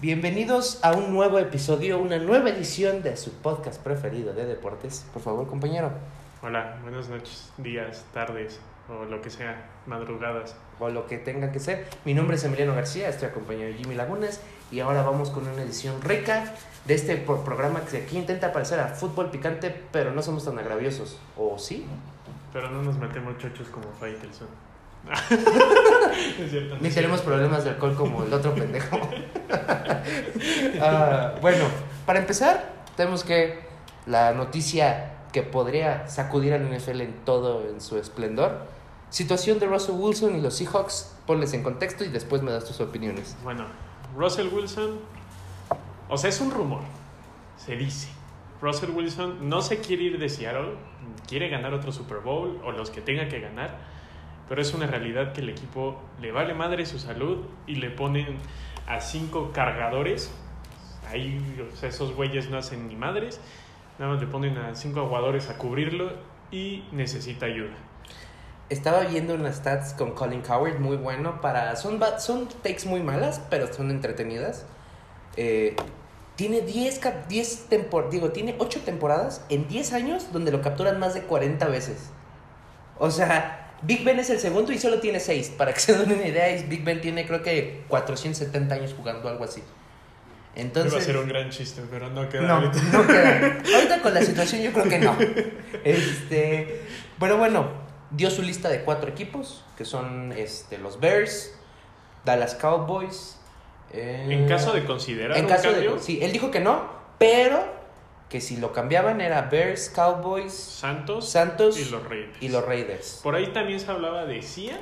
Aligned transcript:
Bienvenidos 0.00 0.78
a 0.82 0.92
un 0.92 1.12
nuevo 1.12 1.38
episodio, 1.38 1.98
una 1.98 2.18
nueva 2.18 2.48
edición 2.48 3.02
de 3.02 3.16
su 3.18 3.32
podcast 3.32 3.82
preferido 3.82 4.32
de 4.32 4.46
deportes. 4.46 5.04
Por 5.12 5.20
favor, 5.20 5.46
compañero. 5.46 5.90
Hola, 6.42 6.78
buenas 6.82 7.08
noches, 7.10 7.50
días, 7.58 8.04
tardes 8.14 8.58
o 8.88 9.04
lo 9.04 9.20
que 9.20 9.28
sea, 9.28 9.68
madrugadas. 9.86 10.56
O 10.78 10.88
lo 10.88 11.06
que 11.06 11.18
tenga 11.18 11.52
que 11.52 11.60
ser. 11.60 11.86
Mi 12.06 12.14
nombre 12.14 12.36
es 12.36 12.44
Emiliano 12.44 12.74
García, 12.74 13.10
estoy 13.10 13.28
acompañado 13.28 13.66
de 13.66 13.74
Jimmy 13.74 13.94
Lagunas 13.94 14.40
y 14.72 14.80
ahora 14.80 15.02
vamos 15.02 15.28
con 15.30 15.46
una 15.46 15.62
edición 15.62 16.00
rica 16.00 16.54
de 16.86 16.94
este 16.94 17.16
pro- 17.18 17.44
programa 17.44 17.82
que 17.84 17.98
aquí 17.98 18.16
intenta 18.16 18.52
parecer 18.54 18.80
a 18.80 18.88
fútbol 18.88 19.30
picante, 19.30 19.74
pero 19.92 20.12
no 20.12 20.22
somos 20.22 20.46
tan 20.46 20.58
agraviosos. 20.58 21.18
¿O 21.36 21.58
sí? 21.58 21.86
Pero 22.54 22.70
no 22.70 22.82
nos 22.82 22.96
metemos 22.96 23.36
chochos 23.36 23.68
como 23.68 23.84
Faitelson. 24.00 24.48
es 26.40 26.50
cierto. 26.50 26.76
no 26.76 26.80
Ni 26.80 26.90
tenemos 26.90 27.20
problemas 27.20 27.64
de 27.64 27.70
alcohol 27.70 27.94
como 27.94 28.24
el 28.24 28.32
otro 28.32 28.54
pendejo. 28.54 28.98
Ah, 30.82 31.34
bueno, 31.42 31.64
para 32.06 32.20
empezar, 32.20 32.72
tenemos 32.96 33.22
que 33.22 33.60
la 34.06 34.32
noticia 34.32 35.12
que 35.32 35.42
podría 35.42 36.08
sacudir 36.08 36.54
al 36.54 36.68
NFL 36.74 37.02
en 37.02 37.14
todo 37.24 37.68
en 37.68 37.80
su 37.80 37.98
esplendor. 37.98 38.66
Situación 39.10 39.58
de 39.58 39.66
Russell 39.66 39.96
Wilson 39.96 40.36
y 40.36 40.40
los 40.40 40.54
Seahawks. 40.56 41.16
Ponles 41.26 41.52
en 41.52 41.62
contexto 41.62 42.04
y 42.04 42.08
después 42.08 42.42
me 42.42 42.50
das 42.50 42.64
tus 42.64 42.80
opiniones. 42.80 43.36
Bueno, 43.42 43.66
Russell 44.16 44.48
Wilson, 44.48 45.00
o 46.08 46.16
sea, 46.16 46.30
es 46.30 46.40
un 46.40 46.50
rumor, 46.50 46.80
se 47.56 47.76
dice. 47.76 48.08
Russell 48.60 48.90
Wilson 48.90 49.48
no 49.48 49.62
se 49.62 49.80
quiere 49.80 50.04
ir 50.04 50.18
de 50.18 50.28
Seattle, 50.28 50.74
quiere 51.26 51.48
ganar 51.48 51.72
otro 51.72 51.92
Super 51.92 52.18
Bowl 52.18 52.60
o 52.64 52.72
los 52.72 52.90
que 52.90 53.00
tenga 53.00 53.28
que 53.28 53.40
ganar, 53.40 53.78
pero 54.50 54.60
es 54.62 54.74
una 54.74 54.88
realidad 54.88 55.32
que 55.32 55.42
el 55.42 55.48
equipo 55.48 55.96
le 56.20 56.32
vale 56.32 56.54
madre 56.54 56.84
su 56.84 56.98
salud 56.98 57.46
y 57.68 57.76
le 57.76 57.88
ponen 57.88 58.36
a 58.88 59.00
cinco 59.00 59.52
cargadores. 59.52 60.28
Ahí, 61.08 61.40
o 61.72 61.76
sea, 61.76 61.88
esos 61.88 62.16
güeyes 62.16 62.50
no 62.50 62.58
hacen 62.58 62.88
ni 62.88 62.96
madres, 62.96 63.40
nada 64.00 64.10
más 64.12 64.20
le 64.20 64.26
ponen 64.26 64.58
a 64.58 64.74
cinco 64.74 64.98
aguadores 65.00 65.48
a 65.50 65.56
cubrirlo 65.56 66.10
y 66.50 66.82
necesita 66.90 67.46
ayuda. 67.46 67.76
Estaba 68.70 69.02
viendo 69.02 69.34
unas 69.34 69.54
stats 69.58 69.94
con 69.94 70.12
Colin 70.16 70.42
Coward, 70.42 70.80
muy 70.80 70.96
bueno 70.96 71.40
para... 71.40 71.76
Son, 71.76 72.00
son 72.18 72.48
takes 72.64 72.86
muy 72.86 73.04
malas, 73.04 73.40
pero 73.50 73.72
son 73.72 73.92
entretenidas. 73.92 74.66
Eh, 75.36 75.76
tiene 76.34 76.62
10, 76.62 76.98
cap- 76.98 77.28
10 77.28 77.66
tempor 77.68 78.10
digo, 78.10 78.30
tiene 78.30 78.56
8 78.58 78.80
temporadas 78.84 79.46
en 79.48 79.68
10 79.68 79.92
años 79.92 80.32
donde 80.32 80.50
lo 80.50 80.60
capturan 80.60 80.98
más 80.98 81.14
de 81.14 81.22
40 81.22 81.68
veces. 81.68 82.10
O 82.98 83.12
sea, 83.12 83.69
Big 83.82 84.04
Ben 84.04 84.18
es 84.18 84.30
el 84.30 84.38
segundo 84.38 84.72
y 84.72 84.78
solo 84.78 85.00
tiene 85.00 85.20
6. 85.20 85.54
Para 85.56 85.72
que 85.72 85.80
se 85.80 85.96
den 85.96 86.12
una 86.12 86.26
idea, 86.26 86.46
Big 86.68 86.84
Ben 86.84 87.00
tiene 87.00 87.26
creo 87.26 87.42
que 87.42 87.82
470 87.88 88.74
años 88.74 88.94
jugando, 88.96 89.28
algo 89.28 89.44
así. 89.44 89.62
Entonces... 90.56 90.92
Iba 90.92 91.00
a 91.02 91.04
ser 91.04 91.16
un 91.16 91.28
gran 91.28 91.50
chiste, 91.50 91.80
pero 91.90 92.10
no 92.10 92.28
queda 92.28 92.42
No, 92.42 92.54
ahorita. 92.54 92.82
no 92.92 93.06
queda. 93.06 93.62
Ahorita 93.76 94.02
con 94.02 94.12
la 94.14 94.22
situación 94.22 94.62
yo 94.62 94.72
creo 94.72 94.88
que 94.88 94.98
no. 94.98 95.16
Este, 95.84 96.82
pero 97.18 97.36
bueno, 97.38 97.68
dio 98.10 98.30
su 98.30 98.42
lista 98.42 98.68
de 98.68 98.82
cuatro 98.82 99.08
equipos, 99.10 99.64
que 99.78 99.84
son 99.84 100.32
este, 100.32 100.78
los 100.78 100.98
Bears, 101.00 101.52
Dallas 102.24 102.54
Cowboys. 102.56 103.36
eh, 103.92 104.26
En 104.28 104.48
caso 104.48 104.72
de 104.72 104.84
considerar 104.84 105.36
en 105.38 105.44
un 105.44 105.50
caso 105.50 105.70
cambio, 105.70 105.94
de, 105.94 106.00
sí, 106.02 106.18
él 106.22 106.32
dijo 106.32 106.50
que 106.50 106.60
no, 106.60 106.90
pero 107.18 107.79
que 108.30 108.40
si 108.40 108.56
lo 108.56 108.72
cambiaban 108.72 109.20
era 109.20 109.42
Bears, 109.42 109.90
Cowboys, 109.90 110.54
Santos, 110.54 111.28
Santos 111.28 111.78
y 111.78 111.90
los 111.90 112.02
Raiders. 112.08 112.36
y 112.40 112.48
los 112.48 112.64
Raiders. 112.64 113.20
Por 113.22 113.34
ahí 113.34 113.48
también 113.48 113.80
se 113.80 113.90
hablaba 113.90 114.24
de 114.24 114.40
Cia. 114.40 114.78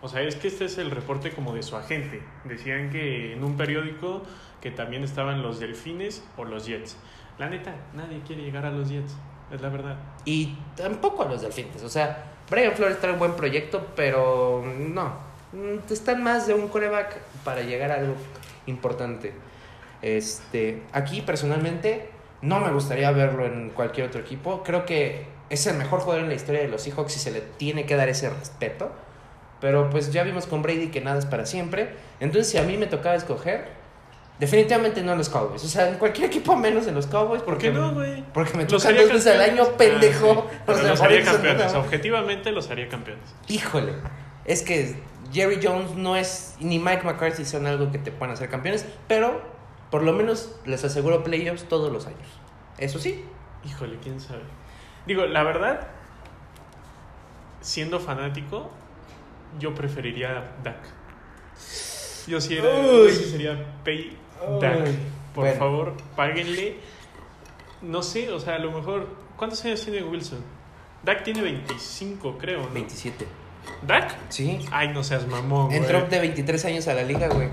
O 0.00 0.08
sea, 0.08 0.22
es 0.22 0.36
que 0.36 0.48
este 0.48 0.64
es 0.64 0.78
el 0.78 0.90
reporte 0.90 1.32
como 1.32 1.54
de 1.54 1.62
su 1.62 1.76
agente. 1.76 2.22
Decían 2.44 2.90
que 2.90 3.34
en 3.34 3.44
un 3.44 3.56
periódico 3.56 4.22
que 4.60 4.70
también 4.70 5.04
estaban 5.04 5.42
los 5.42 5.60
Delfines 5.60 6.24
o 6.36 6.44
los 6.44 6.66
Jets. 6.66 6.96
La 7.38 7.48
neta, 7.50 7.74
nadie 7.94 8.20
quiere 8.26 8.42
llegar 8.42 8.64
a 8.64 8.70
los 8.70 8.88
Jets. 8.88 9.14
Es 9.52 9.60
la 9.60 9.68
verdad. 9.68 9.96
Y 10.24 10.56
tampoco 10.76 11.24
a 11.24 11.26
los 11.26 11.42
Delfines. 11.42 11.82
O 11.82 11.88
sea, 11.88 12.24
Brian 12.48 12.72
Flores 12.72 13.00
trae 13.00 13.12
un 13.12 13.18
buen 13.18 13.34
proyecto, 13.34 13.86
pero 13.94 14.64
no. 14.64 15.14
Mm, 15.52 15.92
Están 15.92 16.22
más 16.22 16.46
de 16.46 16.54
un 16.54 16.68
coreback 16.68 17.18
para 17.44 17.60
llegar 17.62 17.90
a 17.90 17.96
algo 17.96 18.14
importante. 18.66 19.32
Este, 20.00 20.82
aquí 20.92 21.22
personalmente 21.22 22.10
no 22.42 22.60
me 22.60 22.70
gustaría 22.72 23.10
verlo 23.10 23.46
en 23.46 23.70
cualquier 23.70 24.06
otro 24.08 24.20
equipo. 24.20 24.62
Creo 24.62 24.84
que 24.86 25.26
es 25.50 25.66
el 25.66 25.76
mejor 25.76 26.00
jugador 26.00 26.22
en 26.24 26.28
la 26.28 26.34
historia 26.34 26.60
de 26.60 26.68
los 26.68 26.82
Seahawks 26.82 27.16
y 27.16 27.18
se 27.18 27.30
le 27.30 27.40
tiene 27.40 27.86
que 27.86 27.96
dar 27.96 28.08
ese 28.08 28.30
respeto. 28.30 28.90
Pero 29.60 29.90
pues 29.90 30.12
ya 30.12 30.22
vimos 30.22 30.46
con 30.46 30.62
Brady 30.62 30.88
que 30.88 31.00
nada 31.00 31.18
es 31.18 31.26
para 31.26 31.44
siempre. 31.46 31.90
Entonces, 32.20 32.50
si 32.50 32.58
a 32.58 32.62
mí 32.62 32.76
me 32.76 32.86
tocaba 32.86 33.16
escoger, 33.16 33.66
definitivamente 34.38 35.02
no 35.02 35.16
los 35.16 35.28
Cowboys. 35.28 35.64
O 35.64 35.68
sea, 35.68 35.88
en 35.88 35.96
cualquier 35.96 36.28
equipo 36.28 36.54
menos 36.54 36.86
en 36.86 36.94
los 36.94 37.06
Cowboys. 37.08 37.42
¿Por 37.42 37.54
Porque 37.54 37.68
qué 37.72 37.74
no, 37.74 37.92
güey? 37.92 38.22
porque 38.32 38.56
me 38.56 38.64
Los 38.64 38.82
tocan 38.82 38.96
dos 38.96 39.08
veces 39.12 39.26
al 39.26 39.38
campeones. 39.38 39.66
año, 39.66 39.76
pendejo. 39.76 40.46
Ah, 40.48 40.50
sí. 40.52 40.58
Pero 40.66 40.78
O 40.78 40.80
sea, 40.80 40.90
los 40.90 40.98
por 41.00 41.08
haría 41.08 41.24
campeones. 41.24 41.74
Objetivamente 41.74 42.52
los 42.52 42.70
haría 42.70 42.88
campeones. 42.88 43.24
Híjole, 43.48 43.94
es 44.44 44.62
que 44.62 44.94
Jerry 45.32 45.58
Jones 45.60 45.96
no 45.96 46.16
es, 46.16 46.54
ni 46.60 46.78
Mike 46.78 47.02
McCarthy 47.02 47.44
son 47.44 47.66
algo 47.66 47.90
que 47.90 47.98
te 47.98 48.12
puedan 48.12 48.34
hacer 48.34 48.48
campeones, 48.48 48.86
pero 49.08 49.42
por 49.90 50.02
lo 50.02 50.12
menos 50.12 50.54
les 50.66 50.84
aseguro 50.84 51.22
playoffs 51.24 51.64
todos 51.68 51.92
los 51.92 52.06
años. 52.06 52.28
Eso 52.78 52.98
sí, 52.98 53.24
Híjole, 53.64 53.98
quién 54.02 54.20
sabe. 54.20 54.42
Digo, 55.06 55.26
la 55.26 55.42
verdad, 55.42 55.88
siendo 57.60 57.98
fanático, 58.00 58.70
yo 59.58 59.74
preferiría 59.74 60.52
Dak. 60.62 60.78
Yo 62.26 62.40
sí, 62.40 62.56
era, 62.56 62.70
yo 62.82 63.08
sí 63.08 63.24
sería 63.30 63.74
pay 63.84 64.16
Dak. 64.60 64.84
Por 65.34 65.44
Bueno. 65.44 65.58
favor, 65.58 65.92
páguenle. 66.16 66.76
No 67.82 68.02
sé, 68.02 68.30
o 68.30 68.38
sea, 68.40 68.56
a 68.56 68.58
lo 68.58 68.70
mejor. 68.72 69.08
¿Cuántos 69.36 69.64
años 69.64 69.82
tiene 69.84 70.02
Wilson? 70.02 70.40
Dak 71.04 71.22
tiene 71.24 71.42
25, 71.42 72.38
creo, 72.38 72.62
¿no? 72.62 72.70
27. 72.70 73.26
¿Dak? 73.86 74.16
Sí. 74.30 74.64
Ay, 74.70 74.88
no 74.88 75.04
seas 75.04 75.26
mamón, 75.26 75.66
güey. 75.66 75.78
Entró 75.78 76.02
de 76.06 76.18
23 76.20 76.64
años 76.64 76.88
a 76.88 76.94
la 76.94 77.02
liga, 77.02 77.28
güey. 77.28 77.48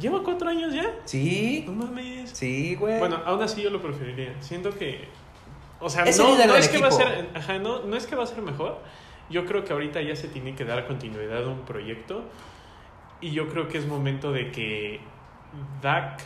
¿Lleva 0.00 0.22
cuatro 0.22 0.48
años 0.48 0.72
ya? 0.72 0.94
Sí, 1.04 1.64
No 1.66 1.72
mames. 1.72 2.30
sí, 2.30 2.74
güey. 2.76 2.98
Bueno, 2.98 3.20
aún 3.24 3.42
así 3.42 3.62
yo 3.62 3.70
lo 3.70 3.80
preferiría. 3.82 4.34
Siento 4.40 4.70
que. 4.70 5.08
O 5.80 5.88
sea, 5.90 6.04
Es 6.04 6.18
no, 6.18 6.36
no 6.36 6.56
es 6.56 6.68
que 6.68 6.78
va 6.78 6.88
a 6.88 6.92
ser. 6.92 7.28
Ajá, 7.34 7.58
no, 7.58 7.80
no 7.84 7.96
es 7.96 8.06
que 8.06 8.16
va 8.16 8.24
a 8.24 8.26
ser 8.26 8.42
mejor. 8.42 8.78
Yo 9.30 9.44
creo 9.44 9.64
que 9.64 9.72
ahorita 9.72 10.00
ya 10.02 10.16
se 10.16 10.28
tiene 10.28 10.54
que 10.54 10.64
dar 10.64 10.86
continuidad 10.86 11.44
a 11.44 11.48
un 11.48 11.60
proyecto. 11.62 12.22
Y 13.20 13.30
yo 13.32 13.48
creo 13.48 13.68
que 13.68 13.78
es 13.78 13.86
momento 13.86 14.32
de 14.32 14.50
que 14.52 15.00
Dak 15.82 16.22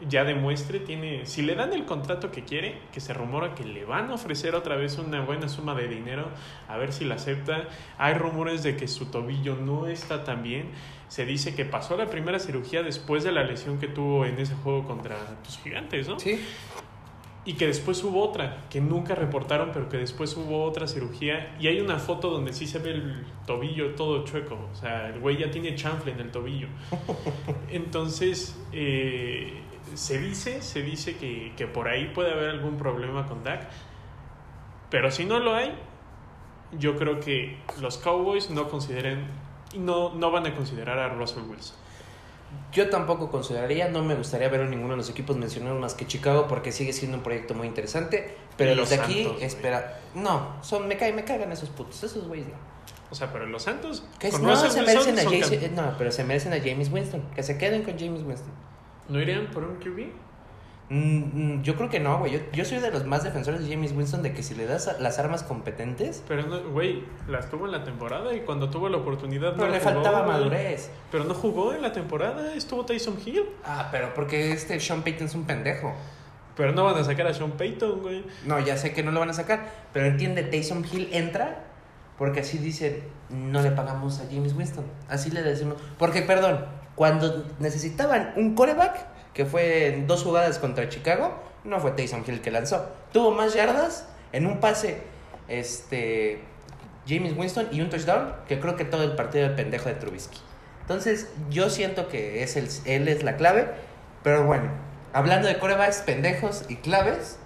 ya 0.00 0.24
demuestre, 0.24 0.80
tiene. 0.80 1.24
Si 1.26 1.42
le 1.42 1.54
dan 1.54 1.72
el 1.72 1.84
contrato 1.86 2.30
que 2.30 2.44
quiere, 2.44 2.78
que 2.92 3.00
se 3.00 3.14
rumora 3.14 3.54
que 3.54 3.64
le 3.64 3.84
van 3.84 4.10
a 4.10 4.14
ofrecer 4.14 4.54
otra 4.54 4.76
vez 4.76 4.98
una 4.98 5.22
buena 5.22 5.48
suma 5.48 5.74
de 5.74 5.88
dinero, 5.88 6.28
a 6.68 6.76
ver 6.76 6.92
si 6.92 7.04
la 7.04 7.14
acepta. 7.14 7.68
Hay 7.98 8.14
rumores 8.14 8.62
de 8.62 8.76
que 8.76 8.88
su 8.88 9.06
tobillo 9.06 9.56
no 9.56 9.86
está 9.86 10.24
tan 10.24 10.42
bien. 10.42 10.70
Se 11.08 11.24
dice 11.24 11.54
que 11.54 11.64
pasó 11.64 11.96
la 11.96 12.06
primera 12.06 12.38
cirugía 12.38 12.82
después 12.82 13.24
de 13.24 13.32
la 13.32 13.44
lesión 13.44 13.78
que 13.78 13.88
tuvo 13.88 14.26
en 14.26 14.38
ese 14.38 14.54
juego 14.54 14.84
contra 14.86 15.16
tus 15.42 15.58
gigantes, 15.58 16.08
¿no? 16.08 16.18
sí. 16.18 16.40
Y 17.48 17.52
que 17.52 17.68
después 17.68 18.02
hubo 18.02 18.24
otra, 18.24 18.64
que 18.68 18.80
nunca 18.80 19.14
reportaron, 19.14 19.70
pero 19.72 19.88
que 19.88 19.98
después 19.98 20.36
hubo 20.36 20.64
otra 20.64 20.88
cirugía. 20.88 21.56
Y 21.60 21.68
hay 21.68 21.78
una 21.78 22.00
foto 22.00 22.28
donde 22.28 22.52
sí 22.52 22.66
se 22.66 22.80
ve 22.80 22.90
el 22.90 23.24
tobillo 23.46 23.94
todo 23.94 24.24
chueco. 24.24 24.58
O 24.72 24.74
sea, 24.74 25.10
el 25.10 25.20
güey 25.20 25.36
ya 25.36 25.48
tiene 25.48 25.76
chanfle 25.76 26.10
en 26.10 26.18
el 26.18 26.32
tobillo. 26.32 26.66
Entonces, 27.70 28.60
eh, 28.72 29.62
se 29.96 30.18
dice, 30.18 30.62
se 30.62 30.82
dice 30.82 31.16
que, 31.16 31.52
que 31.56 31.66
por 31.66 31.88
ahí 31.88 32.12
puede 32.14 32.32
haber 32.32 32.50
algún 32.50 32.76
problema 32.76 33.26
con 33.26 33.42
Dak. 33.42 33.68
Pero 34.90 35.10
si 35.10 35.24
no 35.24 35.38
lo 35.38 35.54
hay, 35.54 35.76
yo 36.78 36.96
creo 36.96 37.20
que 37.20 37.58
los 37.80 37.98
Cowboys 37.98 38.50
no 38.50 38.68
consideren, 38.68 39.26
no, 39.76 40.14
no 40.14 40.30
van 40.30 40.46
a 40.46 40.54
considerar 40.54 40.98
a 40.98 41.08
Russell 41.08 41.42
Wilson. 41.42 41.76
Yo 42.72 42.88
tampoco 42.90 43.30
consideraría, 43.30 43.88
no 43.88 44.02
me 44.02 44.14
gustaría 44.14 44.48
ver 44.48 44.60
a 44.60 44.66
ninguno 44.66 44.92
de 44.92 44.98
los 44.98 45.10
equipos 45.10 45.36
mencionados 45.36 45.80
más 45.80 45.94
que 45.94 46.06
Chicago 46.06 46.46
porque 46.46 46.72
sigue 46.72 46.92
siendo 46.92 47.16
un 47.18 47.22
proyecto 47.22 47.54
muy 47.54 47.66
interesante. 47.66 48.36
Pero 48.56 48.74
los 48.74 48.90
de 48.90 48.96
aquí, 48.96 49.24
Santos, 49.24 49.42
espera. 49.42 50.00
No, 50.14 50.62
son, 50.62 50.86
me, 50.86 50.96
caen, 50.96 51.16
me 51.16 51.24
cagan 51.24 51.50
esos 51.52 51.70
putos, 51.70 52.02
esos 52.02 52.28
güeyes 52.28 52.46
no. 52.46 52.54
O 53.10 53.14
sea, 53.14 53.32
pero 53.32 53.46
los 53.46 53.62
Santos, 53.62 54.04
con 54.30 54.42
no, 54.42 54.50
Russell 54.50 54.70
se 54.70 54.80
Wilson 54.80 55.14
merecen 55.14 55.18
a 55.18 55.22
James, 55.22 55.72
no, 55.72 55.94
pero 55.96 56.12
se 56.12 56.24
merecen 56.24 56.52
a 56.52 56.58
James 56.58 56.90
Winston. 56.90 57.22
Que 57.34 57.42
se 57.42 57.56
queden 57.58 57.82
con 57.82 57.98
James 57.98 58.22
Winston. 58.22 58.52
¿No 59.08 59.20
irían 59.20 59.46
por 59.46 59.64
un 59.64 59.76
QB? 59.76 60.12
Mm, 60.88 61.56
mm, 61.56 61.62
yo 61.62 61.74
creo 61.74 61.88
que 61.88 61.98
no, 61.98 62.18
güey. 62.18 62.32
Yo, 62.32 62.38
yo 62.52 62.64
soy 62.64 62.78
de 62.78 62.90
los 62.92 63.04
más 63.06 63.24
defensores 63.24 63.60
de 63.60 63.68
James 63.74 63.92
Winston 63.92 64.22
de 64.22 64.32
que 64.32 64.42
si 64.42 64.54
le 64.54 64.66
das 64.66 64.96
las 65.00 65.18
armas 65.18 65.42
competentes, 65.42 66.22
Pero, 66.28 66.42
no, 66.46 66.60
güey, 66.70 67.02
las 67.26 67.50
tuvo 67.50 67.66
en 67.66 67.72
la 67.72 67.82
temporada 67.82 68.32
y 68.34 68.40
cuando 68.40 68.70
tuvo 68.70 68.88
la 68.88 68.98
oportunidad 68.98 69.54
pero 69.54 69.66
no 69.66 69.72
le 69.72 69.80
jugó, 69.80 69.92
faltaba 69.94 70.22
güey. 70.22 70.32
madurez. 70.32 70.90
Pero 71.10 71.24
no 71.24 71.34
jugó 71.34 71.74
en 71.74 71.82
la 71.82 71.92
temporada, 71.92 72.54
estuvo 72.54 72.84
Tyson 72.84 73.18
Hill. 73.24 73.46
Ah, 73.64 73.88
pero 73.90 74.14
porque 74.14 74.52
este 74.52 74.78
Sean 74.78 75.02
Payton 75.02 75.26
es 75.26 75.34
un 75.34 75.44
pendejo. 75.44 75.92
Pero 76.56 76.72
no 76.72 76.84
van 76.84 76.96
a 76.96 77.04
sacar 77.04 77.26
a 77.26 77.34
Sean 77.34 77.52
Payton, 77.52 78.00
güey. 78.00 78.24
No, 78.44 78.60
ya 78.60 78.76
sé 78.76 78.92
que 78.94 79.02
no 79.02 79.10
lo 79.10 79.20
van 79.20 79.30
a 79.30 79.34
sacar, 79.34 79.68
pero 79.92 80.06
entiende, 80.06 80.42
Taysom 80.42 80.84
Hill 80.90 81.08
entra 81.12 81.64
porque 82.18 82.40
así 82.40 82.58
dice, 82.58 83.02
no 83.28 83.60
le 83.60 83.72
pagamos 83.72 84.20
a 84.20 84.24
James 84.30 84.54
Winston. 84.54 84.84
Así 85.08 85.30
le 85.30 85.42
decimos. 85.42 85.76
Porque, 85.98 86.22
perdón, 86.22 86.64
cuando 86.96 87.44
necesitaban 87.60 88.32
un 88.36 88.54
coreback, 88.54 89.06
que 89.34 89.44
fue 89.44 89.88
en 89.88 90.06
dos 90.06 90.24
jugadas 90.24 90.58
contra 90.58 90.88
Chicago, 90.88 91.34
no 91.62 91.78
fue 91.78 91.92
Taysom 91.92 92.24
Hill 92.26 92.40
que 92.40 92.50
lanzó. 92.50 92.86
Tuvo 93.12 93.30
más 93.30 93.54
yardas 93.54 94.08
en 94.32 94.46
un 94.46 94.60
pase, 94.60 95.02
este, 95.46 96.40
James 97.06 97.36
Winston 97.36 97.68
y 97.70 97.82
un 97.82 97.90
touchdown, 97.90 98.34
que 98.48 98.58
creo 98.58 98.76
que 98.76 98.84
todo 98.84 99.04
el 99.04 99.14
partido 99.14 99.48
de 99.48 99.54
pendejo 99.54 99.88
de 99.88 99.94
Trubisky. 99.96 100.40
Entonces, 100.80 101.28
yo 101.50 101.68
siento 101.68 102.08
que 102.08 102.42
es 102.42 102.56
el, 102.56 102.68
él 102.86 103.08
es 103.08 103.22
la 103.22 103.36
clave, 103.36 103.68
pero 104.22 104.44
bueno, 104.44 104.70
hablando 105.12 105.48
de 105.48 105.58
corebacks, 105.58 105.98
pendejos 105.98 106.64
y 106.68 106.76
claves, 106.76 107.38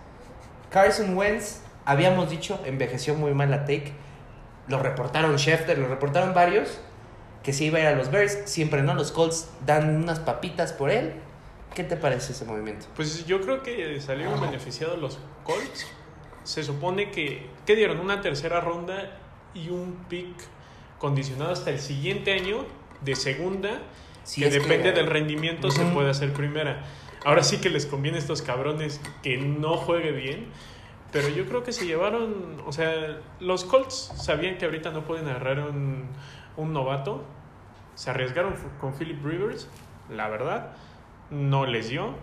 Carson 0.71 1.17
Wentz, 1.17 1.61
habíamos 1.85 2.31
dicho, 2.31 2.61
envejeció 2.65 3.15
muy 3.15 3.35
mal 3.35 3.51
la 3.51 3.65
take. 3.65 3.93
Lo 4.69 4.79
reportaron 4.81 5.37
Schefter, 5.39 5.79
lo 5.79 5.89
reportaron 5.89 6.35
varios, 6.35 6.81
que 7.43 7.53
se 7.53 7.65
iba 7.65 7.79
a 7.79 7.81
ir 7.83 7.87
a 7.87 7.97
los 7.97 8.11
Bears. 8.11 8.39
Siempre 8.45 8.83
no, 8.83 8.95
los 8.95 9.13
Colts 9.13 9.49
dan 9.67 9.97
unas 9.97 10.19
papitas 10.19 10.73
por 10.73 10.91
él. 10.91 11.15
¿Qué 11.75 11.85
te 11.85 11.97
parece 11.97 12.33
ese 12.33 12.45
movimiento? 12.45 12.87
Pues 12.97 13.27
yo 13.27 13.41
creo 13.41 13.63
que 13.63 14.01
salieron 14.01 14.41
beneficiados 14.41 14.99
los 14.99 15.19
Colts. 15.45 15.87
Se 16.45 16.65
supone 16.65 17.11
que, 17.11 17.47
¿qué 17.65 17.77
dieron? 17.77 18.01
Una 18.01 18.21
tercera 18.21 18.61
ronda 18.61 19.19
y 19.55 19.69
un 19.69 20.05
pick 20.09 20.35
condicionado 20.99 21.53
hasta 21.53 21.71
el 21.71 21.79
siguiente 21.79 22.33
año 22.33 22.67
de 23.03 23.17
segunda, 23.17 23.81
que 24.35 24.51
depende 24.51 24.93
del 24.93 25.07
rendimiento 25.07 25.71
se 25.71 25.85
puede 25.87 26.11
hacer 26.11 26.33
primera. 26.33 26.85
Ahora 27.25 27.43
sí 27.43 27.59
que 27.59 27.71
les 27.71 27.87
conviene 27.87 28.19
a 28.19 28.21
estos 28.21 28.43
cabrones 28.43 29.01
que 29.23 29.37
no 29.39 29.77
juegue 29.77 30.13
bien, 30.13 30.47
pero 31.13 31.29
yo 31.29 31.47
creo 31.47 31.65
que 31.65 31.73
se 31.73 31.87
llevaron, 31.87 32.63
o 32.67 32.73
sea, 32.73 33.19
los 33.41 33.65
Colts 33.65 34.13
sabían 34.17 34.59
que 34.59 34.67
ahorita 34.67 34.91
no 34.91 35.05
pueden 35.05 35.29
agarrar 35.29 35.61
un, 35.61 36.09
un 36.61 36.73
novato, 36.73 37.25
se 37.95 38.11
arriesgaron 38.11 38.55
con 38.81 38.95
Philip 38.95 39.25
Rivers, 39.25 39.69
la 40.09 40.29
verdad, 40.29 40.73
no 41.31 41.67
les 41.67 41.89
dio, 41.89 42.15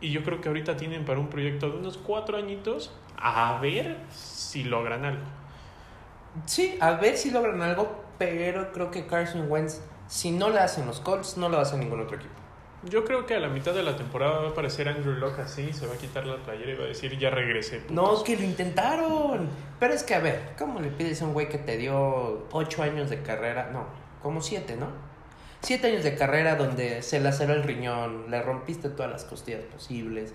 y 0.00 0.10
yo 0.10 0.22
creo 0.24 0.40
que 0.40 0.48
ahorita 0.48 0.76
tienen 0.76 1.04
para 1.04 1.20
un 1.20 1.28
proyecto 1.28 1.70
de 1.70 1.78
unos 1.78 1.96
cuatro 1.96 2.36
añitos 2.36 2.92
a 3.16 3.58
ver 3.60 3.98
si 4.10 4.64
logran 4.64 5.04
algo. 5.04 5.24
Sí, 6.46 6.76
a 6.80 6.92
ver 6.92 7.16
si 7.16 7.30
logran 7.30 7.62
algo, 7.62 8.04
pero 8.18 8.72
creo 8.72 8.90
que 8.90 9.06
Carson 9.06 9.50
Wentz, 9.50 9.80
si 10.08 10.30
no 10.30 10.48
lo 10.48 10.58
hacen 10.58 10.86
los 10.86 11.00
Colts, 11.00 11.36
no 11.36 11.48
lo 11.48 11.58
hace 11.58 11.76
ningún 11.76 12.00
otro 12.00 12.16
equipo. 12.16 12.34
Yo 12.84 13.04
creo 13.04 13.26
que 13.26 13.34
a 13.34 13.40
la 13.40 13.48
mitad 13.48 13.72
de 13.74 13.82
la 13.84 13.96
temporada 13.96 14.40
va 14.40 14.46
a 14.48 14.50
aparecer 14.50 14.88
Andrew 14.88 15.14
Locke 15.14 15.40
así, 15.42 15.72
se 15.72 15.86
va 15.86 15.94
a 15.94 15.98
quitar 15.98 16.26
la 16.26 16.36
playera 16.36 16.72
y 16.72 16.74
va 16.76 16.84
a 16.84 16.88
decir, 16.88 17.16
ya 17.18 17.30
regresé. 17.30 17.78
putos". 17.78 17.92
No, 17.94 18.24
que 18.24 18.36
lo 18.36 18.42
intentaron. 18.42 19.48
Pero 19.78 19.94
es 19.94 20.02
que, 20.02 20.14
a 20.14 20.20
ver, 20.20 20.40
¿cómo 20.58 20.80
le 20.80 20.88
pides 20.88 21.22
a 21.22 21.26
un 21.26 21.32
güey 21.32 21.48
que 21.48 21.58
te 21.58 21.76
dio 21.76 22.46
ocho 22.50 22.82
años 22.82 23.08
de 23.08 23.22
carrera? 23.22 23.70
No, 23.72 23.86
como 24.20 24.40
siete, 24.42 24.76
¿no? 24.76 24.88
Siete 25.60 25.86
años 25.88 26.02
de 26.02 26.16
carrera 26.16 26.56
donde 26.56 27.02
se 27.02 27.20
laceró 27.20 27.52
el 27.54 27.62
riñón, 27.62 28.30
le 28.30 28.42
rompiste 28.42 28.88
todas 28.88 29.12
las 29.12 29.24
costillas 29.24 29.60
posibles. 29.72 30.34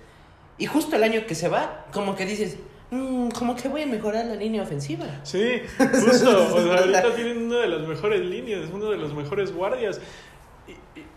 Y 0.57 0.67
justo 0.67 0.95
el 0.95 1.03
año 1.03 1.25
que 1.27 1.35
se 1.35 1.49
va, 1.49 1.85
como 1.91 2.15
que 2.15 2.25
dices, 2.25 2.57
"Mm, 2.91 3.29
como 3.31 3.55
que 3.57 3.67
voy 3.67 3.81
a 3.81 3.87
mejorar 3.87 4.25
la 4.25 4.35
línea 4.35 4.61
ofensiva. 4.63 5.05
Sí, 5.23 5.61
justo. 5.77 6.55
O 6.55 6.61
sea, 6.61 6.77
ahorita 6.79 7.13
tienen 7.15 7.45
una 7.47 7.57
de 7.59 7.67
las 7.67 7.81
mejores 7.85 8.21
líneas, 8.21 8.69
uno 8.71 8.89
de 8.89 8.97
los 8.97 9.13
mejores 9.13 9.53
guardias. 9.53 9.99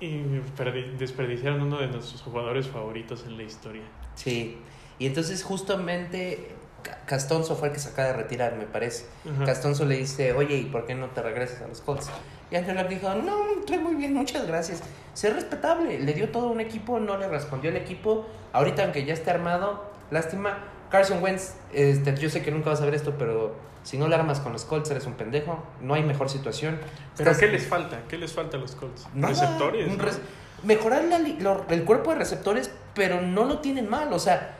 Y, 0.00 0.06
y- 0.06 0.08
y 0.18 0.42
perdi- 0.58 0.96
desperdiciaron 0.96 1.60
uno 1.62 1.78
de 1.78 1.88
nuestros 1.88 2.22
jugadores 2.22 2.66
favoritos 2.68 3.24
en 3.26 3.36
la 3.36 3.42
historia. 3.42 3.82
Sí. 4.14 4.58
Y 4.98 5.06
entonces 5.06 5.42
justamente 5.44 6.54
Ca- 6.82 6.98
Castonzo 7.04 7.56
fue 7.56 7.68
el 7.68 7.74
que 7.74 7.80
se 7.80 7.90
acaba 7.90 8.08
de 8.08 8.14
retirar, 8.14 8.56
me 8.56 8.64
parece. 8.64 9.04
Ajá. 9.30 9.44
Castonzo 9.44 9.84
le 9.84 9.98
dice, 9.98 10.32
oye, 10.32 10.56
¿y 10.56 10.64
por 10.64 10.86
qué 10.86 10.94
no 10.94 11.08
te 11.10 11.20
regresas 11.20 11.60
a 11.60 11.68
los 11.68 11.82
Colts? 11.82 12.08
Y 12.50 12.56
Andrew 12.56 12.74
Luck 12.74 12.88
dijo, 12.88 13.14
no, 13.14 13.60
estoy 13.60 13.76
muy 13.78 13.96
bien, 13.96 14.14
muchas 14.14 14.46
gracias. 14.46 14.82
Ser 15.12 15.34
respetable, 15.34 15.98
le 16.00 16.12
dio 16.14 16.30
todo 16.30 16.48
un 16.48 16.58
equipo, 16.60 16.98
no 16.98 17.18
le 17.18 17.28
respondió 17.28 17.68
el 17.70 17.76
equipo. 17.76 18.26
Ahorita, 18.54 18.82
aunque 18.84 19.04
ya 19.04 19.12
esté 19.12 19.30
armado, 19.30 19.84
lástima. 20.10 20.64
Carson 20.90 21.22
Wentz, 21.22 21.54
este, 21.74 22.16
yo 22.16 22.30
sé 22.30 22.42
que 22.42 22.50
nunca 22.50 22.70
vas 22.70 22.80
a 22.80 22.86
ver 22.86 22.94
esto, 22.94 23.14
pero 23.18 23.54
si 23.82 23.96
no 23.98 24.08
le 24.08 24.14
armas 24.14 24.40
con 24.40 24.52
los 24.52 24.64
Colts, 24.64 24.90
eres 24.90 25.06
un 25.06 25.14
pendejo. 25.14 25.62
No 25.80 25.94
hay 25.94 26.02
mejor 26.02 26.28
situación. 26.28 26.78
¿Pero 27.16 27.30
Estás- 27.30 27.40
qué 27.46 27.52
les 27.52 27.66
falta? 27.66 28.02
¿Qué 28.08 28.18
les 28.18 28.32
falta 28.32 28.56
a 28.56 28.60
los 28.60 28.72
Colts? 28.74 29.06
Nada, 29.14 29.32
Receptores. 29.32 30.20
mejorar 30.62 31.04
la 31.04 31.18
li- 31.18 31.38
lo- 31.40 31.64
el 31.70 31.84
cuerpo 31.84 32.10
de 32.10 32.16
receptores, 32.16 32.70
pero 32.94 33.20
no 33.22 33.44
lo 33.44 33.58
tienen 33.60 33.88
mal. 33.88 34.12
O 34.12 34.18
sea, 34.18 34.56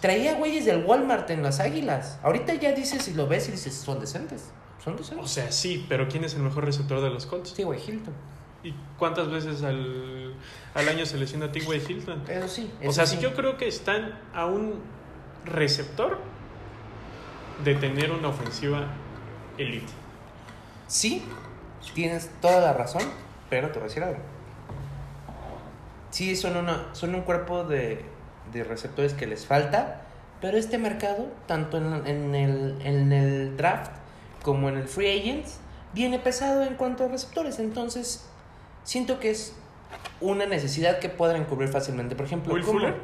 traía 0.00 0.34
güeyes 0.34 0.64
del 0.64 0.84
Walmart 0.84 1.28
en 1.30 1.42
las 1.42 1.60
águilas. 1.60 2.18
Ahorita 2.22 2.54
ya 2.54 2.72
dices 2.72 3.06
y 3.08 3.14
lo 3.14 3.26
ves 3.26 3.48
y 3.48 3.52
dices, 3.52 3.74
son 3.74 4.00
decentes. 4.00 4.50
Son 4.82 4.94
O 4.94 4.98
decentes. 4.98 5.30
sea, 5.30 5.50
sí, 5.52 5.84
pero 5.88 6.08
¿quién 6.08 6.24
es 6.24 6.34
el 6.34 6.40
mejor 6.42 6.64
receptor 6.64 7.00
de 7.02 7.10
los 7.10 7.26
Colts? 7.26 7.50
Sí, 7.50 7.62
güey, 7.64 7.80
Hilton. 7.86 8.14
¿Y 8.62 8.74
cuántas 8.98 9.30
veces 9.30 9.62
al, 9.62 10.34
al 10.74 10.88
año 10.88 11.04
se 11.06 11.18
lesiona 11.18 11.46
a 11.46 11.52
T.Y. 11.52 11.62
Hilton? 11.88 12.22
Eso 12.28 12.48
sí. 12.48 12.70
O 12.84 12.92
sea, 12.92 13.04
sí. 13.06 13.16
sí, 13.16 13.22
yo 13.22 13.34
creo 13.34 13.56
que 13.58 13.68
están 13.68 14.18
a 14.34 14.46
un 14.46 14.80
receptor 15.44 16.18
de 17.64 17.74
tener 17.74 18.10
una 18.12 18.28
ofensiva 18.28 18.86
elite. 19.58 19.92
Sí, 20.86 21.24
tienes 21.94 22.30
toda 22.40 22.60
la 22.60 22.72
razón, 22.72 23.02
pero 23.50 23.68
te 23.68 23.74
voy 23.74 23.82
a 23.82 23.88
decir 23.88 24.02
algo. 24.02 24.18
Sí, 26.10 26.36
son, 26.36 26.56
una, 26.56 26.88
son 26.92 27.14
un 27.14 27.22
cuerpo 27.22 27.64
de, 27.64 28.04
de 28.52 28.64
receptores 28.64 29.12
que 29.14 29.26
les 29.26 29.46
falta, 29.46 30.02
pero 30.40 30.56
este 30.56 30.78
mercado, 30.78 31.28
tanto 31.46 31.78
en, 31.78 32.06
en 32.06 32.34
el, 32.34 32.80
en 32.82 33.12
el 33.12 33.56
draft 33.56 33.92
como 34.42 34.68
en 34.68 34.76
el 34.76 34.86
free 34.86 35.18
agents, 35.20 35.58
viene 35.92 36.18
pesado 36.18 36.62
en 36.62 36.74
cuanto 36.74 37.04
a 37.04 37.08
receptores. 37.08 37.58
Entonces, 37.58 38.28
siento 38.84 39.18
que 39.18 39.30
es 39.30 39.54
una 40.20 40.46
necesidad 40.46 40.98
que 40.98 41.08
podrán 41.08 41.44
cubrir 41.44 41.68
fácilmente. 41.68 42.14
Por 42.14 42.26
ejemplo, 42.26 42.54
Will. 42.54 42.62
Fuller. 42.62 42.94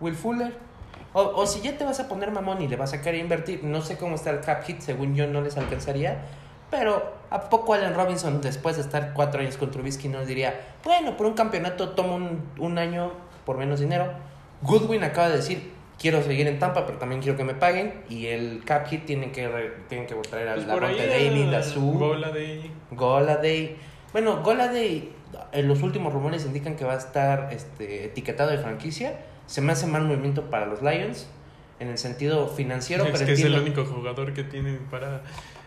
Will 0.00 0.14
Fuller. 0.14 0.71
O, 1.14 1.20
o 1.22 1.46
si 1.46 1.60
ya 1.60 1.76
te 1.76 1.84
vas 1.84 2.00
a 2.00 2.08
poner 2.08 2.30
mamón 2.30 2.62
y 2.62 2.68
le 2.68 2.76
vas 2.76 2.92
a 2.94 3.02
querer 3.02 3.20
invertir, 3.20 3.62
no 3.64 3.82
sé 3.82 3.96
cómo 3.98 4.14
está 4.14 4.30
el 4.30 4.40
cap 4.40 4.62
hit, 4.64 4.80
según 4.80 5.14
yo 5.14 5.26
no 5.26 5.40
les 5.42 5.56
alcanzaría, 5.58 6.22
pero 6.70 7.12
¿a 7.28 7.50
poco 7.50 7.74
Allen 7.74 7.94
Robinson, 7.94 8.40
después 8.40 8.76
de 8.76 8.82
estar 8.82 9.12
cuatro 9.12 9.40
años 9.42 9.58
con 9.58 9.70
Trubisky, 9.70 10.08
nos 10.08 10.26
diría, 10.26 10.58
bueno, 10.84 11.16
por 11.18 11.26
un 11.26 11.34
campeonato 11.34 11.90
tomo 11.90 12.14
un, 12.16 12.42
un 12.58 12.78
año 12.78 13.12
por 13.44 13.58
menos 13.58 13.80
dinero? 13.80 14.06
Goodwin 14.62 15.04
acaba 15.04 15.28
de 15.28 15.36
decir, 15.36 15.70
quiero 15.98 16.22
seguir 16.22 16.46
en 16.46 16.58
Tampa, 16.58 16.86
pero 16.86 16.96
también 16.96 17.20
quiero 17.20 17.36
que 17.36 17.44
me 17.44 17.54
paguen, 17.54 18.04
y 18.08 18.28
el 18.28 18.62
cap 18.64 18.86
hit 18.86 19.04
tienen 19.04 19.32
que, 19.32 19.48
re- 19.48 19.72
tienen 19.90 20.06
que 20.06 20.14
traer 20.14 20.48
a 20.48 20.54
Pues 20.54 20.66
por 20.66 20.82
ahí 20.84 20.96
Lavonte 20.96 21.08
David, 21.08 21.54
a 21.54 21.58
a 21.58 21.62
Su, 21.62 21.92
Gola 21.92 22.30
de 22.30 22.70
Goladay. 22.90 23.76
Bueno, 24.12 24.42
Goladay, 24.42 25.10
en 25.52 25.68
los 25.68 25.82
últimos 25.82 26.12
rumores 26.12 26.46
indican 26.46 26.74
que 26.76 26.84
va 26.86 26.94
a 26.94 26.98
estar 26.98 27.48
este, 27.52 28.06
etiquetado 28.06 28.50
de 28.50 28.56
franquicia. 28.58 29.12
Se 29.52 29.60
me 29.60 29.72
hace 29.72 29.86
mal 29.86 30.04
movimiento 30.04 30.48
para 30.48 30.64
los 30.64 30.80
Lions 30.80 31.26
en 31.78 31.88
el 31.88 31.98
sentido 31.98 32.48
financiero, 32.48 33.04
es 33.06 33.10
pero 33.12 33.26
que 33.26 33.32
es 33.32 33.44
el 33.44 33.54
único 33.54 33.84
jugador 33.84 34.32
que 34.32 34.44
tienen 34.44 34.78
para 34.90 35.20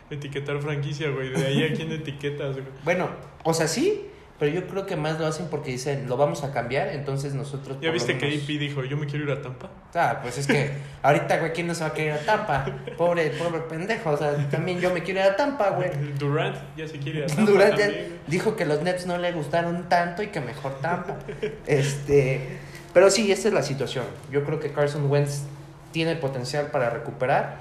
etiquetar 0.09 0.59
franquicia, 0.59 1.11
güey. 1.11 1.29
De 1.29 1.45
ahí 1.45 1.63
a 1.63 1.71
quién 1.71 1.91
etiquetas, 1.91 2.53
güey. 2.53 2.65
Bueno, 2.83 3.09
o 3.43 3.53
sea, 3.53 3.67
sí, 3.67 4.07
pero 4.39 4.51
yo 4.51 4.65
creo 4.65 4.87
que 4.87 4.95
más 4.95 5.19
lo 5.19 5.27
hacen 5.27 5.49
porque 5.51 5.69
dicen, 5.69 6.09
lo 6.09 6.17
vamos 6.17 6.43
a 6.43 6.51
cambiar, 6.51 6.87
entonces 6.87 7.35
nosotros... 7.35 7.77
¿Ya 7.79 7.91
viste 7.91 8.13
lo 8.15 8.19
que 8.21 8.25
menos- 8.25 8.41
AP 8.43 8.47
dijo, 8.57 8.83
yo 8.85 8.97
me 8.97 9.05
quiero 9.05 9.25
ir 9.25 9.31
a 9.31 9.43
Tampa? 9.43 9.69
Ah, 9.93 10.17
pues 10.23 10.39
es 10.39 10.47
que 10.47 10.71
ahorita, 11.03 11.37
güey, 11.37 11.53
¿quién 11.53 11.67
no 11.67 11.75
se 11.75 11.81
va 11.83 11.89
a 11.91 11.93
querer 11.93 12.15
ir 12.15 12.19
a 12.21 12.25
Tampa? 12.25 12.65
Pobre, 12.97 13.29
pobre 13.37 13.59
pendejo, 13.61 14.09
o 14.09 14.17
sea, 14.17 14.35
también 14.49 14.79
yo 14.79 14.91
me 14.91 15.03
quiero 15.03 15.19
ir 15.19 15.27
a 15.27 15.35
Tampa, 15.35 15.69
güey. 15.69 15.91
Durant 16.17 16.57
ya 16.75 16.87
se 16.87 16.97
quiere 16.97 17.19
ir 17.19 17.25
a 17.25 17.27
Tampa 17.27 17.51
Durant 17.51 17.77
ya 17.77 17.85
güey. 17.85 18.07
dijo 18.25 18.55
que 18.55 18.65
los 18.65 18.81
Nets 18.81 19.05
no 19.05 19.19
le 19.19 19.31
gustaron 19.31 19.87
tanto 19.89 20.23
y 20.23 20.27
que 20.29 20.41
mejor 20.41 20.79
Tampa. 20.81 21.19
este, 21.67 22.57
pero 22.95 23.11
sí, 23.11 23.29
esta 23.29 23.49
es 23.49 23.53
la 23.53 23.61
situación. 23.61 24.05
Yo 24.31 24.45
creo 24.45 24.57
que 24.61 24.71
Carson 24.71 25.11
Wentz 25.11 25.43
tiene 25.91 26.15
potencial 26.15 26.67
para 26.71 26.89
recuperar. 26.89 27.57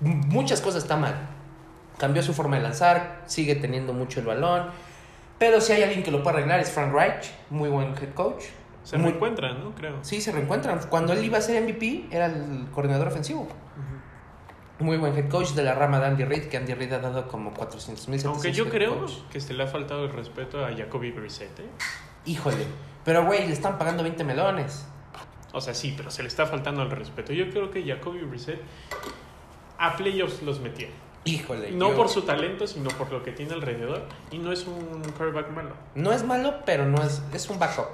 Muchas 0.00 0.62
cosas 0.62 0.84
están 0.84 1.02
mal. 1.02 1.14
Cambió 1.98 2.22
su 2.22 2.32
forma 2.32 2.56
de 2.56 2.62
lanzar, 2.62 3.20
sigue 3.26 3.56
teniendo 3.56 3.92
mucho 3.92 4.20
el 4.20 4.26
balón. 4.26 4.68
Pero 5.38 5.60
si 5.60 5.74
hay 5.74 5.82
alguien 5.82 6.02
que 6.02 6.10
lo 6.10 6.22
puede 6.22 6.38
arreglar 6.38 6.60
es 6.60 6.70
Frank 6.70 6.94
Reich, 6.94 7.30
muy 7.50 7.68
buen 7.68 7.88
head 7.88 8.14
coach. 8.14 8.44
Se 8.84 8.96
Muy- 8.96 9.10
reencuentran, 9.10 9.62
¿no? 9.62 9.74
Creo. 9.74 9.98
Sí, 10.00 10.22
se 10.22 10.32
reencuentran. 10.32 10.80
Cuando 10.88 11.12
él 11.12 11.22
iba 11.22 11.36
a 11.36 11.40
ser 11.42 11.62
MVP, 11.62 12.06
era 12.10 12.24
el 12.26 12.66
coordinador 12.72 13.08
ofensivo. 13.08 13.46
Muy 14.80 14.96
buen 14.96 15.14
head 15.14 15.28
coach 15.28 15.50
de 15.50 15.62
la 15.62 15.74
rama 15.74 16.00
de 16.00 16.06
Andy 16.06 16.24
Reid, 16.24 16.44
que 16.48 16.56
Andy 16.56 16.72
Reid 16.72 16.92
ha 16.94 17.00
dado 17.00 17.28
como 17.28 17.52
400 17.52 18.08
mil 18.08 18.26
Aunque 18.26 18.50
yo 18.52 18.70
creo 18.70 19.04
que 19.30 19.40
se 19.40 19.52
le 19.52 19.62
ha 19.62 19.66
faltado 19.66 20.06
el 20.06 20.12
respeto 20.12 20.64
a 20.64 20.74
Jacoby 20.74 21.10
Brissett, 21.12 21.60
¿eh? 21.60 21.64
Híjole. 22.24 22.64
Pero, 23.04 23.24
güey, 23.26 23.46
le 23.46 23.52
están 23.52 23.78
pagando 23.78 24.02
20 24.02 24.24
melones. 24.24 24.86
O 25.52 25.60
sea, 25.60 25.74
sí, 25.74 25.94
pero 25.96 26.10
se 26.10 26.22
le 26.22 26.28
está 26.28 26.46
faltando 26.46 26.82
el 26.82 26.90
respeto. 26.90 27.32
Yo 27.32 27.48
creo 27.50 27.70
que 27.70 27.84
Jacoby 27.84 28.20
Brissett 28.22 28.60
a 29.78 29.96
playoffs 29.96 30.42
los 30.42 30.60
metía. 30.60 30.88
Híjole. 31.24 31.70
No 31.70 31.90
yo- 31.90 31.96
por 31.96 32.08
su 32.08 32.22
talento, 32.22 32.66
sino 32.66 32.88
por 32.90 33.10
lo 33.12 33.22
que 33.22 33.32
tiene 33.32 33.54
alrededor. 33.54 34.02
Y 34.30 34.38
no 34.38 34.52
es 34.52 34.66
un 34.66 35.02
quarterback 35.16 35.50
malo. 35.50 35.70
No 35.94 36.12
es 36.12 36.24
malo, 36.24 36.56
pero 36.66 36.86
no 36.86 37.02
es... 37.02 37.22
Es 37.32 37.48
un 37.48 37.58
backup. 37.58 37.88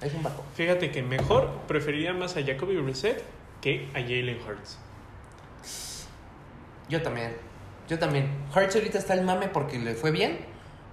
Es 0.00 0.12
un 0.14 0.22
backup. 0.22 0.44
Fíjate 0.54 0.90
que 0.90 1.02
mejor 1.02 1.50
preferiría 1.68 2.12
más 2.12 2.36
a 2.36 2.42
Jacoby 2.44 2.76
Brissett 2.76 3.22
que 3.60 3.88
a 3.94 4.00
Jalen 4.00 4.38
Hurts. 4.46 4.78
Yo 6.88 7.02
también. 7.02 7.36
Yo 7.88 7.98
también. 7.98 8.30
Hurts 8.54 8.74
ahorita 8.76 8.98
está 8.98 9.14
el 9.14 9.22
mame 9.22 9.48
porque 9.48 9.78
le 9.78 9.94
fue 9.94 10.10
bien. 10.10 10.38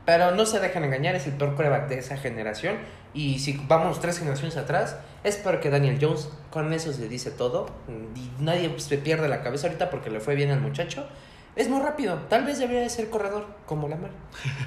Pero 0.05 0.31
no 0.31 0.45
se 0.45 0.59
dejan 0.59 0.83
engañar, 0.83 1.15
es 1.15 1.27
el 1.27 1.33
peor 1.33 1.55
coreback 1.55 1.87
de 1.87 1.99
esa 1.99 2.17
generación. 2.17 2.77
Y 3.13 3.39
si 3.39 3.61
vamos 3.67 3.99
tres 3.99 4.17
generaciones 4.19 4.57
atrás, 4.57 4.97
es 5.23 5.37
peor 5.37 5.59
que 5.59 5.69
Daniel 5.69 5.99
Jones. 6.01 6.29
Con 6.49 6.73
eso 6.73 6.91
se 6.93 7.07
dice 7.07 7.31
todo. 7.31 7.67
Y 8.15 8.43
nadie 8.43 8.73
se 8.79 8.97
pierde 8.97 9.27
la 9.27 9.43
cabeza 9.43 9.67
ahorita 9.67 9.89
porque 9.89 10.09
le 10.09 10.19
fue 10.19 10.35
bien 10.35 10.49
al 10.49 10.61
muchacho. 10.61 11.07
Es 11.55 11.69
muy 11.69 11.81
rápido. 11.81 12.15
Tal 12.29 12.45
vez 12.45 12.59
debería 12.59 12.81
de 12.81 12.89
ser 12.89 13.09
corredor, 13.09 13.45
como 13.65 13.87
Lamar. 13.89 14.11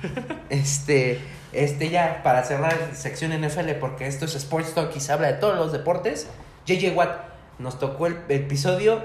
este, 0.50 1.18
este 1.52 1.88
ya, 1.88 2.22
para 2.22 2.44
cerrar 2.44 2.94
sección 2.94 3.32
NFL, 3.32 3.70
porque 3.80 4.06
esto 4.06 4.26
es 4.26 4.34
Sports 4.34 4.74
Talk 4.74 4.94
y 4.94 5.00
se 5.00 5.12
habla 5.12 5.28
de 5.28 5.34
todos 5.34 5.56
los 5.56 5.72
deportes. 5.72 6.28
JJ 6.66 6.94
Watt, 6.94 7.10
nos 7.58 7.78
tocó 7.78 8.06
el 8.06 8.18
episodio, 8.28 9.02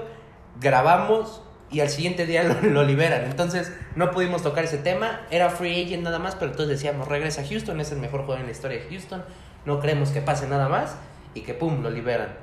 grabamos 0.60 1.42
y 1.70 1.80
al 1.80 1.88
siguiente 1.88 2.26
día 2.26 2.42
lo, 2.44 2.60
lo 2.60 2.82
liberan. 2.84 3.24
Entonces, 3.24 3.72
no 3.96 4.10
pudimos 4.10 4.42
tocar 4.42 4.64
ese 4.64 4.78
tema. 4.78 5.22
Era 5.30 5.50
free 5.50 5.84
agent 5.84 6.02
nada 6.02 6.18
más, 6.18 6.34
pero 6.34 6.50
entonces 6.50 6.78
decíamos, 6.78 7.08
regresa 7.08 7.42
a 7.42 7.46
Houston, 7.46 7.80
es 7.80 7.92
el 7.92 7.98
mejor 7.98 8.22
jugador 8.22 8.40
en 8.40 8.46
la 8.46 8.52
historia 8.52 8.78
de 8.78 8.88
Houston. 8.88 9.24
No 9.64 9.80
creemos 9.80 10.10
que 10.10 10.20
pase 10.20 10.46
nada 10.46 10.68
más 10.68 10.96
y 11.34 11.42
que 11.42 11.54
pum, 11.54 11.82
lo 11.82 11.90
liberan. 11.90 12.34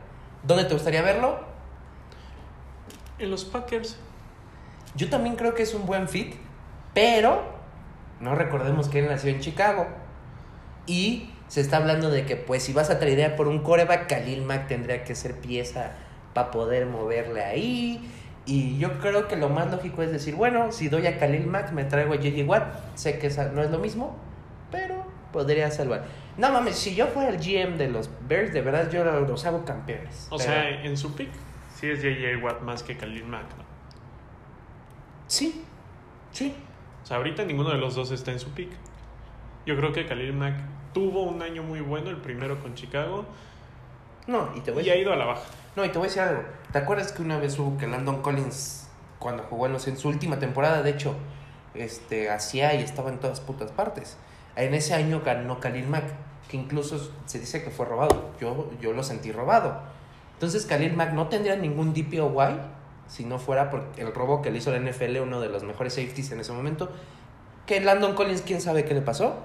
¿Dónde 0.43 0.65
te 0.65 0.73
gustaría 0.73 1.01
verlo? 1.01 1.39
En 3.19 3.31
los 3.31 3.43
Packers. 3.45 3.97
Yo 4.95 5.09
también 5.09 5.35
creo 5.35 5.53
que 5.53 5.63
es 5.63 5.73
un 5.73 5.85
buen 5.85 6.07
fit, 6.07 6.35
pero 6.93 7.57
no 8.19 8.35
recordemos 8.35 8.87
que 8.89 8.99
él 8.99 9.07
nació 9.07 9.31
en 9.31 9.39
Chicago. 9.39 9.87
Y 10.85 11.31
se 11.47 11.61
está 11.61 11.77
hablando 11.77 12.09
de 12.09 12.25
que, 12.25 12.35
pues, 12.35 12.63
si 12.63 12.73
vas 12.73 12.89
a 12.89 12.99
tradear 12.99 13.35
por 13.35 13.47
un 13.47 13.59
coreback, 13.59 14.07
Khalil 14.07 14.43
Mack 14.43 14.67
tendría 14.67 15.03
que 15.03 15.15
ser 15.15 15.35
pieza 15.35 15.91
para 16.33 16.51
poder 16.51 16.85
moverle 16.85 17.43
ahí. 17.43 18.09
Y 18.47 18.77
yo 18.79 18.99
creo 18.99 19.27
que 19.27 19.35
lo 19.35 19.49
más 19.49 19.69
lógico 19.69 20.01
es 20.01 20.11
decir, 20.11 20.33
bueno, 20.35 20.71
si 20.71 20.87
doy 20.87 21.05
a 21.05 21.19
Khalil 21.19 21.45
Mack, 21.47 21.73
me 21.73 21.83
traigo 21.83 22.13
a 22.13 22.15
J.J. 22.15 22.45
Watt. 22.45 22.73
Sé 22.95 23.19
que 23.19 23.29
no 23.53 23.61
es 23.61 23.69
lo 23.69 23.77
mismo, 23.79 24.15
pero 24.71 25.05
podría 25.33 25.69
salvar. 25.69 26.05
No 26.37 26.51
mames, 26.51 26.75
si 26.77 26.95
yo 26.95 27.07
fuera 27.07 27.29
el 27.29 27.37
GM 27.39 27.77
de 27.77 27.89
los 27.89 28.09
Bears, 28.27 28.53
de 28.53 28.61
verdad 28.61 28.89
yo 28.89 29.03
los 29.03 29.45
hago 29.45 29.65
campeones. 29.65 30.27
O 30.31 30.37
Pero- 30.37 30.49
sea, 30.49 30.69
en 30.69 30.95
su 30.97 31.13
pick, 31.13 31.29
sí 31.75 31.89
es 31.89 31.99
J.J. 31.99 32.43
Watt 32.43 32.61
más 32.61 32.83
que 32.83 32.95
Khalil 32.95 33.25
Mack, 33.25 33.49
¿no? 33.57 33.67
sí, 35.27 35.63
sí. 36.31 36.55
O 37.03 37.05
sea, 37.05 37.17
ahorita 37.17 37.43
ninguno 37.45 37.69
de 37.71 37.77
los 37.77 37.95
dos 37.95 38.11
está 38.11 38.31
en 38.31 38.39
su 38.39 38.51
pick. 38.51 38.69
Yo 39.65 39.75
creo 39.75 39.91
que 39.91 40.05
Khalil 40.05 40.33
Mack 40.33 40.55
tuvo 40.93 41.23
un 41.23 41.41
año 41.41 41.63
muy 41.63 41.81
bueno, 41.81 42.09
el 42.09 42.17
primero 42.17 42.59
con 42.61 42.73
Chicago, 42.75 43.25
No, 44.27 44.49
y 44.55 44.61
te 44.61 44.71
voy 44.71 44.83
y 44.83 44.89
ha 44.89 44.95
ido 44.95 45.11
a 45.13 45.15
la 45.15 45.25
baja. 45.25 45.43
No, 45.77 45.85
y 45.85 45.89
te 45.89 45.99
voy 45.99 46.07
a 46.07 46.09
decir 46.09 46.23
algo. 46.23 46.41
¿Te 46.71 46.79
acuerdas 46.79 47.11
que 47.11 47.21
una 47.21 47.37
vez 47.37 47.59
hubo 47.59 47.77
que 47.77 47.85
Landon 47.85 48.23
Collins, 48.23 48.87
cuando 49.19 49.43
jugó 49.43 49.67
en, 49.67 49.73
los, 49.73 49.87
en 49.87 49.95
su 49.95 50.07
última 50.07 50.39
temporada, 50.39 50.81
de 50.81 50.89
hecho, 50.89 51.13
este, 51.75 52.31
hacía 52.31 52.73
y 52.73 52.81
estaba 52.81 53.11
en 53.11 53.19
todas 53.19 53.41
putas 53.41 53.69
partes? 53.69 54.17
En 54.55 54.73
ese 54.73 54.95
año 54.95 55.21
ganó 55.23 55.59
Khalil 55.59 55.87
Mack, 55.87 56.05
que 56.49 56.57
incluso 56.57 57.11
se 57.27 57.37
dice 57.37 57.63
que 57.63 57.69
fue 57.69 57.85
robado. 57.85 58.31
Yo, 58.41 58.71
yo 58.81 58.91
lo 58.93 59.03
sentí 59.03 59.31
robado. 59.31 59.79
Entonces 60.33 60.65
Khalil 60.65 60.95
Mack 60.95 61.13
no 61.13 61.27
tendría 61.27 61.55
ningún 61.55 61.93
DPOY 61.93 62.59
si 63.07 63.25
no 63.25 63.37
fuera 63.37 63.69
por 63.69 63.83
el 63.97 64.11
robo 64.15 64.41
que 64.41 64.49
le 64.49 64.57
hizo 64.57 64.71
la 64.71 64.79
NFL, 64.79 65.17
uno 65.19 65.39
de 65.41 65.49
los 65.49 65.61
mejores 65.63 65.93
safeties 65.93 66.31
en 66.31 66.39
ese 66.39 66.53
momento. 66.53 66.89
Que 67.67 67.81
Landon 67.81 68.15
Collins, 68.15 68.41
quién 68.41 68.61
sabe 68.61 68.83
qué 68.83 68.95
le 68.95 69.01
pasó. 69.01 69.35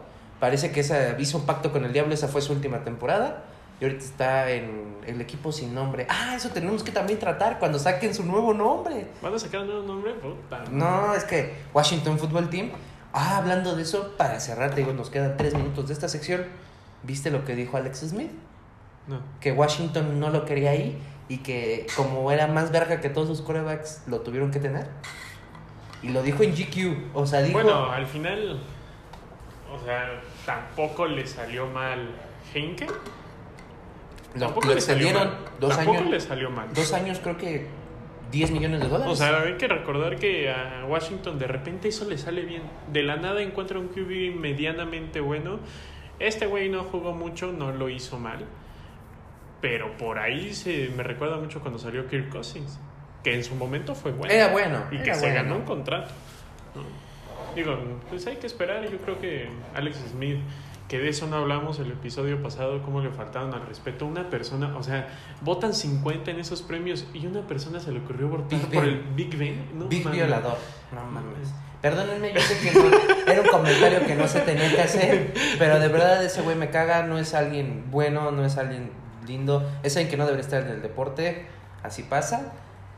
Parece 0.40 0.72
que 0.72 0.80
esa, 0.80 1.20
hizo 1.20 1.36
un 1.36 1.44
pacto 1.44 1.72
con 1.72 1.84
el 1.84 1.92
diablo, 1.92 2.14
esa 2.14 2.28
fue 2.28 2.40
su 2.40 2.54
última 2.54 2.84
temporada. 2.84 3.44
Y 3.80 3.84
ahorita 3.84 4.04
está 4.04 4.50
en 4.50 4.98
el 5.06 5.20
equipo 5.20 5.50
sin 5.50 5.74
nombre. 5.74 6.06
Ah, 6.08 6.34
eso 6.36 6.50
tenemos 6.50 6.82
que 6.82 6.92
también 6.92 7.18
tratar 7.18 7.58
cuando 7.58 7.78
saquen 7.78 8.14
su 8.14 8.24
nuevo 8.24 8.54
nombre. 8.54 9.08
¿Van 9.20 9.34
a 9.34 9.38
sacar 9.38 9.62
un 9.62 9.66
nuevo 9.66 9.82
nombre? 9.82 10.12
Puta. 10.14 10.64
No, 10.70 11.14
es 11.14 11.24
que 11.24 11.54
Washington 11.74 12.18
Football 12.18 12.48
Team. 12.48 12.70
Ah, 13.12 13.38
hablando 13.38 13.74
de 13.74 13.82
eso, 13.82 14.16
para 14.16 14.40
cerrar, 14.40 14.70
te 14.70 14.76
digo, 14.76 14.92
nos 14.92 15.10
quedan 15.10 15.36
tres 15.36 15.54
minutos 15.54 15.88
de 15.88 15.94
esta 15.94 16.08
sección. 16.08 16.46
¿Viste 17.02 17.30
lo 17.30 17.44
que 17.44 17.56
dijo 17.56 17.76
Alex 17.76 18.00
Smith? 18.00 18.30
No. 19.08 19.20
Que 19.40 19.52
Washington 19.52 20.20
no 20.20 20.30
lo 20.30 20.44
quería 20.44 20.70
ahí 20.70 20.96
y 21.28 21.38
que 21.38 21.86
como 21.96 22.30
era 22.30 22.46
más 22.46 22.70
verga 22.70 23.00
que 23.00 23.08
todos 23.08 23.26
sus 23.28 23.40
corebacks, 23.40 24.02
lo 24.06 24.20
tuvieron 24.20 24.50
que 24.50 24.60
tener. 24.60 24.86
Y 26.02 26.08
lo 26.08 26.22
dijo 26.22 26.42
en 26.42 26.52
GQ. 26.52 27.14
O 27.14 27.26
sea, 27.26 27.42
dijo... 27.42 27.54
Bueno, 27.54 27.90
al 27.90 28.06
final, 28.06 28.60
o 29.72 29.84
sea, 29.84 30.20
tampoco 30.44 31.06
le 31.06 31.26
salió 31.26 31.66
mal 31.66 32.10
Henke. 32.52 32.86
Lo, 34.34 34.40
Tampoco 34.46 34.66
lo 34.68 34.72
extendieron 34.74 35.30
dos 35.60 35.76
Tampoco 35.76 35.98
años. 35.98 36.10
le 36.10 36.20
salió 36.20 36.50
mal. 36.50 36.72
Dos 36.72 36.92
años, 36.92 37.18
creo 37.22 37.36
que 37.36 37.66
10 38.32 38.50
millones 38.50 38.80
de 38.80 38.88
dólares. 38.88 39.12
O 39.12 39.16
sea, 39.16 39.42
hay 39.42 39.56
que 39.58 39.68
recordar 39.68 40.16
que 40.16 40.50
a 40.50 40.86
Washington 40.88 41.38
de 41.38 41.46
repente 41.46 41.88
eso 41.88 42.08
le 42.08 42.16
sale 42.18 42.42
bien. 42.42 42.62
De 42.90 43.02
la 43.02 43.16
nada 43.16 43.42
encuentra 43.42 43.78
un 43.78 43.88
QB 43.88 44.34
medianamente 44.38 45.20
bueno. 45.20 45.60
Este 46.18 46.46
güey 46.46 46.68
no 46.68 46.84
jugó 46.84 47.12
mucho, 47.12 47.52
no 47.52 47.72
lo 47.72 47.88
hizo 47.88 48.18
mal. 48.18 48.46
Pero 49.60 49.96
por 49.96 50.18
ahí 50.18 50.54
se 50.54 50.90
me 50.96 51.02
recuerda 51.02 51.36
mucho 51.36 51.60
cuando 51.60 51.78
salió 51.78 52.08
Kirk 52.08 52.30
Cousins. 52.30 52.80
Que 53.22 53.34
en 53.34 53.44
su 53.44 53.54
momento 53.54 53.94
fue 53.94 54.12
bueno. 54.12 54.32
Era 54.32 54.48
bueno. 54.48 54.84
y 54.90 54.98
que 54.98 55.14
se 55.14 55.32
ganó 55.32 55.56
un 55.56 55.62
contrato. 55.62 56.10
¿no? 56.74 56.82
Digo, 57.54 57.78
pues 58.08 58.26
hay 58.26 58.36
que 58.36 58.46
esperar. 58.46 58.88
Yo 58.90 58.98
creo 58.98 59.20
que 59.20 59.48
Alex 59.74 59.98
Smith, 60.10 60.38
que 60.92 60.98
de 60.98 61.08
eso 61.08 61.26
no 61.26 61.38
hablamos 61.38 61.78
el 61.78 61.90
episodio 61.90 62.42
pasado, 62.42 62.82
cómo 62.82 63.00
le 63.00 63.08
faltaron 63.10 63.54
al 63.54 63.66
respeto 63.66 64.04
una 64.04 64.28
persona. 64.28 64.76
O 64.76 64.82
sea, 64.82 65.08
votan 65.40 65.72
50 65.72 66.32
en 66.32 66.38
esos 66.38 66.60
premios 66.60 67.06
y 67.14 67.26
una 67.26 67.46
persona 67.46 67.80
se 67.80 67.92
le 67.92 68.00
ocurrió 68.00 68.28
votar 68.28 68.50
Big 68.50 68.60
por 68.68 68.84
Ben. 68.84 68.88
el 68.90 69.02
Big 69.14 69.38
Ben. 69.38 69.70
No 69.72 69.86
Big 69.86 70.04
mames. 70.04 70.18
violador. 70.18 70.58
No 70.94 71.02
mames. 71.10 71.48
Perdónenme, 71.80 72.34
yo 72.34 72.40
sé 72.42 72.58
que 72.58 72.78
no, 72.78 72.90
era 73.26 73.40
un 73.40 73.48
comentario 73.48 74.06
que 74.06 74.14
no 74.14 74.28
se 74.28 74.40
tenía 74.40 74.70
que 74.70 74.82
hacer, 74.82 75.32
pero 75.58 75.80
de 75.80 75.88
verdad 75.88 76.22
ese 76.22 76.42
güey 76.42 76.56
me 76.56 76.68
caga, 76.68 77.04
no 77.04 77.16
es 77.18 77.32
alguien 77.32 77.86
bueno, 77.90 78.30
no 78.30 78.44
es 78.44 78.58
alguien 78.58 78.90
lindo, 79.26 79.66
es 79.82 79.96
alguien 79.96 80.10
que 80.10 80.18
no 80.18 80.26
debería 80.26 80.44
estar 80.44 80.62
en 80.62 80.72
el 80.72 80.82
deporte, 80.82 81.46
así 81.82 82.02
pasa. 82.02 82.52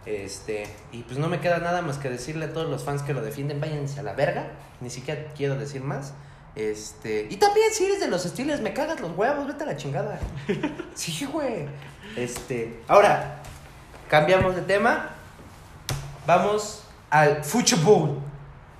Este, 0.04 0.66
y 0.90 1.04
pues 1.04 1.16
no 1.16 1.28
me 1.28 1.38
queda 1.38 1.58
nada 1.58 1.80
más 1.80 1.98
que 1.98 2.10
decirle 2.10 2.46
a 2.46 2.52
todos 2.52 2.68
los 2.68 2.82
fans 2.82 3.02
que 3.02 3.14
lo 3.14 3.22
defienden, 3.22 3.60
váyanse 3.60 4.00
a 4.00 4.02
la 4.02 4.14
verga, 4.14 4.48
ni 4.80 4.90
siquiera 4.90 5.26
quiero 5.36 5.54
decir 5.54 5.80
más. 5.80 6.14
Este, 6.56 7.26
y 7.30 7.36
también 7.36 7.72
si 7.72 7.84
eres 7.84 7.98
de 8.00 8.06
los 8.08 8.24
estilos, 8.24 8.60
me 8.60 8.72
cagas 8.72 9.00
los 9.00 9.10
huevos, 9.16 9.46
vete 9.46 9.64
a 9.64 9.66
la 9.66 9.76
chingada. 9.76 10.20
Sí, 10.94 11.26
güey. 11.26 11.66
Este, 12.16 12.80
ahora 12.86 13.42
cambiamos 14.08 14.54
de 14.54 14.62
tema. 14.62 15.10
Vamos 16.26 16.84
al 17.10 17.42
fútbol. 17.42 18.20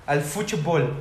Al 0.07 0.21
fútbol. 0.21 0.93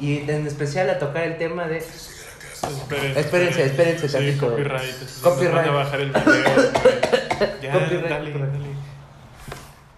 Y 0.00 0.28
en 0.30 0.46
especial 0.46 0.88
a 0.90 0.98
tocar 0.98 1.24
el 1.24 1.36
tema 1.36 1.66
de. 1.66 1.76
Esperen, 1.78 3.16
Espérense, 3.18 3.64
espérense 3.64 4.08
Sí, 4.08 4.12
tantito. 4.14 4.48
copyright. 4.50 4.94
Copyright. 5.22 5.54
Van 5.54 5.68
a 5.68 5.72
bajar 5.72 6.00
el 6.00 6.10
video. 6.10 6.22
ya, 7.62 7.72
Copyright, 7.72 8.08
dale, 8.08 8.30
dale. 8.30 8.58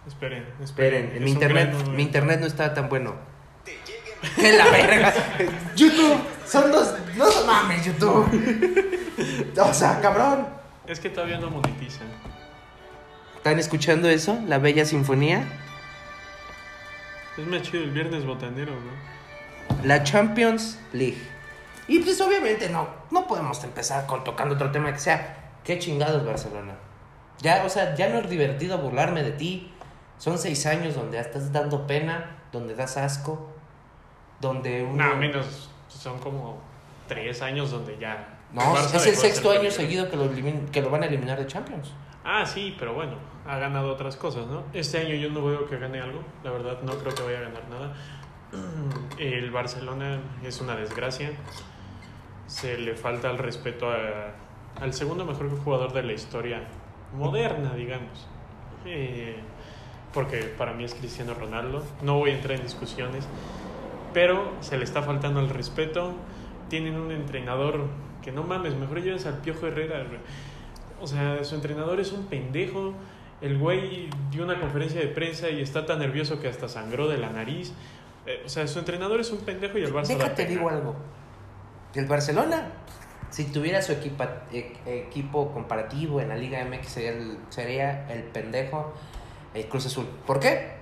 Esperen, 0.09 0.45
esperen. 0.63 1.05
Esperen, 1.05 1.13
Es 1.15 1.21
mi 1.21 1.31
internet, 1.31 1.71
gran 1.73 1.97
mi 1.97 2.03
internet 2.03 2.41
no 2.41 2.47
está 2.47 2.73
tan 2.75 2.89
bueno. 2.89 3.15
¡Que 4.37 4.53
la 4.57 4.71
verga! 4.71 5.13
YouTube, 5.77 6.19
son 6.47 6.71
dos. 6.71 6.95
No 7.17 7.27
mames, 7.47 7.85
YouTube. 7.85 9.01
O 9.59 9.75
sea, 9.75 10.01
cabrón. 10.01 10.47
Es 10.87 11.01
que 11.01 11.11
todavía 11.11 11.39
no 11.39 11.51
monetizan. 11.51 12.07
¿Están 13.37 13.59
escuchando 13.59 14.09
eso? 14.09 14.39
La 14.47 14.59
bella 14.59 14.85
sinfonía. 14.85 15.45
Es 17.37 17.47
más 17.47 17.63
chido 17.63 17.85
el 17.85 17.91
viernes 17.91 18.25
botanero, 18.25 18.73
¿no? 18.73 19.85
La 19.85 20.03
Champions 20.03 20.79
League. 20.93 21.21
Y 21.89 21.99
pues 22.01 22.21
obviamente 22.21 22.71
no, 22.71 22.89
no 23.11 23.27
podemos 23.27 23.63
empezar 23.65 24.07
con 24.07 24.25
tocando 24.25 24.55
otro 24.55 24.71
tema 24.71 24.93
que 24.93 24.99
sea, 24.99 25.53
qué 25.65 25.79
chingados 25.79 26.25
Barcelona. 26.25 26.75
Ya, 27.41 27.63
o 27.65 27.69
sea, 27.69 27.95
ya 27.95 28.09
no 28.09 28.19
es 28.19 28.31
divertido 28.31 28.79
burlarme 28.79 29.23
de 29.23 29.33
ti. 29.33 29.73
Son 30.19 30.39
seis 30.39 30.65
años 30.67 30.95
donde 30.95 31.19
estás 31.19 31.53
dando 31.53 31.87
pena, 31.87 32.39
donde 32.53 32.75
das 32.75 32.97
asco, 32.97 33.54
donde 34.45 34.83
uno... 34.85 35.05
No, 35.09 35.17
menos. 35.17 35.71
Son 35.89 36.19
como 36.19 36.61
tres 37.09 37.43
años 37.43 37.71
donde 37.71 37.97
ya. 37.99 38.39
No, 38.53 38.77
es 38.79 39.07
el 39.07 39.17
sexto 39.17 39.51
año 39.51 39.71
seguido 39.71 40.09
que 40.09 40.17
lo, 40.17 40.31
elimin- 40.33 40.71
que 40.71 40.81
lo 40.81 40.91
van 40.91 41.03
a 41.03 41.07
eliminar 41.07 41.39
de 41.39 41.47
Champions. 41.47 41.93
Ah, 42.25 42.47
sí, 42.47 42.75
pero 42.79 42.95
bueno, 42.95 43.13
ha 43.47 43.59
ganado 43.59 43.93
otras 43.93 44.17
cosas, 44.17 44.47
¿no? 44.47 44.63
Este 44.73 44.99
año 44.99 45.15
yo 45.15 45.29
no 45.31 45.45
veo 45.45 45.67
que 45.67 45.77
gane 45.79 46.01
algo, 46.01 46.21
la 46.43 46.51
verdad 46.53 46.79
no 46.83 46.93
creo 46.95 47.15
que 47.15 47.23
vaya 47.23 47.39
a 47.39 47.43
ganar 47.43 47.63
nada. 47.69 47.93
El 49.19 49.51
Barcelona 49.51 50.21
es 50.45 50.61
una 50.61 50.77
desgracia, 50.77 51.33
se 52.47 52.79
le 52.79 52.95
falta 52.95 53.31
el 53.31 53.39
respeto 53.39 53.91
a- 53.91 54.33
al 54.81 54.93
segundo 54.95 55.25
mejor 55.25 55.51
jugador 55.63 55.93
de 55.93 56.03
la 56.03 56.13
historia 56.13 56.63
moderna, 57.15 57.75
digamos. 57.75 58.27
Eh, 58.87 59.37
porque 60.13 60.39
para 60.57 60.73
mí 60.73 60.85
es 60.85 60.95
Cristiano 60.95 61.35
Ronaldo, 61.35 61.85
no 62.03 62.19
voy 62.19 62.31
a 62.31 62.35
entrar 62.35 62.57
en 62.57 62.63
discusiones, 62.63 63.27
pero 64.15 64.53
se 64.61 64.79
le 64.79 64.85
está 64.85 65.03
faltando 65.03 65.41
el 65.41 65.51
respeto. 65.51 66.15
Tienen 66.71 66.97
un 66.97 67.13
entrenador 67.13 67.85
que 68.23 68.33
no 68.33 68.43
mames, 68.45 68.75
mejor 68.75 69.03
lleves 69.03 69.27
al 69.27 69.39
Piojo 69.43 69.67
Herrera. 69.67 70.03
güey. 70.05 70.21
O 71.03 71.07
sea, 71.07 71.45
su 71.45 71.55
entrenador 71.57 72.01
es 72.01 72.13
un 72.13 72.25
pendejo. 72.27 72.95
El 73.43 73.59
güey 73.59 74.09
dio 74.31 74.45
una 74.45 74.59
conferencia 74.59 74.99
de 75.01 75.09
prensa 75.09 75.51
y 75.51 75.61
está 75.61 75.85
tan 75.85 75.99
nervioso 75.99 76.41
que 76.41 76.49
hasta 76.49 76.69
sangró 76.69 77.09
de 77.09 77.19
la 77.19 77.29
nariz. 77.29 77.75
Eh, 78.27 78.43
o 78.47 78.49
sea, 78.49 78.67
su 78.67 78.79
entrenador 78.79 79.21
es 79.21 79.31
un 79.31 79.41
pendejo 79.41 79.77
y 79.77 79.83
el 79.83 79.93
Barça 79.93 80.17
Déjate 80.17 80.47
digo 80.47 80.71
algo. 80.71 80.97
El 81.95 82.07
Barcelona, 82.07 82.69
si 83.29 83.45
tuviera 83.45 83.83
su 83.83 83.93
equipa- 83.93 84.45
e- 84.51 84.73
equipo 84.87 85.53
comparativo 85.53 86.21
en 86.23 86.29
la 86.31 86.37
Liga 86.37 86.65
MX, 86.65 86.89
sería 86.89 87.11
el, 87.11 87.39
sería 87.51 88.09
el 88.11 88.23
pendejo 88.23 88.95
el 89.53 89.67
Cruz 89.67 89.87
Azul. 89.87 90.07
¿Por 90.27 90.41
qué? 90.41 90.73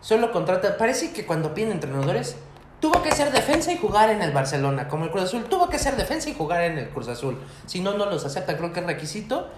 Solo 0.00 0.30
contrata. 0.30 0.76
Parece 0.76 1.12
que 1.14 1.24
cuando 1.24 1.54
piden 1.54 1.72
entrenadores, 1.72 2.36
tuvo 2.84 3.00
que 3.00 3.12
ser 3.12 3.32
defensa 3.32 3.72
y 3.72 3.78
jugar 3.78 4.10
en 4.10 4.20
el 4.20 4.30
Barcelona. 4.30 4.88
Como 4.88 5.06
el 5.06 5.10
Cruz 5.10 5.24
Azul, 5.24 5.44
tuvo 5.44 5.70
que 5.70 5.78
ser 5.78 5.96
defensa 5.96 6.28
y 6.28 6.34
jugar 6.34 6.64
en 6.64 6.76
el 6.76 6.90
Cruz 6.90 7.08
Azul. 7.08 7.40
Si 7.64 7.80
no, 7.80 7.96
no 7.96 8.04
los 8.04 8.26
acepta. 8.26 8.58
Creo 8.58 8.74
que 8.74 8.80
es 8.80 8.86
requisito. 8.86 9.48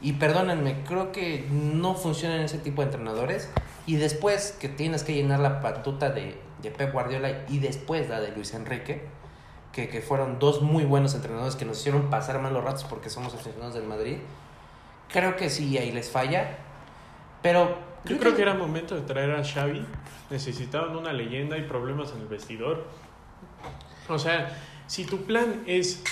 Y 0.00 0.12
perdónenme, 0.12 0.84
creo 0.84 1.10
que 1.10 1.44
no 1.50 1.96
funcionan 1.96 2.38
ese 2.42 2.58
tipo 2.58 2.82
de 2.82 2.86
entrenadores. 2.86 3.50
Y 3.84 3.96
después 3.96 4.56
que 4.60 4.68
tienes 4.68 5.02
que 5.02 5.12
llenar 5.12 5.40
la 5.40 5.60
patuta 5.60 6.10
de, 6.10 6.40
Pep 6.62 6.92
Guardiola 6.92 7.46
y 7.48 7.58
después 7.58 8.08
la 8.08 8.20
de 8.20 8.30
Luis 8.30 8.54
Enrique, 8.54 9.02
que, 9.72 9.88
que 9.88 10.00
fueron 10.00 10.38
dos 10.38 10.62
muy 10.62 10.84
buenos 10.84 11.16
entrenadores 11.16 11.56
que 11.56 11.64
nos 11.64 11.80
hicieron 11.80 12.10
pasar 12.10 12.40
malos 12.40 12.62
ratos 12.62 12.84
porque 12.84 13.10
somos 13.10 13.34
aficionados 13.34 13.74
del 13.74 13.88
Madrid, 13.88 14.18
creo 15.12 15.34
que 15.34 15.50
sí, 15.50 15.76
ahí 15.78 15.90
les 15.90 16.12
falla. 16.12 16.58
Pero 17.42 17.87
Yo 18.04 18.18
creo 18.18 18.34
que 18.34 18.42
era 18.42 18.54
momento 18.54 18.94
de 18.94 19.02
traer 19.02 19.32
a 19.32 19.44
Xavi. 19.44 19.84
Necesitaban 20.30 20.96
una 20.96 21.12
leyenda 21.12 21.58
y 21.58 21.62
problemas 21.62 22.12
en 22.12 22.22
el 22.22 22.28
vestidor. 22.28 22.86
O 24.08 24.18
sea, 24.18 24.56
si 24.86 25.04
tu 25.04 25.24
plan 25.24 25.62
es 25.66 26.02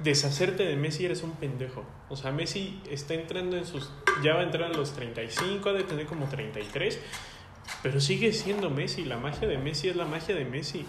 deshacerte 0.00 0.64
de 0.64 0.76
Messi, 0.76 1.04
eres 1.04 1.22
un 1.22 1.32
pendejo. 1.32 1.84
O 2.08 2.16
sea, 2.16 2.32
Messi 2.32 2.80
está 2.90 3.14
entrando 3.14 3.56
en 3.56 3.66
sus... 3.66 3.90
Ya 4.22 4.34
va 4.34 4.40
a 4.40 4.44
entrar 4.44 4.72
a 4.72 4.76
los 4.76 4.92
35, 4.92 5.68
ha 5.68 5.72
de 5.72 5.84
tener 5.84 6.06
como 6.06 6.26
33. 6.26 7.00
Pero 7.82 8.00
sigue 8.00 8.32
siendo 8.32 8.70
Messi. 8.70 9.04
La 9.04 9.18
magia 9.18 9.46
de 9.48 9.58
Messi 9.58 9.88
es 9.88 9.96
la 9.96 10.04
magia 10.04 10.34
de 10.34 10.44
Messi. 10.44 10.84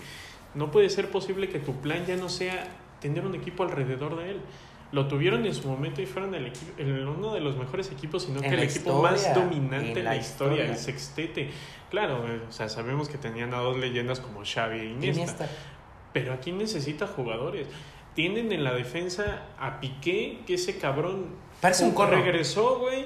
No 0.56 0.72
puede 0.72 0.90
ser 0.90 1.10
posible 1.12 1.50
que 1.50 1.60
tu 1.60 1.82
plan 1.82 2.06
ya 2.06 2.16
no 2.16 2.30
sea 2.30 2.68
tener 3.00 3.26
un 3.26 3.36
equipo 3.36 3.64
alrededor 3.64 4.18
de 4.18 4.32
él. 4.32 4.42
Lo 4.92 5.08
tuvieron 5.08 5.46
en 5.46 5.54
su 5.54 5.68
momento 5.68 6.02
y 6.02 6.06
fueron 6.06 6.34
el 6.34 6.48
equipo, 6.48 6.72
el- 6.78 7.08
uno 7.08 7.34
de 7.34 7.42
los 7.42 7.58
mejores 7.58 7.92
equipos, 7.92 8.24
sino 8.24 8.40
que 8.40 8.48
el 8.48 8.60
equipo 8.60 9.02
más 9.02 9.34
dominante 9.36 9.92
en 9.92 9.98
en 9.98 10.04
la, 10.06 10.16
historia, 10.16 10.64
historia. 10.64 10.66
el 10.72 10.78
sextete. 10.78 11.50
Claro, 11.90 12.26
eh, 12.28 12.42
o 12.48 12.52
sea, 12.52 12.70
sabemos 12.70 13.10
que 13.10 13.18
tenían 13.18 13.54
a 13.54 13.58
dos 13.58 13.78
leyendas 13.78 14.20
como 14.22 14.44
Xavi 14.46 14.80
e 14.80 14.86
Iniesta, 14.86 15.22
Iniesta. 15.22 15.50
pero 16.14 16.34
aquí 16.34 16.52
necesita 16.54 17.06
jugadores. 17.08 17.68
Tienen 18.16 18.52
en 18.52 18.64
la 18.64 18.74
defensa 18.74 19.44
a 19.60 19.80
Piqué, 19.80 20.40
que 20.48 20.56
ese 20.56 20.78
cabrón 20.78 21.36
Parece 21.62 21.84
un 21.86 21.96
regresó, 22.10 22.80
güey. 22.80 23.06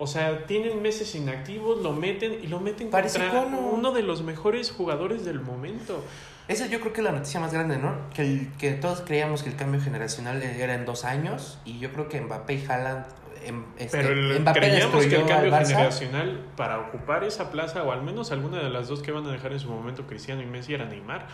O 0.00 0.06
sea, 0.06 0.46
tienen 0.46 0.80
meses 0.80 1.14
inactivos, 1.14 1.82
lo 1.82 1.92
meten 1.92 2.38
y 2.42 2.46
lo 2.46 2.60
meten 2.60 2.88
Parece 2.90 3.18
contra 3.18 3.42
cono. 3.44 3.58
uno 3.58 3.90
de 3.92 4.02
los 4.02 4.22
mejores 4.22 4.70
jugadores 4.70 5.24
del 5.24 5.40
momento. 5.40 6.04
Esa 6.46 6.66
yo 6.66 6.80
creo 6.80 6.92
que 6.92 7.00
es 7.00 7.04
la 7.04 7.12
noticia 7.12 7.40
más 7.40 7.52
grande, 7.52 7.78
¿no? 7.78 7.94
Que, 8.14 8.22
el- 8.22 8.52
que 8.58 8.72
todos 8.72 9.00
creíamos 9.02 9.42
que 9.42 9.50
el 9.50 9.56
cambio 9.56 9.80
generacional 9.80 10.42
era 10.42 10.74
en 10.74 10.84
dos 10.86 11.04
años 11.04 11.58
y 11.64 11.78
yo 11.80 11.92
creo 11.92 12.08
que 12.08 12.20
Mbappé 12.20 12.54
y 12.54 12.64
Haaland... 12.66 13.06
em- 13.44 13.64
este, 13.76 13.98
Pero 13.98 14.10
el- 14.14 14.40
Mbappé 14.40 14.60
creíamos 14.60 15.04
que 15.06 15.16
el 15.16 15.26
cambio 15.26 15.52
generacional 15.52 16.44
para 16.56 16.78
ocupar 16.78 17.24
esa 17.24 17.50
plaza, 17.50 17.82
o 17.82 17.90
al 17.92 18.02
menos 18.02 18.30
alguna 18.32 18.58
de 18.62 18.70
las 18.70 18.88
dos 18.88 19.02
que 19.02 19.10
van 19.12 19.26
a 19.26 19.32
dejar 19.32 19.52
en 19.52 19.60
su 19.60 19.68
momento 19.68 20.06
Cristiano 20.06 20.40
y 20.42 20.46
Messi, 20.46 20.74
era 20.74 20.84
Neymar. 20.86 21.26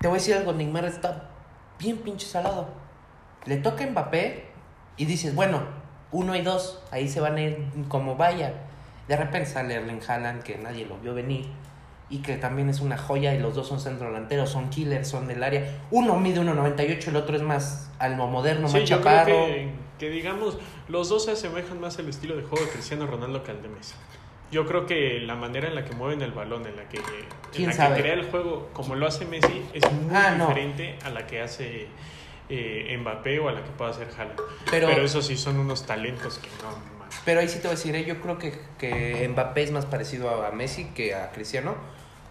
Te 0.00 0.06
voy 0.08 0.16
a 0.16 0.18
decir 0.20 0.34
algo, 0.36 0.52
Neymar 0.52 0.84
está 0.86 1.28
bien 1.78 1.98
pinche 1.98 2.26
salado. 2.26 2.68
Le 3.44 3.56
toca 3.56 3.84
a 3.84 3.86
Mbappé 3.88 4.46
y 4.96 5.04
dices, 5.04 5.34
bueno, 5.34 5.62
uno 6.12 6.34
y 6.36 6.42
dos, 6.42 6.82
ahí 6.90 7.08
se 7.08 7.20
van 7.20 7.36
a 7.36 7.40
ir 7.42 7.66
como 7.88 8.16
vaya. 8.16 8.54
De 9.08 9.16
repente 9.16 9.48
sale 9.48 9.74
Erling 9.74 10.00
Haaland, 10.06 10.42
que 10.42 10.56
nadie 10.58 10.86
lo 10.86 10.96
vio 10.98 11.14
venir, 11.14 11.46
y 12.08 12.18
que 12.18 12.36
también 12.36 12.68
es 12.68 12.80
una 12.80 12.96
joya, 12.98 13.34
y 13.34 13.38
los 13.38 13.54
dos 13.54 13.68
son 13.68 13.80
centro 13.80 14.08
delanteros, 14.08 14.50
son 14.50 14.70
killers, 14.70 15.08
son 15.08 15.26
del 15.28 15.42
área. 15.42 15.64
Uno 15.90 16.16
mide 16.16 16.40
1.98, 16.40 17.08
el 17.08 17.16
otro 17.16 17.36
es 17.36 17.42
más 17.42 17.90
almo 17.98 18.26
moderno, 18.28 18.68
Sí, 18.68 18.80
más 18.80 18.88
yo 18.88 18.96
chaparro. 18.98 19.24
creo 19.24 19.46
que, 19.46 19.70
que 19.98 20.10
digamos, 20.10 20.58
los 20.88 21.08
dos 21.08 21.24
se 21.24 21.32
asemejan 21.32 21.80
más 21.80 21.98
al 21.98 22.08
estilo 22.08 22.36
de 22.36 22.42
juego 22.42 22.64
de 22.64 22.70
Cristiano 22.72 23.06
Ronaldo 23.06 23.42
que 23.44 23.50
al 23.52 23.62
de 23.62 23.68
Messi. 23.68 23.94
Yo 24.50 24.66
creo 24.66 24.84
que 24.86 25.20
la 25.20 25.36
manera 25.36 25.68
en 25.68 25.76
la 25.76 25.84
que 25.84 25.94
mueven 25.94 26.22
el 26.22 26.32
balón, 26.32 26.66
en 26.66 26.74
la 26.74 26.88
que, 26.88 26.96
en 26.96 27.04
¿Quién 27.52 27.70
la 27.76 27.94
que 27.94 28.00
crea 28.02 28.14
el 28.14 28.24
juego, 28.30 28.68
como 28.72 28.96
lo 28.96 29.06
hace 29.06 29.24
Messi, 29.24 29.62
es 29.72 29.92
muy 29.92 30.12
Ah, 30.12 30.34
no. 30.36 30.48
diferente 30.48 30.98
a 31.04 31.10
la 31.10 31.24
que 31.28 31.40
hace 31.40 31.86
eh, 32.50 32.96
Mbappé 33.00 33.38
o 33.38 33.48
a 33.48 33.52
la 33.52 33.62
que 33.64 33.70
puede 33.70 33.90
hacer 33.92 34.08
Haaland. 34.18 34.40
Pero- 34.70 34.88
Pero, 34.88 35.02
eso 35.02 35.22
sí 35.22 35.36
son 35.36 35.58
unos 35.58 35.86
talentos 35.86 36.38
que 36.38 36.48
no. 36.62 36.90
Pero 37.24 37.40
ahí 37.40 37.48
sí 37.48 37.56
te 37.56 37.62
voy 37.62 37.72
a 37.72 37.76
decir, 37.76 37.94
eh, 37.96 38.04
yo 38.04 38.20
creo 38.20 38.38
que, 38.38 38.58
que 38.78 39.28
Mbappé 39.32 39.62
es 39.64 39.72
más 39.72 39.86
parecido 39.86 40.44
a, 40.44 40.50
Messi 40.52 40.84
que 40.94 41.14
a 41.14 41.30
Cristiano 41.32 41.74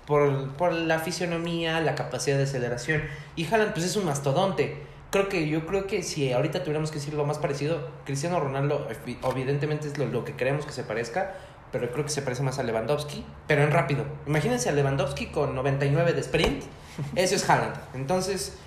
por, 0.06 0.54
por 0.54 0.74
la 0.74 1.00
fisionomía, 1.00 1.80
la 1.82 1.96
capacidad 1.96 2.38
de 2.38 2.44
aceleración. 2.44 3.04
Y 3.36 3.46
Haaland 3.46 3.74
pues 3.74 3.86
es 3.86 3.96
un 3.96 4.06
mastodonte. 4.06 4.78
Creo 5.12 5.28
que 5.28 5.48
yo 5.48 5.66
creo 5.66 5.88
que 5.88 6.04
si 6.04 6.32
ahorita 6.32 6.60
tuviéramos 6.62 6.92
que 6.92 7.00
decir 7.00 7.14
lo 7.16 7.26
más 7.26 7.40
parecido, 7.40 7.90
Cristiano 8.06 8.40
Ronaldo 8.40 8.88
evi- 8.90 9.18
evidentemente 9.32 9.88
es 9.88 9.98
lo, 9.98 10.06
lo 10.06 10.24
que 10.24 10.34
queremos 10.36 10.66
que 10.66 10.72
se 10.72 10.84
parezca, 10.84 11.34
pero 11.72 11.92
creo 11.92 12.04
que 12.06 12.12
se 12.12 12.22
parece 12.22 12.42
más 12.44 12.58
a 12.60 12.64
Lewandowski, 12.64 13.26
pero 13.48 13.64
en 13.64 13.72
rápido. 13.72 14.06
Imagínense 14.28 14.70
a 14.70 14.72
Lewandowski 14.72 15.28
con 15.28 15.56
99 15.56 16.14
de 16.14 16.22
sprint, 16.22 16.64
eso 17.16 17.36
es 17.36 17.50
Haaland. 17.50 17.76
Entonces, 17.96 18.58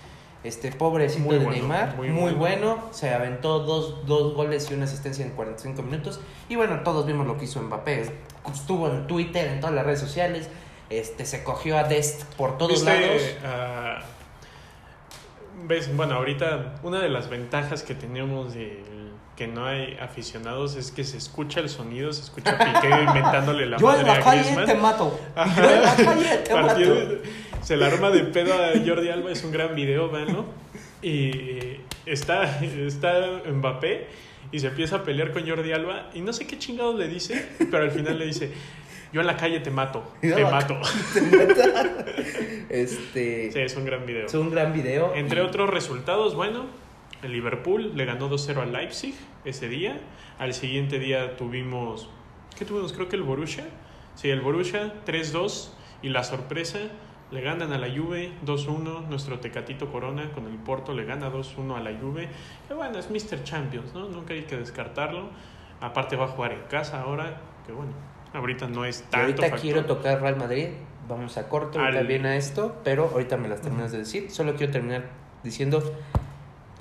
este 0.45 0.73
pobrecito 0.73 1.25
Muy 1.25 1.39
de 1.39 1.45
bueno, 1.45 1.61
Neymar, 1.61 1.97
muy, 1.97 2.09
muy, 2.09 2.23
muy 2.23 2.33
bueno, 2.33 2.89
se 2.91 3.15
aventó 3.15 3.61
dos, 3.61 4.07
dos 4.07 4.35
goles 4.35 4.69
y 4.71 4.75
una 4.75 4.85
asistencia 4.85 5.25
en 5.25 5.33
45 5.33 5.83
minutos. 5.83 6.21
Y 6.49 6.57
bueno, 6.57 6.81
todos 6.83 7.07
vimos 7.07 7.27
lo 7.27 7.39
que 7.39 7.45
hizo 7.45 7.63
Mbappé. 7.63 8.13
Estuvo 8.53 8.89
en 8.89 9.07
Twitter, 9.07 9.47
en 9.49 9.61
todas 9.61 9.75
las 9.75 9.85
redes 9.85 10.01
sociales, 10.01 10.49
este 10.91 11.25
se 11.27 11.45
cogió 11.45 11.79
a 11.79 11.85
Dest 11.85 12.25
por 12.35 12.59
todos 12.59 12.73
¿Viste, 12.85 13.01
lados. 13.01 13.23
ah, 13.45 13.99
ves, 15.65 15.95
bueno, 15.97 16.17
ahorita 16.17 16.75
una 16.83 16.99
de 17.01 17.09
las 17.09 17.31
ventajas 17.31 17.83
que 17.83 17.95
tenemos 17.95 18.55
de 18.55 18.83
que 19.37 19.47
no 19.47 19.65
hay 19.65 19.97
aficionados 20.01 20.77
es 20.77 20.91
que 20.91 21.05
se 21.05 21.17
escucha 21.17 21.61
el 21.61 21.71
sonido, 21.71 22.13
se 22.13 22.23
escucha 22.23 22.59
Piqué 22.59 22.89
inventándole 23.07 23.67
la 23.67 23.79
Yo 23.79 23.91
en 23.91 23.97
madre 23.99 24.07
la 24.07 24.15
a 24.15 24.21
calle 24.21 24.67
te 24.67 24.75
mato. 24.75 25.19
Yo 25.37 25.71
en 25.71 25.83
la 25.83 25.97
calle 25.97 26.37
te 26.39 26.55
mato. 26.55 26.79
Se 27.63 27.77
la 27.77 27.87
arma 27.87 28.11
de 28.11 28.25
pedo 28.25 28.53
a 28.55 28.73
Jordi 28.87 29.09
Alba, 29.09 29.31
es 29.33 29.43
un 29.45 29.53
gran 29.53 29.75
video, 29.75 30.11
véanlo. 30.11 30.45
Y 31.03 31.79
está, 32.07 32.61
está 32.65 33.43
Mbappé 33.51 34.07
y 34.53 34.59
se 34.61 34.69
empieza 34.69 34.97
a 34.97 35.03
pelear 35.05 35.33
con 35.33 35.49
Jordi 35.49 35.73
Alba 35.73 36.11
y 36.15 36.21
no 36.21 36.33
sé 36.33 36.47
qué 36.47 36.59
chingados 36.59 36.99
le 36.99 37.09
dice, 37.09 37.49
pero 37.71 37.85
al 37.85 37.91
final 37.91 38.19
le 38.19 38.27
dice, 38.27 38.53
yo 39.13 39.21
en 39.21 39.27
la 39.27 39.37
calle 39.37 39.61
te 39.61 39.71
mato, 39.71 40.05
te 40.21 40.45
mato. 40.45 40.79
Este 42.69 43.51
Sí, 43.53 43.59
es 43.59 43.77
un 43.77 43.85
gran 43.85 44.07
video. 44.07 44.27
es 44.27 44.35
un 44.35 44.51
gran 44.51 44.73
video. 44.73 45.15
Entre 45.15 45.41
y- 45.41 45.45
otros 45.45 45.69
resultados, 45.71 46.35
bueno, 46.35 46.67
el 47.23 47.33
Liverpool 47.33 47.93
le 47.97 48.05
ganó 48.05 48.31
2-0 48.31 48.59
al 48.63 48.73
Leipzig 48.73 49.15
ese 49.45 49.69
día. 49.69 50.01
Al 50.39 50.55
siguiente 50.55 50.99
día 50.99 51.37
tuvimos, 51.37 52.09
¿qué 52.59 52.65
tuvimos? 52.65 52.93
Creo 52.93 53.09
que 53.09 53.17
el 53.17 53.23
Borussia. 53.23 53.65
Sí, 54.15 54.29
el 54.31 54.41
Borussia 54.41 54.93
3-2 55.07 55.71
y 56.03 56.09
la 56.09 56.25
sorpresa, 56.25 56.79
le 57.33 57.41
ganan 57.41 57.73
a 57.73 57.79
la 57.79 57.89
Juve 57.89 58.31
2-1. 58.45 59.09
Nuestro 59.09 59.41
Tecatito 59.41 59.91
Corona 59.91 60.31
con 60.33 60.47
el 60.47 60.57
Porto 60.59 60.93
le 60.93 61.05
gana 61.05 61.31
2-1 61.31 61.77
a 61.77 61.81
la 61.81 61.99
Juve. 61.99 62.29
Que 62.69 62.75
bueno, 62.75 62.99
es 62.99 63.11
Mr. 63.11 63.43
Champions, 63.43 63.95
¿no? 63.95 64.09
Nunca 64.09 64.35
hay 64.35 64.43
que 64.43 64.57
descartarlo. 64.57 65.31
Aparte 65.81 66.15
va 66.17 66.27
a 66.27 66.29
jugar 66.29 66.53
en 66.53 66.63
casa 66.69 67.01
ahora, 67.01 67.41
que 67.67 67.73
bueno, 67.73 67.93
ahorita 68.35 68.69
no 68.69 68.85
es 68.85 69.01
y 69.01 69.03
tanto 69.05 69.17
ahorita 69.19 69.43
factor. 69.43 69.61
quiero 69.61 69.85
tocar 69.87 70.21
Real 70.21 70.37
Madrid. 70.37 70.69
Vamos 71.09 71.37
a 71.37 71.49
corto, 71.49 71.81
Al- 71.81 72.07
viene 72.07 72.29
a 72.29 72.37
esto, 72.37 72.77
pero 72.85 73.11
ahorita 73.13 73.37
me 73.37 73.49
las 73.49 73.61
terminas 73.63 73.91
de 73.91 73.99
decir. 73.99 74.31
Solo 74.31 74.55
quiero 74.55 74.73
terminar 74.73 75.07
diciendo 75.43 75.83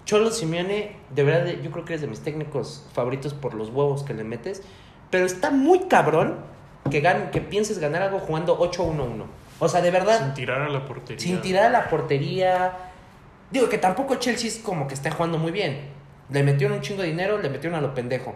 Cholo 0.06 0.30
Simeone, 0.30 0.98
de 1.10 1.24
verdad, 1.24 1.52
yo 1.64 1.72
creo 1.72 1.86
que 1.86 1.94
eres 1.94 2.02
de 2.02 2.08
mis 2.08 2.20
técnicos 2.22 2.88
favoritos 2.94 3.34
por 3.34 3.54
los 3.56 3.70
huevos 3.70 4.04
que 4.04 4.14
le 4.14 4.24
metes, 4.24 4.62
pero 5.10 5.26
está 5.26 5.50
muy 5.50 5.80
cabrón 5.88 6.36
que, 6.92 7.02
gan 7.02 7.32
que 7.32 7.42
pienses 7.42 7.80
ganar 7.80 8.02
algo 8.04 8.20
jugando 8.20 8.60
8-1-1. 8.60 9.24
O 9.64 9.70
sea, 9.70 9.80
de 9.82 9.92
verdad, 9.92 10.18
Sin 10.26 10.34
tirar 10.34 10.62
a 10.62 10.70
la 10.70 10.86
portería. 10.86 11.20
sin 11.22 11.40
tirar 11.40 11.66
a 11.66 11.70
la 11.70 11.88
portería. 11.88 12.74
Digo 13.52 13.70
que 13.70 13.78
tampoco 13.78 14.16
Chelsea 14.16 14.48
es 14.50 14.58
como 14.58 14.88
que 14.88 14.96
esté 14.96 15.12
jugando 15.12 15.38
muy 15.38 15.52
bien. 15.52 15.82
Le 16.30 16.42
metieron 16.42 16.78
un 16.78 16.82
chingo 16.82 17.04
de 17.04 17.10
dinero, 17.10 17.38
le 17.38 17.48
metieron 17.50 17.78
a 17.78 17.82
lo 17.82 17.94
pendejo. 17.94 18.34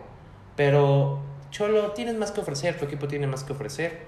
Pero, 0.55 1.19
Cholo, 1.49 1.93
tienes 1.93 2.13
más 2.15 2.31
que 2.31 2.41
ofrecer, 2.41 2.77
tu 2.77 2.85
equipo 2.85 3.07
tiene 3.07 3.25
más 3.25 3.43
que 3.43 3.53
ofrecer. 3.53 4.03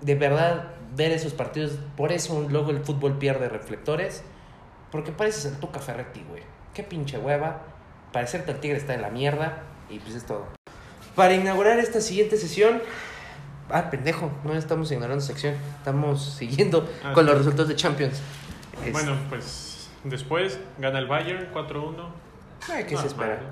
De 0.00 0.14
verdad, 0.14 0.70
ver 0.96 1.12
esos 1.12 1.34
partidos, 1.34 1.72
por 1.94 2.10
eso 2.10 2.46
luego 2.48 2.70
el 2.70 2.82
fútbol 2.82 3.18
pierde 3.18 3.50
reflectores. 3.50 4.22
Porque 4.90 5.12
pareces 5.12 5.44
el 5.44 5.58
Tuca 5.60 5.80
Ferretti, 5.80 6.24
güey. 6.26 6.42
Qué 6.72 6.82
pinche 6.84 7.18
hueva. 7.18 7.60
Parecerte 8.12 8.52
al 8.52 8.60
tigre 8.60 8.78
está 8.78 8.94
en 8.94 9.02
la 9.02 9.10
mierda. 9.10 9.64
Y 9.90 9.98
pues 9.98 10.14
es 10.14 10.24
todo. 10.24 10.46
Para 11.14 11.34
inaugurar 11.34 11.78
esta 11.78 12.00
siguiente 12.00 12.38
sesión. 12.38 12.80
Ah, 13.70 13.90
pendejo, 13.90 14.30
no 14.44 14.54
estamos 14.54 14.90
ignorando 14.90 15.20
sección. 15.22 15.54
Estamos 15.78 16.24
siguiendo 16.36 16.88
Ah, 17.04 17.12
con 17.12 17.24
sí. 17.24 17.30
los 17.30 17.38
resultados 17.38 17.68
de 17.68 17.76
Champions. 17.76 18.20
Es- 18.84 18.92
Bueno, 18.92 19.16
pues 19.28 19.90
después 20.04 20.58
gana 20.78 20.98
el 20.98 21.06
Bayern 21.06 21.48
4-1. 21.52 21.94
ay, 22.70 22.84
¿qué 22.84 22.96
se 22.96 23.02
Ah, 23.02 23.06
espera? 23.06 23.28
vale. 23.36 23.48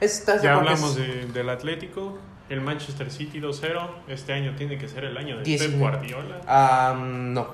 ¿Estás 0.00 0.42
de 0.42 0.48
Ya 0.48 0.54
hablamos 0.54 0.96
de- 0.96 1.26
del 1.26 1.48
Atlético. 1.50 2.18
El 2.48 2.60
Manchester 2.62 3.10
City 3.10 3.40
2-0. 3.40 3.90
Este 4.08 4.32
año 4.32 4.54
tiene 4.56 4.78
que 4.78 4.88
ser 4.88 5.04
el 5.04 5.16
año 5.18 5.36
de 5.36 5.42
Pep 5.42 5.44
19. 5.44 5.78
Guardiola. 5.78 6.40
Ah, 6.46 6.96
no. 6.98 7.48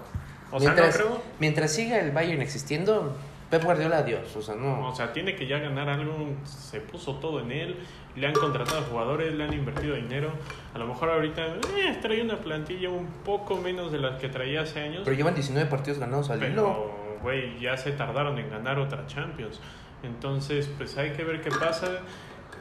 O 0.52 0.60
sea, 0.60 0.70
mientras, 0.70 0.98
no 1.00 1.04
creo. 1.06 1.22
mientras 1.40 1.72
siga 1.72 1.98
el 1.98 2.12
Bayern 2.12 2.40
existiendo, 2.42 3.16
Pep 3.50 3.64
Guardiola, 3.64 3.98
adiós. 3.98 4.36
O 4.36 4.42
sea, 4.42 4.54
no. 4.54 4.88
O 4.88 4.94
sea, 4.94 5.12
tiene 5.12 5.34
que 5.34 5.48
ya 5.48 5.58
ganar 5.58 5.88
algo. 5.88 6.14
Se 6.44 6.80
puso 6.80 7.16
todo 7.16 7.40
en 7.40 7.50
él. 7.50 7.76
Le 8.16 8.26
han 8.28 8.32
contratado 8.34 8.82
jugadores, 8.82 9.34
le 9.34 9.42
han 9.44 9.52
invertido 9.52 9.96
dinero. 9.96 10.30
A 10.72 10.78
lo 10.78 10.86
mejor 10.86 11.10
ahorita 11.10 11.46
eh, 11.76 11.98
trae 12.00 12.22
una 12.22 12.36
plantilla 12.38 12.88
un 12.90 13.06
poco 13.24 13.56
menos 13.56 13.90
de 13.90 13.98
la 13.98 14.18
que 14.18 14.28
traía 14.28 14.62
hace 14.62 14.80
años. 14.80 15.02
Pero 15.04 15.16
llevan 15.16 15.34
19 15.34 15.68
partidos 15.68 15.98
ganados 15.98 16.30
al 16.30 16.38
hilo. 16.38 16.46
Pero, 16.48 17.18
güey, 17.22 17.58
ya 17.58 17.76
se 17.76 17.90
tardaron 17.92 18.38
en 18.38 18.50
ganar 18.50 18.78
otra 18.78 19.06
Champions. 19.06 19.60
Entonces, 20.04 20.68
pues 20.78 20.96
hay 20.96 21.12
que 21.12 21.24
ver 21.24 21.40
qué 21.40 21.50
pasa. 21.50 21.88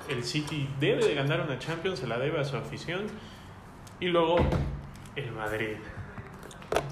El 0.10 0.24
City 0.24 0.68
debe 0.80 1.06
de 1.06 1.14
ganar 1.14 1.42
una 1.42 1.60
Champions, 1.60 2.00
se 2.00 2.08
la 2.08 2.18
debe 2.18 2.40
a 2.40 2.44
su 2.46 2.58
afición. 2.58 3.06
Y 4.00 4.08
luego, 4.08 4.38
el 5.16 5.32
Madrid. 5.34 5.78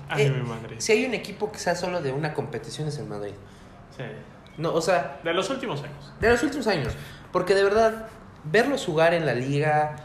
Ay, 0.08 0.26
Eh, 0.26 0.30
mi 0.30 0.48
Madrid. 0.48 0.76
Si 0.78 0.92
hay 0.92 1.06
un 1.06 1.14
equipo 1.16 1.52
que 1.52 1.58
sea 1.58 1.76
solo 1.76 2.02
de 2.02 2.12
una 2.12 2.34
competición 2.34 2.88
es 2.88 2.98
el 3.00 3.08
Madrid. 3.08 3.34
Sí. 3.98 4.04
No, 4.58 4.74
o 4.74 4.82
sea, 4.82 5.20
De 5.24 5.34
los 5.34 5.50
últimos 5.50 5.82
años. 5.84 6.14
de 6.20 6.30
los 6.30 6.44
últimos 6.44 6.68
años. 6.68 6.94
Porque 7.32 7.56
de 7.56 7.64
verdad, 7.64 8.08
verlos 8.44 8.86
jugar 8.86 9.14
en 9.14 9.26
la 9.26 9.34
liga, 9.34 9.96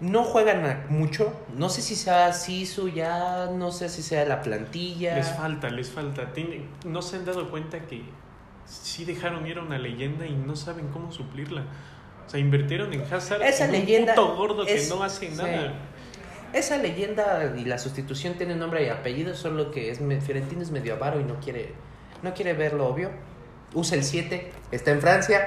no 0.00 0.22
juegan 0.24 0.86
mucho. 0.88 1.32
No 1.56 1.68
sé 1.68 1.82
si 1.82 1.96
sea 1.96 2.32
Sisu 2.32 2.88
ya, 2.88 3.46
no 3.52 3.72
sé 3.72 3.88
si 3.88 4.02
sea 4.02 4.24
la 4.24 4.42
plantilla. 4.42 5.16
Les 5.16 5.28
falta, 5.28 5.68
les 5.70 5.90
falta. 5.90 6.30
No 6.84 7.02
se 7.02 7.16
han 7.16 7.24
dado 7.24 7.50
cuenta 7.50 7.80
que 7.80 8.02
sí 8.64 9.04
dejaron 9.04 9.46
ir 9.46 9.58
a 9.58 9.62
una 9.62 9.78
leyenda 9.78 10.26
y 10.26 10.34
no 10.34 10.54
saben 10.56 10.88
cómo 10.88 11.10
suplirla. 11.12 11.64
O 12.26 12.30
sea, 12.30 12.38
invirtieron 12.38 12.92
en 12.92 13.02
Hazard, 13.02 13.42
Esa 13.42 13.64
en 13.64 13.72
leyenda 13.72 14.12
un 14.12 14.16
puto 14.28 14.36
gordo 14.36 14.66
es- 14.66 14.88
que 14.88 14.94
no 14.94 15.02
hace 15.02 15.30
sí. 15.30 15.36
nada. 15.36 15.72
Esa 16.52 16.76
leyenda 16.78 17.54
y 17.58 17.64
la 17.64 17.78
sustitución 17.78 18.34
tiene 18.34 18.54
nombre 18.54 18.84
y 18.86 18.88
apellido, 18.88 19.34
solo 19.34 19.70
que 19.70 19.90
es 19.90 19.98
Fiorentino 19.98 20.62
es 20.62 20.70
medio 20.70 20.94
avaro 20.94 21.20
y 21.20 21.24
no 21.24 21.40
quiere, 21.40 21.74
no 22.22 22.32
quiere 22.34 22.52
ver 22.54 22.72
lo 22.74 22.86
obvio. 22.86 23.10
Usa 23.74 23.96
el 23.98 24.04
7, 24.04 24.50
está 24.70 24.90
en 24.92 25.00
Francia, 25.02 25.46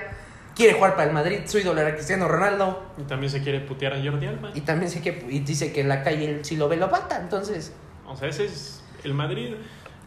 quiere 0.55 0.73
jugar 0.73 0.95
para 0.95 1.07
el 1.07 1.13
Madrid, 1.13 1.39
su 1.45 1.59
ídolo 1.59 1.81
era 1.81 1.93
Cristiano 1.93 2.27
Ronaldo. 2.27 2.83
Y 2.97 3.03
también 3.03 3.31
se 3.31 3.41
quiere 3.41 3.59
putear 3.59 3.93
a 3.93 4.03
Jordi 4.03 4.27
Alba. 4.27 4.51
Y 4.53 4.61
también 4.61 4.91
sé 4.91 5.01
que 5.01 5.25
y 5.29 5.39
dice 5.39 5.71
que 5.71 5.81
en 5.81 5.89
la 5.89 6.03
calle 6.03 6.43
si 6.43 6.55
lo 6.55 6.69
ve 6.69 6.77
lo 6.77 6.87
mata, 6.87 7.19
entonces 7.19 7.73
O 8.07 8.15
sea, 8.15 8.27
ese 8.27 8.45
es 8.45 8.83
el 9.03 9.13
Madrid 9.13 9.55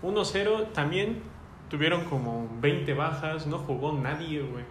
1-0. 0.02 0.72
También 0.72 1.22
tuvieron 1.68 2.04
como 2.04 2.48
20 2.60 2.94
bajas, 2.94 3.46
no 3.46 3.58
jugó 3.58 3.92
nadie, 3.92 4.40
güey. 4.42 4.64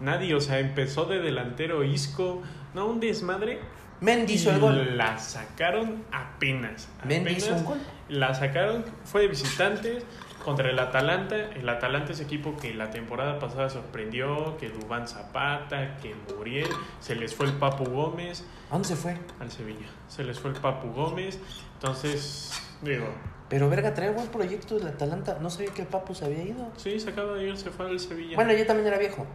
Nadie, 0.00 0.34
o 0.34 0.40
sea, 0.40 0.58
empezó 0.58 1.04
de 1.04 1.20
delantero 1.20 1.84
Isco, 1.84 2.42
no, 2.74 2.86
un 2.86 3.00
desmadre. 3.00 3.60
Mendy 4.00 4.34
hizo 4.34 4.50
el 4.50 4.58
gol. 4.58 4.96
La 4.96 5.18
sacaron 5.18 6.04
apenas. 6.12 6.88
Mendy 7.04 7.30
apenas 7.30 7.38
hizo 7.38 7.54
un 7.54 7.64
gol. 7.64 7.78
La 8.08 8.34
sacaron, 8.34 8.84
fue 9.04 9.22
de 9.22 9.28
visitantes 9.28 10.04
contra 10.44 10.70
el 10.70 10.78
Atalanta. 10.78 11.36
El 11.36 11.68
Atalanta 11.68 12.12
es 12.12 12.20
equipo 12.20 12.56
que 12.56 12.74
la 12.74 12.90
temporada 12.90 13.38
pasada 13.38 13.70
sorprendió, 13.70 14.56
que 14.58 14.68
Dubán 14.68 15.08
Zapata, 15.08 15.96
que 15.96 16.14
Muriel, 16.36 16.68
se 17.00 17.14
les 17.16 17.34
fue 17.34 17.46
el 17.46 17.52
Papu 17.54 17.84
Gómez 17.84 18.44
¿A 18.70 18.74
dónde 18.74 18.88
se 18.88 18.96
fue? 18.96 19.16
al 19.40 19.50
Sevilla. 19.50 19.86
Se 20.08 20.22
les 20.22 20.38
fue 20.38 20.50
el 20.50 20.56
Papu 20.56 20.88
Gómez. 20.92 21.38
Entonces, 21.74 22.52
digo, 22.82 23.06
Pero 23.48 23.68
verga, 23.68 23.94
trae 23.94 24.10
buen 24.10 24.28
proyecto 24.28 24.78
del 24.78 24.88
Atalanta. 24.88 25.38
No 25.40 25.50
sabía 25.50 25.72
que 25.72 25.82
el 25.82 25.88
Papu 25.88 26.14
se 26.14 26.24
había 26.26 26.42
ido. 26.42 26.70
sí, 26.76 26.98
se 27.00 27.10
acaba 27.10 27.34
de 27.34 27.48
ir, 27.48 27.56
se 27.56 27.70
fue 27.70 27.86
al 27.86 27.98
Sevilla. 27.98 28.36
Bueno, 28.36 28.52
yo 28.52 28.66
también 28.66 28.86
era 28.88 28.98
viejo. 28.98 29.26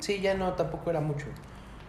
Sí, 0.00 0.20
ya 0.20 0.34
no, 0.34 0.52
tampoco 0.54 0.90
era 0.90 1.00
mucho. 1.00 1.26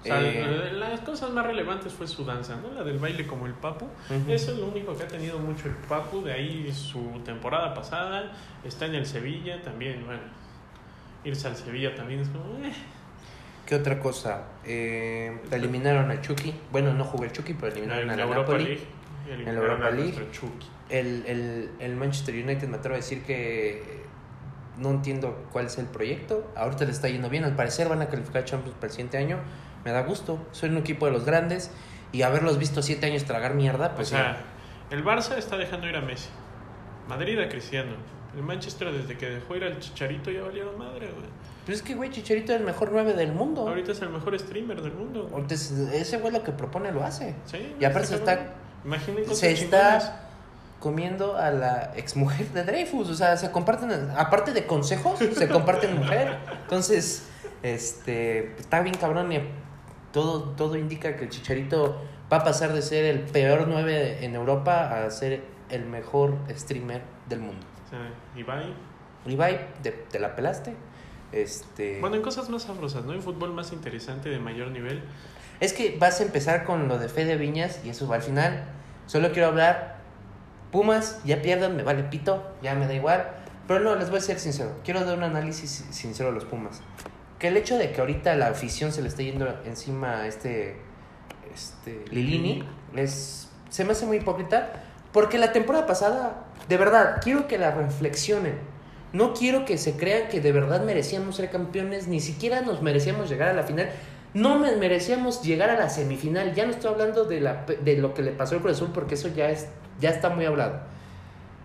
O 0.01 0.03
sea, 0.03 0.21
Eh, 0.21 0.71
las 0.73 1.01
cosas 1.01 1.31
más 1.31 1.45
relevantes 1.45 1.91
fue 1.93 2.07
su 2.07 2.23
danza, 2.23 2.55
¿no? 2.55 2.71
La 2.73 2.83
del 2.83 2.99
baile 2.99 3.25
como 3.25 3.45
el 3.47 3.53
Papu. 3.53 3.87
Eso 4.27 4.51
es 4.51 4.57
lo 4.59 4.67
único 4.67 4.95
que 4.95 5.03
ha 5.03 5.07
tenido 5.07 5.39
mucho 5.39 5.67
el 5.67 5.75
Papu. 5.75 6.21
De 6.23 6.33
ahí 6.33 6.71
su 6.71 7.19
temporada 7.25 7.73
pasada. 7.73 8.31
Está 8.63 8.85
en 8.85 8.95
el 8.95 9.05
Sevilla 9.05 9.61
también, 9.61 10.05
bueno. 10.05 10.21
Irse 11.23 11.47
al 11.47 11.55
Sevilla 11.57 11.95
también 11.95 12.21
es 12.21 12.29
como... 12.29 12.43
eh. 12.65 12.71
¿Qué 13.65 13.75
otra 13.75 13.99
cosa? 13.99 14.45
Eh, 14.63 15.41
eliminaron 15.51 16.09
a 16.09 16.21
Chucky. 16.21 16.53
Bueno, 16.71 16.93
no 16.93 17.03
jugó 17.03 17.25
el 17.25 17.33
Chucky, 17.33 17.53
pero 17.53 17.73
eliminaron 17.73 18.03
En 18.05 18.09
a 18.11 18.15
la 18.15 18.23
Europa 18.23 18.41
Napoli. 18.53 18.63
League. 18.63 18.83
En 19.29 19.45
la 19.45 19.51
Europa. 19.51 19.89
El, 20.89 21.25
el, 21.25 21.69
el 21.79 21.95
Manchester 21.97 22.33
United 22.35 22.65
me 22.69 22.77
atrevo 22.77 22.93
a 22.93 22.97
decir 22.99 23.23
que 23.23 24.05
no 24.77 24.91
entiendo 24.91 25.45
cuál 25.51 25.67
es 25.67 25.77
el 25.77 25.85
proyecto. 25.85 26.51
Ahorita 26.55 26.85
le 26.85 26.91
está 26.91 27.07
yendo 27.09 27.29
bien. 27.29 27.43
Al 27.43 27.55
parecer 27.55 27.89
van 27.89 28.01
a 28.01 28.07
calificar 28.07 28.43
a 28.43 28.45
Champions 28.45 28.75
para 28.75 28.87
el 28.87 28.91
siguiente 28.91 29.17
año. 29.17 29.39
Me 29.85 29.91
da 29.91 30.03
gusto. 30.03 30.39
Soy 30.51 30.69
un 30.69 30.77
equipo 30.77 31.05
de 31.05 31.11
los 31.11 31.25
grandes. 31.25 31.71
Y 32.11 32.21
haberlos 32.21 32.57
visto 32.57 32.81
siete 32.81 33.05
años 33.05 33.25
tragar 33.25 33.53
mierda, 33.53 33.87
O 33.87 33.95
pues 33.95 34.09
sea, 34.09 34.37
el 34.89 35.03
Barça 35.03 35.37
está 35.37 35.57
dejando 35.57 35.87
ir 35.87 35.95
a 35.95 36.01
Messi. 36.01 36.29
Madrid 37.07 37.37
a 37.39 37.49
Cristiano. 37.49 37.91
El 38.35 38.43
Manchester 38.43 38.91
desde 38.91 39.17
que 39.17 39.25
dejó 39.29 39.55
ir 39.55 39.63
al 39.63 39.79
Chicharito 39.79 40.31
ya 40.31 40.41
valieron 40.43 40.77
madre, 40.77 41.07
güey. 41.07 41.27
Pero 41.65 41.75
es 41.75 41.81
que, 41.81 41.95
güey, 41.95 42.09
Chicharito 42.11 42.53
es 42.53 42.59
el 42.59 42.65
mejor 42.65 42.91
9 42.93 43.13
del 43.13 43.33
mundo. 43.33 43.67
Ahorita 43.67 43.91
es 43.91 44.01
el 44.01 44.09
mejor 44.09 44.39
streamer 44.39 44.81
del 44.81 44.93
mundo. 44.93 45.29
Entonces, 45.35 45.71
ese 45.91 46.17
güey 46.17 46.31
lo 46.31 46.43
que 46.43 46.53
propone 46.53 46.91
lo 46.91 47.03
hace. 47.03 47.35
Sí, 47.45 47.75
Y 47.79 47.83
aparte 47.83 48.07
se 48.07 48.15
está 48.15 48.53
cosas 48.85 49.37
se 49.37 49.51
está 49.51 50.26
comiendo 50.79 51.37
a 51.37 51.51
la 51.51 51.93
exmujer 51.95 52.47
de 52.49 52.63
Dreyfus. 52.63 53.09
O 53.09 53.15
sea, 53.15 53.37
se 53.37 53.51
comparten, 53.51 53.91
aparte 54.15 54.53
de 54.53 54.65
consejos, 54.65 55.19
se 55.19 55.47
comparten 55.49 55.97
mujer. 55.97 56.37
Entonces, 56.63 57.27
este, 57.63 58.55
está 58.59 58.81
bien 58.81 58.95
cabrón 58.95 59.31
y 59.31 59.41
todo, 60.11 60.49
todo 60.55 60.77
indica 60.77 61.15
que 61.15 61.25
el 61.25 61.29
Chicharito 61.29 62.01
va 62.31 62.37
a 62.37 62.43
pasar 62.43 62.73
de 62.73 62.81
ser 62.81 63.05
el 63.05 63.21
peor 63.21 63.65
9 63.67 64.25
en 64.25 64.35
Europa 64.35 65.05
a 65.05 65.09
ser 65.11 65.41
el 65.69 65.85
mejor 65.85 66.37
streamer 66.51 67.01
del 67.27 67.39
mundo. 67.39 67.65
Sea, 67.89 68.13
Ibai. 68.35 68.73
Ibai, 69.25 69.67
te, 69.81 69.91
te 69.91 70.19
la 70.19 70.35
pelaste. 70.35 70.75
Este, 71.31 71.99
Bueno, 71.99 72.15
en 72.15 72.21
cosas 72.21 72.49
más 72.49 72.63
sabrosas, 72.63 73.03
¿no? 73.03 73.13
En 73.13 73.21
fútbol 73.21 73.53
más 73.53 73.73
interesante, 73.73 74.29
de 74.29 74.39
mayor 74.39 74.71
nivel. 74.71 75.01
Es 75.59 75.73
que 75.73 75.97
vas 75.99 76.19
a 76.19 76.23
empezar 76.23 76.63
con 76.63 76.87
lo 76.87 76.97
de 76.99 77.09
Fede 77.09 77.35
Viñas 77.35 77.81
y 77.83 77.89
eso 77.89 78.07
va 78.07 78.15
al 78.15 78.21
final. 78.21 78.63
Solo 79.07 79.31
quiero 79.31 79.47
hablar. 79.49 79.96
Pumas, 80.71 81.19
ya 81.23 81.41
pierdan, 81.41 81.75
me 81.75 81.83
vale 81.83 82.03
pito, 82.03 82.43
ya 82.61 82.75
me 82.75 82.87
da 82.87 82.93
igual. 82.93 83.27
Pero 83.67 83.81
no, 83.81 83.95
les 83.95 84.09
voy 84.09 84.19
a 84.19 84.21
ser 84.21 84.39
sincero. 84.39 84.71
Quiero 84.83 85.03
dar 85.03 85.17
un 85.17 85.23
análisis 85.23 85.85
sincero 85.91 86.29
a 86.29 86.31
los 86.31 86.45
Pumas. 86.45 86.81
Que 87.39 87.49
el 87.49 87.57
hecho 87.57 87.77
de 87.77 87.91
que 87.91 88.01
ahorita 88.01 88.35
la 88.35 88.47
afición 88.47 88.91
se 88.91 89.01
le 89.01 89.09
esté 89.09 89.25
yendo 89.25 89.47
encima 89.65 90.21
a 90.21 90.27
este, 90.27 90.77
este 91.53 92.03
Lilini 92.11 92.63
es, 92.95 93.49
se 93.69 93.83
me 93.85 93.91
hace 93.91 94.05
muy 94.05 94.17
hipócrita. 94.17 94.71
Porque 95.11 95.37
la 95.37 95.51
temporada 95.51 95.85
pasada, 95.87 96.45
de 96.67 96.77
verdad, 96.77 97.17
quiero 97.23 97.47
que 97.47 97.57
la 97.57 97.71
reflexionen. 97.71 98.55
No 99.13 99.33
quiero 99.33 99.65
que 99.65 99.77
se 99.77 99.95
crean 99.95 100.27
que 100.29 100.41
de 100.41 100.51
verdad 100.51 100.83
merecíamos 100.83 101.37
ser 101.37 101.49
campeones, 101.49 102.07
ni 102.07 102.19
siquiera 102.19 102.61
nos 102.61 102.81
merecíamos 102.81 103.29
llegar 103.29 103.47
a 103.49 103.53
la 103.53 103.63
final. 103.63 103.89
No 104.33 104.59
me- 104.59 104.75
merecíamos 104.75 105.41
llegar 105.41 105.69
a 105.69 105.77
la 105.77 105.89
semifinal. 105.89 106.53
Ya 106.53 106.65
no 106.65 106.71
estoy 106.71 106.91
hablando 106.91 107.23
de, 107.25 107.39
la, 107.39 107.65
de 107.65 107.97
lo 107.97 108.13
que 108.13 108.21
le 108.21 108.31
pasó 108.31 108.55
al 108.57 108.67
Azul 108.69 108.91
porque 108.93 109.15
eso 109.15 109.29
ya, 109.29 109.49
es, 109.49 109.67
ya 109.99 110.09
está 110.09 110.29
muy 110.29 110.45
hablado. 110.45 110.79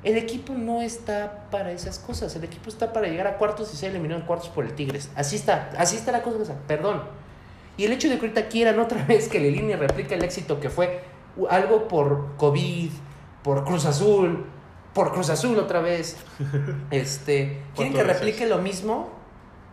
El 0.04 0.16
equipo 0.16 0.54
no 0.54 0.82
está 0.82 1.46
para 1.50 1.70
esas 1.70 1.98
cosas. 1.98 2.34
El 2.34 2.44
equipo 2.44 2.68
está 2.68 2.92
para 2.92 3.06
llegar 3.06 3.26
a 3.28 3.38
cuartos 3.38 3.72
y 3.72 3.76
ser 3.76 3.90
eliminado 3.90 4.20
en 4.20 4.26
cuartos 4.26 4.48
por 4.48 4.64
el 4.64 4.74
Tigres. 4.74 5.10
Así 5.14 5.36
está, 5.36 5.70
así 5.78 5.96
está 5.96 6.10
la 6.10 6.22
cosa. 6.22 6.56
Perdón. 6.66 7.02
Y 7.76 7.84
el 7.84 7.92
hecho 7.92 8.08
de 8.08 8.16
que 8.16 8.26
ahorita 8.26 8.48
quieran 8.48 8.80
otra 8.80 9.04
vez 9.08 9.28
que 9.28 9.38
Lilini 9.38 9.74
replique 9.74 10.14
el 10.14 10.24
éxito 10.24 10.58
que 10.60 10.70
fue 10.70 11.04
algo 11.48 11.88
por 11.88 12.36
COVID, 12.36 12.90
por 13.42 13.64
Cruz 13.64 13.86
Azul, 13.86 14.44
por 14.92 15.12
Cruz 15.12 15.30
Azul 15.30 15.58
otra 15.58 15.80
vez. 15.80 16.16
Este, 16.90 17.62
¿quieren 17.74 17.94
que 17.94 18.02
veces. 18.02 18.16
replique 18.18 18.46
lo 18.46 18.58
mismo? 18.58 19.21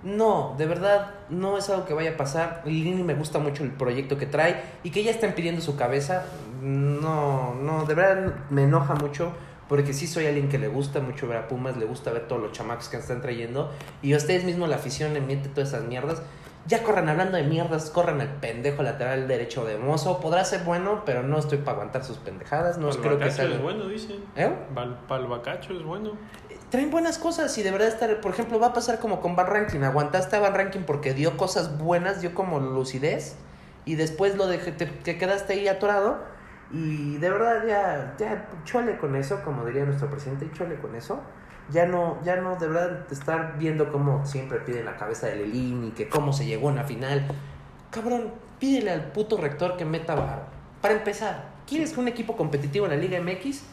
No, 0.04 0.56
de 0.58 0.66
verdad, 0.66 1.12
no 1.30 1.58
es 1.58 1.70
algo 1.70 1.86
que 1.86 1.94
vaya 1.94 2.12
a 2.12 2.18
pasar. 2.18 2.62
Lilini 2.66 3.04
me 3.04 3.16
gusta 3.16 3.40
mucho 3.40 3.64
el 3.64 3.72
proyecto 3.72 4.18
que 4.18 4.26
trae 4.26 4.62
y 4.84 4.92
que 4.92 5.04
ya 5.04 5.12
estén 5.12 5.34
pidiendo 5.34 5.62
su 5.62 5.76
cabeza. 5.76 6.24
No, 6.62 7.56
no, 7.56 7.86
de 7.86 7.94
verdad 7.96 8.34
me 8.50 8.64
enoja 8.64 8.96
mucho 8.96 9.34
porque 9.68 9.94
sí 9.94 10.08
soy 10.08 10.26
alguien 10.26 10.50
que 10.50 10.58
le 10.58 10.68
gusta 10.68 11.00
mucho 11.00 11.28
ver 11.28 11.38
a 11.38 11.48
Pumas, 11.48 11.78
le 11.78 11.86
gusta 11.86 12.12
ver 12.12 12.28
todos 12.28 12.42
los 12.42 12.52
chamacos 12.54 12.90
que 12.90 12.98
están 12.98 13.22
trayendo 13.22 13.72
y 14.02 14.16
ustedes 14.16 14.44
mismos 14.44 14.68
la 14.70 14.78
afición 14.78 15.14
le 15.14 15.22
miente 15.22 15.50
todas 15.50 15.70
esas 15.70 15.84
mierdas. 15.84 16.22
Ya 16.68 16.84
corran 16.84 17.08
hablando 17.10 17.38
de 17.38 17.44
mierdas, 17.44 17.90
corran 17.90 18.22
el 18.22 18.28
pendejo 18.28 18.84
lateral 18.84 19.28
derecho 19.28 19.66
de 19.66 19.78
Mozo. 19.78 20.20
Podrá 20.20 20.44
ser 20.46 20.64
bueno, 20.66 21.04
pero 21.06 21.24
no 21.24 21.40
estoy 21.40 21.60
para 21.60 21.74
aguantar 21.78 22.04
sus 22.04 22.18
pendejadas. 22.18 22.78
No 22.78 22.90
creo 22.90 23.18
que 23.18 23.32
sea. 23.32 23.46
es 23.46 23.62
bueno, 23.62 23.88
dicen. 23.88 24.18
¿Eh? 24.36 24.52
Val- 24.76 25.00
Palbacacho 25.08 25.74
es 25.74 25.84
bueno. 25.84 26.12
Traen 26.70 26.92
buenas 26.92 27.18
cosas 27.18 27.58
y 27.58 27.64
de 27.64 27.72
verdad 27.72 27.88
estar, 27.88 28.22
por 28.22 28.32
ejemplo, 28.32 28.60
va 28.60 28.68
a 28.68 28.74
pasar 28.74 29.00
como 29.00 29.22
con 29.22 29.36
Van 29.36 29.48
Ranking. 29.48 29.82
Aguantaste 29.82 30.36
a 30.36 30.40
Van 30.40 30.54
Ranking 30.54 30.82
porque 30.82 31.14
dio 31.14 31.38
cosas 31.38 31.78
buenas, 31.78 32.22
dio 32.22 32.34
como 32.34 32.60
lucidez 32.60 33.36
y 33.86 33.96
después 33.96 34.36
lo 34.36 34.48
dejé, 34.48 34.72
te, 34.72 34.86
te 34.86 35.18
quedaste 35.18 35.54
ahí 35.54 35.68
atorado 35.68 36.20
y 36.72 37.18
de 37.18 37.30
verdad 37.30 37.66
ya, 37.68 38.16
ya 38.18 38.48
chole 38.64 38.98
con 38.98 39.16
eso, 39.16 39.42
como 39.44 39.66
diría 39.66 39.86
nuestro 39.86 40.10
presidente, 40.10 40.50
chole 40.54 40.76
con 40.76 40.96
eso. 40.96 41.20
Ya 41.72 41.86
no, 41.86 42.18
ya 42.24 42.36
no, 42.36 42.56
de 42.56 42.68
verdad, 42.68 43.06
estar 43.12 43.58
viendo 43.60 43.92
cómo 43.92 44.26
siempre 44.26 44.60
piden 44.60 44.86
la 44.86 44.98
cabeza 44.98 45.28
de 45.28 45.36
Lelín 45.36 45.86
y 45.86 45.92
que 45.92 46.10
cómo 46.10 46.34
se 46.34 46.46
llegó 46.46 46.70
a 46.70 46.72
una 46.72 46.84
final. 46.84 47.28
Cabrón, 47.92 48.32
pídele 48.60 48.92
al 48.92 49.12
puto 49.12 49.38
rector 49.38 49.78
que 49.78 49.86
meta 49.86 50.16
varo. 50.16 50.44
Para 50.82 50.96
empezar, 50.96 51.46
¿quieres 51.68 51.94
que 51.94 52.00
un 52.00 52.08
equipo 52.08 52.36
competitivo 52.36 52.86
en 52.86 52.92
la 52.92 52.98
Liga 52.98 53.20
MX? 53.22 53.64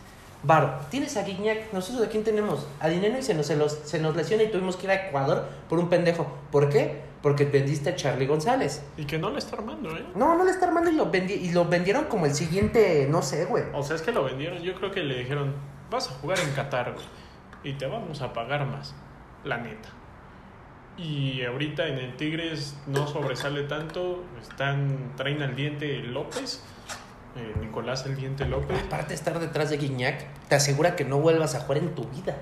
Bar, 0.42 0.88
tienes 0.90 1.16
a 1.16 1.22
Guiñac, 1.22 1.72
nosotros 1.72 2.06
a 2.06 2.10
quién 2.10 2.22
tenemos? 2.22 2.66
A 2.80 2.88
Dinero 2.88 3.18
y 3.18 3.22
se 3.22 3.34
nos, 3.34 3.46
se, 3.46 3.56
nos, 3.56 3.72
se 3.72 3.98
nos 3.98 4.14
lesiona 4.14 4.44
y 4.44 4.50
tuvimos 4.50 4.76
que 4.76 4.84
ir 4.84 4.90
a 4.90 5.08
Ecuador 5.08 5.48
por 5.68 5.78
un 5.78 5.88
pendejo. 5.88 6.26
¿Por 6.52 6.68
qué? 6.68 7.02
Porque 7.22 7.44
vendiste 7.44 7.90
a 7.90 7.96
Charlie 7.96 8.26
González. 8.26 8.84
Y 8.96 9.04
que 9.04 9.18
no 9.18 9.30
le 9.30 9.38
está 9.38 9.56
armando, 9.56 9.96
¿eh? 9.96 10.06
No, 10.14 10.36
no 10.36 10.44
le 10.44 10.50
está 10.50 10.66
armando 10.66 10.90
y 10.90 10.94
lo, 10.94 11.10
vendi 11.10 11.34
y 11.34 11.50
lo 11.52 11.64
vendieron 11.64 12.04
como 12.04 12.26
el 12.26 12.34
siguiente, 12.34 13.08
no 13.10 13.22
sé, 13.22 13.46
güey. 13.46 13.64
O 13.72 13.82
sea, 13.82 13.96
es 13.96 14.02
que 14.02 14.12
lo 14.12 14.22
vendieron. 14.24 14.62
Yo 14.62 14.74
creo 14.74 14.92
que 14.92 15.02
le 15.02 15.18
dijeron, 15.18 15.54
vas 15.90 16.08
a 16.08 16.12
jugar 16.12 16.38
en 16.38 16.50
Qatar, 16.52 16.92
güey. 16.92 17.06
Y 17.64 17.72
te 17.72 17.86
vamos 17.86 18.22
a 18.22 18.32
pagar 18.32 18.66
más. 18.66 18.94
La 19.42 19.58
neta. 19.58 19.88
Y 20.96 21.44
ahorita 21.44 21.88
en 21.88 21.98
el 21.98 22.16
Tigres 22.16 22.76
no 22.86 23.06
sobresale 23.06 23.64
tanto. 23.64 24.22
Están, 24.40 25.12
traen 25.16 25.42
al 25.42 25.56
diente 25.56 25.98
López. 25.98 26.62
Eh, 27.36 27.54
Nicolás 27.60 28.06
el 28.06 28.16
diente 28.16 28.46
López. 28.46 28.78
Aparte 28.86 29.08
de 29.10 29.14
estar 29.14 29.38
detrás 29.38 29.68
de 29.70 29.76
Guiñac, 29.76 30.24
te 30.48 30.54
asegura 30.54 30.96
que 30.96 31.04
no 31.04 31.18
vuelvas 31.18 31.54
a 31.54 31.60
jugar 31.60 31.78
en 31.78 31.94
tu 31.94 32.04
vida. 32.04 32.38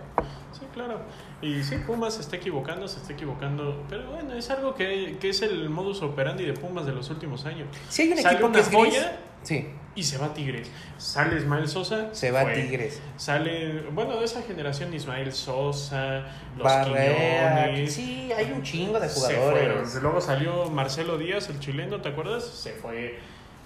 Sí, 0.52 0.60
claro. 0.72 1.00
Y 1.42 1.62
sí, 1.64 1.76
Pumas 1.84 2.14
se 2.14 2.20
está 2.20 2.36
equivocando, 2.36 2.86
se 2.86 3.00
está 3.00 3.12
equivocando. 3.12 3.82
Pero 3.88 4.10
bueno, 4.12 4.34
es 4.34 4.48
algo 4.50 4.74
que, 4.74 5.16
que 5.20 5.30
es 5.30 5.42
el 5.42 5.68
modus 5.68 6.00
operandi 6.02 6.44
de 6.44 6.52
Pumas 6.52 6.86
de 6.86 6.92
los 6.92 7.10
últimos 7.10 7.44
años. 7.44 7.66
Si 7.88 8.02
hay 8.02 8.12
un 8.12 8.18
Sale 8.18 8.34
equipo 8.34 8.46
una 8.46 8.54
que 8.54 8.60
es 8.60 8.68
gris, 8.70 8.78
joya 8.94 9.18
sí, 9.42 9.68
y 9.96 10.02
se 10.04 10.16
va 10.18 10.26
a 10.26 10.34
Tigres. 10.34 10.70
Sale 10.96 11.36
Ismael 11.36 11.68
Sosa. 11.68 12.08
se 12.14 12.30
va 12.30 12.40
a 12.40 12.44
fue. 12.44 12.54
Tigres. 12.54 13.02
Sale, 13.16 13.80
bueno, 13.92 14.16
de 14.18 14.24
esa 14.24 14.42
generación 14.42 14.94
Ismael 14.94 15.32
Sosa, 15.32 16.22
los 16.56 16.72
Quiñones. 16.72 17.92
sí, 17.92 18.30
hay 18.32 18.52
un 18.52 18.62
chingo 18.62 19.00
de 19.00 19.08
Se 19.08 19.16
jugadores. 19.16 19.88
fueron. 19.90 20.02
Luego 20.02 20.20
salió 20.20 20.70
Marcelo 20.70 21.18
Díaz, 21.18 21.48
el 21.48 21.58
chileno, 21.58 22.00
¿te 22.00 22.10
acuerdas? 22.10 22.44
Se 22.44 22.70
fue. 22.74 23.18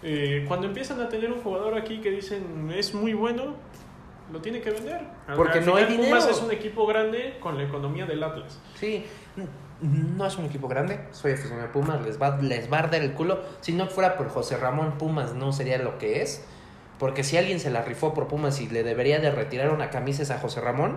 Eh, 0.03 0.45
cuando 0.47 0.67
empiezan 0.67 1.01
a 1.01 1.09
tener 1.09 1.33
un 1.33 1.41
jugador 1.41 1.77
aquí 1.77 2.01
que 2.01 2.11
dicen 2.11 2.71
es 2.75 2.95
muy 2.95 3.15
bueno, 3.15 3.55
lo 4.33 4.41
tiene 4.41 4.61
que 4.61 4.71
vender. 4.71 5.01
Porque 5.37 5.59
al 5.59 5.67
no 5.67 5.77
hay 5.77 5.87
final, 5.87 6.07
Pumas 6.07 6.25
dinero. 6.25 6.39
es 6.39 6.43
un 6.43 6.53
equipo 6.53 6.87
grande 6.87 7.37
con 7.41 7.57
la 7.57 7.65
economía 7.65 8.07
del 8.07 8.23
Atlas. 8.23 8.61
Sí, 8.75 9.05
no 9.81 10.27
es 10.27 10.37
un 10.37 10.45
equipo 10.45 10.69
grande, 10.69 11.01
soy 11.13 11.33
aficionado 11.33 11.69
a 11.69 11.73
Pumas, 11.73 12.03
les 12.03 12.21
va, 12.21 12.37
les 12.39 12.73
va 12.73 12.79
a 12.79 12.81
arder 12.81 13.03
el 13.03 13.15
culo. 13.15 13.41
Si 13.61 13.73
no 13.73 13.87
fuera 13.87 14.17
por 14.17 14.29
José 14.29 14.57
Ramón, 14.57 14.99
Pumas 14.99 15.35
no 15.35 15.53
sería 15.53 15.79
lo 15.79 15.99
que 15.99 16.23
es. 16.23 16.45
Porque 16.99 17.23
si 17.23 17.37
alguien 17.37 17.61
se 17.61 17.71
la 17.71 17.83
rifó 17.83 18.13
por 18.13 18.27
Pumas 18.27 18.61
y 18.61 18.69
le 18.69 18.83
debería 18.83 19.21
de 19.21 19.31
retirar 19.31 19.71
una 19.71 19.91
camisa 19.91 20.23
es 20.23 20.31
a 20.33 20.39
José 20.39 20.61
Ramón. 20.61 20.97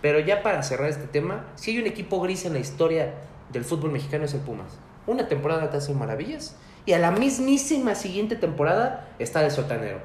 Pero 0.00 0.20
ya 0.20 0.42
para 0.42 0.62
cerrar 0.62 0.88
este 0.88 1.06
tema, 1.06 1.44
si 1.54 1.72
hay 1.72 1.78
un 1.80 1.86
equipo 1.86 2.20
gris 2.20 2.46
en 2.46 2.54
la 2.54 2.60
historia 2.60 3.14
del 3.52 3.64
fútbol 3.64 3.90
mexicano 3.90 4.24
es 4.24 4.32
el 4.32 4.40
Pumas. 4.40 4.78
Una 5.06 5.28
temporada 5.28 5.70
te 5.70 5.76
hace 5.76 5.92
maravillas 5.92 6.56
y 6.88 6.94
a 6.94 6.98
la 6.98 7.10
mismísima 7.10 7.94
siguiente 7.94 8.34
temporada 8.34 9.10
está 9.18 9.44
el 9.44 9.50
sotanero. 9.50 10.00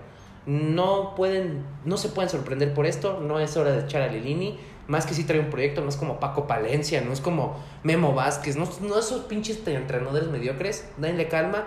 No 0.45 1.15
pueden, 1.15 1.63
no 1.85 1.95
se 1.95 2.09
pueden 2.09 2.29
sorprender 2.29 2.73
por 2.73 2.85
esto, 2.85 3.21
no 3.21 3.39
es 3.39 3.55
hora 3.55 3.71
de 3.71 3.85
echar 3.85 4.01
a 4.01 4.07
Lilini, 4.07 4.59
más 4.87 5.05
que 5.05 5.13
si 5.13 5.23
trae 5.23 5.39
un 5.39 5.49
proyecto, 5.49 5.79
no 5.79 5.87
es 5.87 5.95
como 5.95 6.19
Paco 6.19 6.45
Palencia, 6.45 6.99
no 6.99 7.13
es 7.13 7.21
como 7.21 7.57
Memo 7.83 8.13
Vázquez, 8.13 8.57
no, 8.57 8.67
no 8.81 8.99
esos 8.99 9.21
pinches 9.21 9.65
entrenadores 9.65 10.27
mediocres, 10.27 10.85
denle 10.97 11.29
calma. 11.29 11.63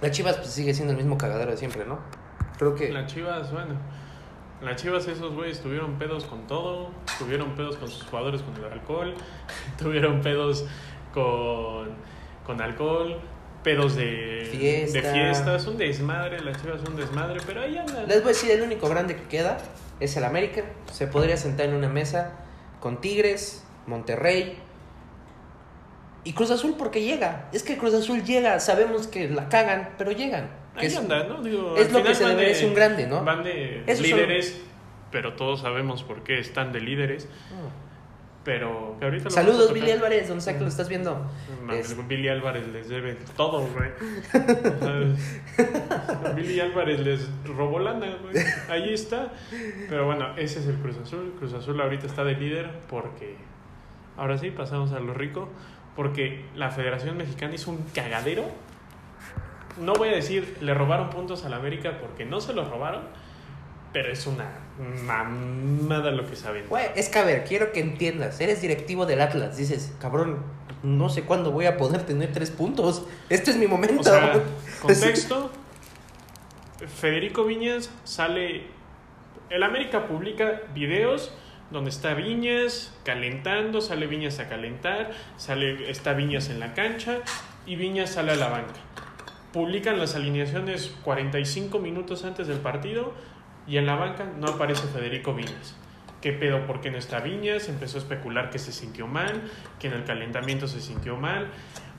La 0.00 0.12
Chivas 0.12 0.36
pues, 0.36 0.50
sigue 0.50 0.74
siendo 0.74 0.92
el 0.92 0.98
mismo 0.98 1.18
cagadero 1.18 1.50
de 1.50 1.56
siempre, 1.56 1.84
¿no? 1.84 1.98
Creo 2.56 2.76
que... 2.76 2.92
Las 2.92 3.12
Chivas, 3.12 3.50
bueno. 3.50 3.74
Las 4.62 4.80
Chivas, 4.80 5.08
esos 5.08 5.34
güeyes 5.34 5.60
tuvieron 5.60 5.98
pedos 5.98 6.24
con 6.24 6.46
todo. 6.46 6.90
Tuvieron 7.18 7.56
pedos 7.56 7.76
con 7.76 7.88
sus 7.88 8.04
jugadores 8.04 8.42
con 8.42 8.54
el 8.64 8.72
alcohol. 8.72 9.14
Tuvieron 9.76 10.20
pedos 10.20 10.66
con, 11.12 11.88
con 12.46 12.60
alcohol. 12.62 13.18
Pedos 13.62 13.96
de, 13.96 14.48
Fiesta. 14.50 15.00
de 15.00 15.12
fiestas. 15.12 15.66
Un 15.66 15.76
desmadre. 15.76 16.40
Las 16.40 16.60
Chivas 16.62 16.80
son 16.80 16.92
un 16.94 16.96
desmadre. 17.00 17.40
Pero 17.46 17.60
ahí 17.62 17.76
andan. 17.76 18.06
Les 18.08 18.18
voy 18.22 18.30
a 18.30 18.34
decir, 18.34 18.50
el 18.50 18.62
único 18.62 18.88
grande 18.88 19.16
que 19.16 19.24
queda 19.24 19.58
es 20.00 20.16
el 20.16 20.24
América. 20.24 20.62
Se 20.92 21.06
podría 21.06 21.36
sentar 21.36 21.66
en 21.66 21.74
una 21.74 21.88
mesa 21.88 22.32
con 22.80 23.00
Tigres, 23.00 23.64
Monterrey 23.86 24.58
y 26.24 26.32
Cruz 26.32 26.50
Azul 26.50 26.74
porque 26.78 27.02
llega. 27.02 27.48
Es 27.52 27.62
que 27.62 27.76
Cruz 27.78 27.94
Azul 27.94 28.22
llega, 28.24 28.60
sabemos 28.60 29.06
que 29.06 29.28
la 29.28 29.48
cagan, 29.48 29.90
pero 29.98 30.12
llegan. 30.12 30.50
Ahí 30.76 30.86
es, 30.86 30.96
andan, 30.96 31.28
¿no? 31.28 31.42
Digo, 31.42 31.76
es 31.76 31.90
lo 31.90 32.02
que 32.04 32.14
se 32.14 32.22
van 32.24 32.36
de- 32.36 32.42
merece 32.42 32.66
un 32.66 32.74
grande, 32.74 33.06
¿no? 33.06 33.24
Van 33.24 33.42
de 33.42 33.82
Esos 33.86 34.06
son- 34.06 34.18
líderes. 34.18 34.60
Pero 35.10 35.34
todos 35.34 35.62
sabemos 35.62 36.02
por 36.02 36.22
qué 36.22 36.38
están 36.38 36.70
de 36.72 36.80
líderes. 36.80 37.26
Mm. 37.26 37.87
Pero 38.48 38.96
que 38.98 39.04
ahorita 39.04 39.28
Saludos. 39.28 39.74
Billy 39.74 39.90
Álvarez, 39.90 40.26
donde 40.26 40.42
sea 40.42 40.54
que 40.54 40.60
lo 40.62 40.68
estás 40.68 40.88
viendo. 40.88 41.30
Es- 41.70 41.94
Billy 42.08 42.28
Álvarez 42.28 42.66
les 42.68 42.88
debe 42.88 43.14
todo, 43.36 43.60
güey. 43.68 43.90
Billy 46.34 46.58
Álvarez 46.60 47.00
les 47.00 47.28
robó 47.44 47.78
lana, 47.78 48.06
güey. 48.22 48.34
Ahí 48.70 48.94
está. 48.94 49.32
Pero 49.90 50.06
bueno, 50.06 50.34
ese 50.38 50.60
es 50.60 50.66
el 50.66 50.76
Cruz 50.76 50.96
Azul. 50.96 51.34
Cruz 51.38 51.52
Azul 51.52 51.78
ahorita 51.78 52.06
está 52.06 52.24
de 52.24 52.36
líder 52.36 52.70
porque. 52.88 53.36
Ahora 54.16 54.38
sí, 54.38 54.50
pasamos 54.50 54.92
a 54.92 55.00
lo 55.00 55.12
rico. 55.12 55.50
Porque 55.94 56.46
la 56.54 56.70
Federación 56.70 57.18
Mexicana 57.18 57.54
hizo 57.54 57.70
un 57.70 57.82
cagadero. 57.94 58.44
No 59.78 59.92
voy 59.92 60.08
a 60.08 60.12
decir 60.12 60.56
le 60.62 60.72
robaron 60.72 61.10
puntos 61.10 61.44
a 61.44 61.50
la 61.50 61.56
América 61.56 61.98
porque 62.00 62.24
no 62.24 62.40
se 62.40 62.54
los 62.54 62.66
robaron. 62.70 63.02
Pero 63.92 64.12
es 64.12 64.26
una 64.26 64.50
mamada 65.04 66.10
lo 66.10 66.28
que 66.28 66.36
saben. 66.36 66.66
Güey, 66.68 66.86
es 66.94 67.08
que 67.08 67.18
a 67.18 67.24
ver, 67.24 67.44
quiero 67.44 67.72
que 67.72 67.80
entiendas. 67.80 68.40
Eres 68.40 68.60
directivo 68.60 69.06
del 69.06 69.20
Atlas. 69.20 69.56
Dices, 69.56 69.92
cabrón, 70.00 70.42
no 70.82 71.08
sé 71.08 71.22
cuándo 71.22 71.50
voy 71.50 71.66
a 71.66 71.76
poder 71.76 72.02
tener 72.04 72.32
tres 72.32 72.50
puntos. 72.50 73.06
Este 73.28 73.50
es 73.50 73.56
mi 73.56 73.66
momento. 73.66 74.00
O 74.00 74.04
sea, 74.04 74.42
contexto. 74.82 75.50
Federico 76.86 77.44
Viñas 77.44 77.90
sale. 78.04 78.66
El 79.50 79.62
América 79.62 80.06
publica 80.06 80.60
videos 80.74 81.32
donde 81.70 81.90
está 81.90 82.14
Viñas 82.14 82.94
calentando, 83.04 83.80
sale 83.80 84.06
Viñas 84.06 84.38
a 84.38 84.48
calentar, 84.48 85.10
sale, 85.36 85.90
está 85.90 86.14
Viñas 86.14 86.48
en 86.48 86.60
la 86.60 86.74
cancha 86.74 87.18
y 87.66 87.76
Viñas 87.76 88.10
sale 88.10 88.32
a 88.32 88.36
la 88.36 88.48
banca. 88.48 88.80
Publican 89.52 89.98
las 89.98 90.14
alineaciones 90.14 90.94
45 91.02 91.78
minutos 91.78 92.24
antes 92.24 92.46
del 92.46 92.58
partido 92.58 93.14
y 93.68 93.76
en 93.76 93.86
la 93.86 93.94
banca 93.96 94.24
no 94.38 94.48
aparece 94.48 94.86
Federico 94.88 95.34
Viñas. 95.34 95.76
¿Qué 96.20 96.32
pedo? 96.32 96.66
¿Por 96.66 96.80
qué 96.80 96.90
no 96.90 96.98
está 96.98 97.20
Viñas? 97.20 97.68
Empezó 97.68 97.98
a 97.98 98.00
especular 98.00 98.50
que 98.50 98.58
se 98.58 98.72
sintió 98.72 99.06
mal, 99.06 99.42
que 99.78 99.86
en 99.88 99.92
el 99.92 100.04
calentamiento 100.04 100.66
se 100.66 100.80
sintió 100.80 101.16
mal, 101.16 101.48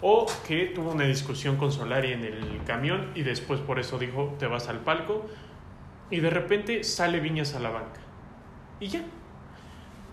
o 0.01 0.25
que 0.47 0.65
tuvo 0.67 0.91
una 0.91 1.05
discusión 1.05 1.55
con 1.57 1.71
Solari 1.71 2.11
en 2.13 2.23
el 2.25 2.61
camión 2.65 3.11
y 3.15 3.21
después 3.23 3.59
por 3.61 3.79
eso 3.79 3.97
dijo, 3.97 4.35
te 4.39 4.47
vas 4.47 4.67
al 4.67 4.79
palco, 4.79 5.25
y 6.09 6.19
de 6.19 6.29
repente 6.29 6.83
sale 6.83 7.19
Viñas 7.19 7.55
a 7.55 7.59
la 7.59 7.69
banca. 7.69 7.99
Y 8.79 8.87
ya. 8.87 9.01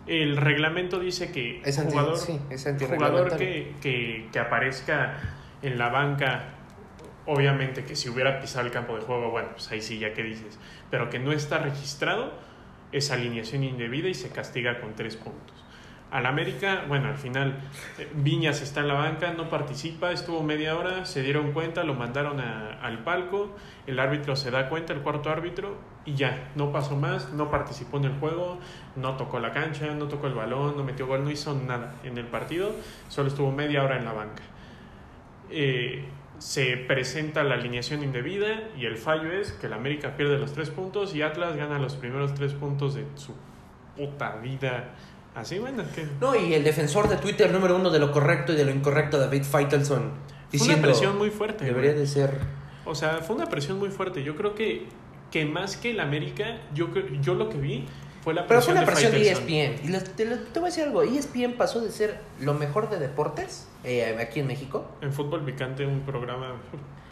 El 0.06 0.36
reglamento 0.36 1.00
dice 1.00 1.32
que 1.32 1.60
Es 1.64 1.78
anti- 1.80 1.90
jugador, 1.92 2.16
sí, 2.16 2.38
es 2.50 2.64
jugador 2.88 3.36
que, 3.36 3.74
que, 3.82 4.28
que 4.32 4.38
aparezca 4.38 5.16
en 5.62 5.78
la 5.78 5.88
banca, 5.88 6.44
obviamente 7.26 7.84
que 7.84 7.96
si 7.96 8.08
hubiera 8.08 8.40
pisado 8.40 8.66
el 8.66 8.72
campo 8.72 8.96
de 8.96 9.02
juego, 9.02 9.30
bueno, 9.30 9.48
pues 9.52 9.70
ahí 9.70 9.80
sí, 9.82 9.98
ya 9.98 10.14
que 10.14 10.22
dices, 10.22 10.58
pero 10.90 11.10
que 11.10 11.18
no 11.18 11.32
está 11.32 11.58
registrado, 11.58 12.32
es 12.92 13.10
alineación 13.10 13.64
indebida 13.64 14.08
y 14.08 14.14
se 14.14 14.30
castiga 14.30 14.80
con 14.80 14.94
tres 14.94 15.16
puntos. 15.16 15.54
Al 16.12 16.24
América, 16.24 16.84
bueno, 16.86 17.08
al 17.08 17.16
final 17.16 17.58
eh, 17.98 18.08
Viñas 18.14 18.62
está 18.62 18.78
en 18.80 18.86
la 18.88 18.94
banca, 18.94 19.32
no 19.32 19.50
participa, 19.50 20.12
estuvo 20.12 20.40
media 20.44 20.76
hora, 20.76 21.04
se 21.04 21.20
dieron 21.22 21.50
cuenta, 21.52 21.82
lo 21.82 21.94
mandaron 21.94 22.38
a- 22.38 22.78
al 22.80 23.00
palco, 23.00 23.56
el 23.88 23.98
árbitro 23.98 24.36
se 24.36 24.52
da 24.52 24.68
cuenta, 24.68 24.92
el 24.92 25.00
cuarto 25.00 25.30
árbitro, 25.30 25.76
y 26.04 26.14
ya, 26.14 26.52
no 26.54 26.70
pasó 26.70 26.94
más, 26.96 27.32
no 27.32 27.50
participó 27.50 27.96
en 27.96 28.04
el 28.04 28.12
juego, 28.20 28.60
no 28.94 29.16
tocó 29.16 29.40
la 29.40 29.50
cancha, 29.52 29.92
no 29.94 30.06
tocó 30.06 30.28
el 30.28 30.34
balón, 30.34 30.76
no 30.76 30.84
metió 30.84 31.08
gol, 31.08 31.24
no 31.24 31.30
hizo 31.32 31.52
nada 31.54 31.96
en 32.04 32.16
el 32.18 32.26
partido, 32.26 32.70
solo 33.08 33.26
estuvo 33.28 33.50
media 33.50 33.82
hora 33.82 33.98
en 33.98 34.04
la 34.04 34.12
banca. 34.12 34.44
Eh, 35.50 36.04
se 36.38 36.76
presenta 36.76 37.44
la 37.44 37.54
alineación 37.54 38.02
indebida 38.02 38.68
y 38.76 38.86
el 38.86 38.96
fallo 38.96 39.32
es 39.32 39.52
que 39.52 39.66
el 39.66 39.72
América 39.72 40.16
pierde 40.16 40.38
los 40.38 40.52
tres 40.52 40.70
puntos 40.70 41.14
y 41.14 41.22
Atlas 41.22 41.56
gana 41.56 41.78
los 41.78 41.94
primeros 41.94 42.34
tres 42.34 42.52
puntos 42.52 42.94
de 42.94 43.04
su 43.14 43.32
puta 43.96 44.36
vida. 44.36 44.94
Así, 45.34 45.58
bueno, 45.58 45.84
que 45.94 46.06
No, 46.20 46.34
y 46.34 46.54
el 46.54 46.64
defensor 46.64 47.08
de 47.08 47.16
Twitter 47.16 47.50
número 47.52 47.76
uno 47.76 47.90
de 47.90 47.98
lo 47.98 48.10
correcto 48.12 48.52
y 48.52 48.56
de 48.56 48.64
lo 48.64 48.70
incorrecto, 48.70 49.18
David 49.18 49.44
Faitelson, 49.44 49.98
fue 49.98 50.08
una 50.08 50.48
diciendo, 50.50 50.82
presión 50.82 51.18
muy 51.18 51.30
fuerte. 51.30 51.64
debería 51.64 51.92
güey. 51.92 52.00
de 52.00 52.06
ser... 52.06 52.38
O 52.84 52.94
sea, 52.94 53.18
fue 53.18 53.36
una 53.36 53.46
presión 53.46 53.78
muy 53.78 53.90
fuerte. 53.90 54.22
Yo 54.22 54.36
creo 54.36 54.54
que, 54.54 54.86
que 55.30 55.44
más 55.44 55.76
que 55.76 55.90
el 55.90 56.00
América, 56.00 56.58
yo, 56.72 56.88
yo 57.20 57.34
lo 57.34 57.48
que 57.48 57.58
vi 57.58 57.86
fue 58.26 58.34
la 58.34 58.44
Pero 58.48 58.60
fue 58.60 58.72
una 58.72 58.84
presión 58.84 59.12
de 59.12 59.22
E. 59.22 59.30
ESPN. 59.30 59.84
Y 59.84 59.88
les- 59.88 60.02
te, 60.16 60.24
lo- 60.24 60.36
te 60.36 60.58
voy 60.58 60.66
a 60.66 60.70
decir 60.72 60.82
algo, 60.82 61.04
ESPN 61.04 61.52
pasó 61.56 61.80
de 61.80 61.92
ser 61.92 62.18
lo 62.40 62.54
mejor 62.54 62.90
de 62.90 62.98
deportes 62.98 63.68
eh, 63.84 64.18
aquí 64.20 64.40
en 64.40 64.48
México 64.48 64.84
En 65.00 65.12
Fútbol 65.12 65.44
Picante, 65.44 65.86
un 65.86 66.00
programa... 66.00 66.56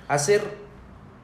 a 0.09 0.19
ser 0.19 0.43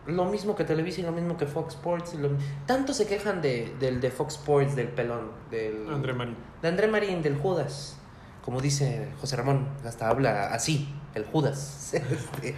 lo 0.06 0.26
mismo 0.26 0.54
que 0.54 0.62
Televisa 0.62 1.00
y 1.00 1.02
lo 1.02 1.10
mismo 1.10 1.36
que 1.36 1.46
Fox 1.46 1.74
Sports. 1.74 2.14
y 2.14 2.18
lo- 2.18 2.30
tanto 2.66 2.94
se 2.94 3.08
quejan 3.08 3.42
de, 3.42 3.74
del 3.80 4.00
de 4.00 4.12
Fox 4.12 4.34
Sports, 4.36 4.76
del 4.76 4.86
pelón, 4.90 5.32
del... 5.50 5.88
André 5.92 6.12
Marín. 6.12 6.36
De 6.62 6.68
André 6.68 6.86
Marín, 6.86 7.20
del 7.20 7.36
Judas. 7.36 7.96
Como 8.44 8.60
dice 8.60 9.08
José 9.20 9.34
Ramón, 9.34 9.66
hasta 9.84 10.08
habla 10.08 10.54
así, 10.54 10.88
el 11.16 11.24
Judas. 11.24 11.94
Este, 11.94 12.54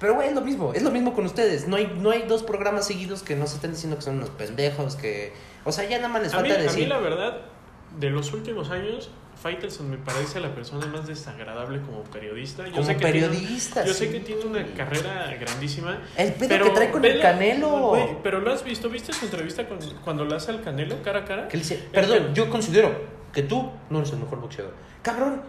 Pero, 0.00 0.14
güey, 0.14 0.28
es 0.28 0.34
lo 0.34 0.40
mismo. 0.42 0.72
Es 0.74 0.82
lo 0.82 0.90
mismo 0.90 1.12
con 1.14 1.24
ustedes. 1.26 1.66
No 1.66 1.76
hay, 1.76 1.92
no 2.00 2.10
hay 2.10 2.22
dos 2.22 2.42
programas 2.42 2.86
seguidos 2.86 3.22
que 3.22 3.34
no 3.36 3.46
se 3.46 3.56
estén 3.56 3.72
diciendo 3.72 3.96
que 3.96 4.02
son 4.02 4.16
unos 4.18 4.30
pendejos, 4.30 4.94
que... 4.96 5.32
O 5.64 5.72
sea, 5.72 5.88
ya 5.88 5.96
nada 5.96 6.08
más 6.08 6.22
les 6.22 6.34
A 6.34 6.40
mí, 6.40 6.48
falta 6.48 6.54
a 6.54 6.58
mí 6.58 6.64
decir... 6.64 6.88
la 6.88 6.98
verdad, 6.98 7.40
de 7.98 8.10
los 8.10 8.32
últimos 8.32 8.70
años, 8.70 9.10
Faitelson 9.42 9.90
me 9.90 9.98
parece 9.98 10.38
la 10.40 10.54
persona 10.54 10.86
más 10.86 11.06
desagradable 11.08 11.80
como 11.82 12.02
periodista. 12.04 12.64
Yo 12.66 12.72
Como 12.72 12.84
sé 12.84 12.96
que 12.96 13.04
tiene- 13.10 13.26
periodista, 13.28 13.84
yo 13.84 13.92
sí. 13.92 14.06
sé 14.06 14.12
que 14.12 14.20
tiene 14.20 14.44
una 14.44 14.64
carrera 14.74 15.34
grandísima. 15.38 16.00
El 16.16 16.32
pedo 16.34 16.48
pero 16.48 16.64
que 16.66 16.70
trae 16.70 16.90
con 16.90 17.04
el 17.04 17.20
Canelo. 17.20 17.88
güey, 17.90 18.08
pero 18.22 18.40
lo 18.40 18.52
has 18.52 18.62
visto, 18.64 18.88
¿viste 18.88 19.12
su 19.12 19.24
entrevista 19.24 19.68
con- 19.68 19.78
cuando 20.04 20.24
la 20.24 20.36
hace 20.36 20.50
al 20.52 20.62
Canelo 20.62 21.02
cara 21.02 21.20
a 21.20 21.24
cara? 21.24 21.48
Que 21.48 21.56
dice, 21.58 21.76
perdón, 21.92 22.34
yo 22.34 22.48
considero 22.50 22.94
que 23.32 23.42
tú 23.42 23.70
no 23.90 23.98
eres 23.98 24.12
el 24.12 24.18
mejor 24.18 24.40
boxeador. 24.40 24.74
Cabrón. 25.02 25.42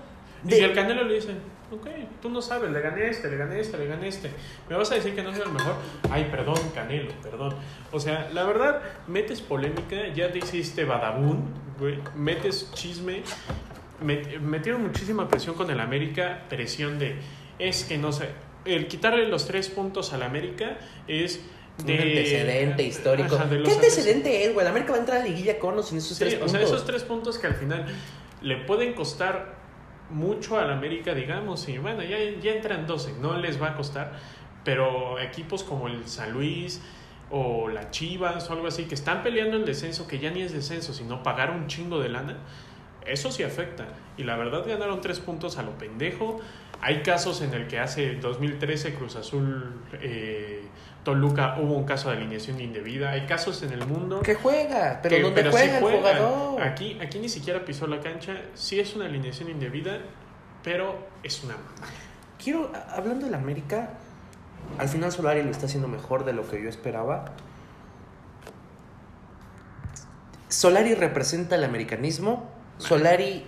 Y 0.44 0.50
de- 0.50 0.64
el 0.66 0.74
Canelo 0.74 1.04
le 1.04 1.16
dice, 1.16 1.34
ok, 1.72 1.88
tú 2.22 2.30
no 2.30 2.42
sabes, 2.42 2.72
le 2.72 2.82
gané 2.82 3.10
este, 3.10 3.30
le 3.30 3.38
gané 3.38 3.60
este, 3.60 3.78
le 3.78 3.86
gané 3.88 4.08
este. 4.08 4.32
¿Me 4.70 4.76
vas 4.76 4.92
a 4.92 4.96
decir 4.96 5.16
que 5.16 5.22
no 5.24 5.32
soy 5.34 5.42
el 5.44 5.52
mejor? 5.52 5.76
Ay, 6.10 6.28
perdón, 6.32 6.58
Canelo, 6.74 7.12
perdón. 7.22 7.56
O 7.92 8.00
sea, 8.00 8.30
la 8.34 8.44
verdad, 8.44 8.82
metes 9.08 9.42
polémica, 9.42 10.08
ya 10.14 10.32
te 10.32 10.40
hiciste 10.40 10.84
badabun, 10.86 11.54
güey, 11.80 12.00
metes 12.16 12.72
chisme. 12.74 13.24
Met- 14.04 14.40
metieron 14.40 14.82
muchísima 14.84 15.28
presión 15.28 15.56
con 15.56 15.70
el 15.70 15.80
América, 15.80 16.44
presión 16.48 17.00
de, 17.00 17.18
es 17.60 17.84
que 17.84 17.98
no 17.98 18.14
sé, 18.14 18.30
el 18.64 18.88
quitarle 18.88 19.28
los 19.28 19.46
tres 19.46 19.68
puntos 19.70 20.14
al 20.14 20.24
América 20.24 20.78
es 21.08 21.42
de... 21.84 21.94
un 21.96 22.00
antecedente 22.00 22.84
histórico. 22.84 23.36
Ajá, 23.36 23.50
¿Qué 23.50 23.72
antecedente 23.72 24.46
es, 24.46 24.54
güey? 24.54 24.64
La 24.64 24.70
América 24.72 24.92
va 24.94 24.98
a 24.98 25.02
entrar 25.02 25.18
a 25.18 25.22
la 25.22 25.28
liguilla 25.28 25.60
con 25.60 25.78
o 25.78 25.84
sin 25.84 25.98
esos 25.98 26.16
Sí, 26.18 26.24
tres 26.24 26.36
o 26.36 26.40
puntos. 26.40 26.52
sea, 26.54 26.62
esos 26.62 26.86
tres 26.86 27.04
puntos 27.04 27.38
que 27.38 27.48
al 27.48 27.56
final 27.56 27.86
le 28.42 28.56
pueden 28.58 28.94
costar 28.94 29.59
mucho 30.10 30.60
al 30.60 30.72
América, 30.72 31.14
digamos, 31.14 31.68
y 31.70 31.78
bueno, 31.78 32.04
ya, 32.04 32.18
ya 32.42 32.52
entran 32.52 32.88
12, 32.88 33.14
no 33.22 33.38
les 33.38 33.62
va 33.62 33.70
a 33.70 33.76
costar, 33.76 34.14
pero 34.64 35.20
equipos 35.20 35.64
como 35.64 35.88
el 35.88 36.08
San 36.08 36.32
Luis 36.32 36.82
o 37.32 37.70
la 37.70 37.92
Chivas 37.92 38.50
o 38.50 38.54
algo 38.54 38.68
así, 38.68 38.86
que 38.86 38.96
están 38.96 39.24
peleando 39.24 39.58
el 39.58 39.66
descenso, 39.66 40.08
que 40.08 40.20
ya 40.20 40.32
ni 40.32 40.42
es 40.42 40.52
descenso, 40.52 40.94
sino 40.94 41.24
pagar 41.24 41.52
un 41.52 41.68
chingo 41.68 42.00
de 42.00 42.10
lana, 42.10 42.38
eso 43.06 43.32
sí 43.32 43.44
afecta. 43.44 43.88
Y 44.18 44.24
la 44.24 44.36
verdad 44.36 44.66
ganaron 44.68 45.02
tres 45.02 45.20
puntos 45.20 45.58
a 45.58 45.64
lo 45.64 45.78
pendejo. 45.78 46.40
Hay 46.82 47.02
casos 47.02 47.42
en 47.42 47.54
el 47.54 47.68
que 47.68 47.80
hace 47.80 48.16
2013 48.16 48.94
Cruz 48.94 49.16
Azul, 49.16 49.74
eh, 50.02 50.64
Toluca, 51.04 51.56
hubo 51.60 51.76
un 51.76 51.86
caso 51.86 52.10
de 52.10 52.18
alineación 52.18 52.60
indebida. 52.60 53.12
Hay 53.12 53.26
casos 53.26 53.64
en 53.64 53.72
el 53.72 53.86
mundo 53.88 54.22
Que 54.22 54.36
juega, 54.36 55.00
pero 55.02 55.16
que- 55.16 55.22
¿dónde 55.22 55.42
pero 55.42 55.52
juega 55.52 55.78
el 55.80 55.84
jugador? 55.84 56.62
Aquí, 56.62 56.98
aquí 57.02 57.20
ni 57.20 57.30
siquiera 57.30 57.64
pisó 57.66 57.88
la 57.88 58.00
cancha. 58.02 58.34
Sí 58.54 58.80
es 58.80 58.96
una 58.96 59.06
alineación 59.06 59.50
indebida, 59.50 60.00
pero 60.64 61.08
es 61.24 61.44
una 61.44 61.54
mamada. 61.56 61.88
Quiero, 62.44 62.72
hablando 62.90 63.26
de 63.26 63.32
la 63.32 63.38
América, 63.38 63.92
al 64.78 64.88
final 64.90 65.12
Solari 65.12 65.42
lo 65.44 65.52
está 65.52 65.66
haciendo 65.68 65.88
mejor 65.88 66.26
de 66.26 66.34
lo 66.34 66.48
que 66.48 66.62
yo 66.62 66.70
esperaba. 66.70 67.26
Solari 70.48 70.96
representa 70.96 71.56
el 71.56 71.64
americanismo. 71.64 72.50
Solari 72.78 73.46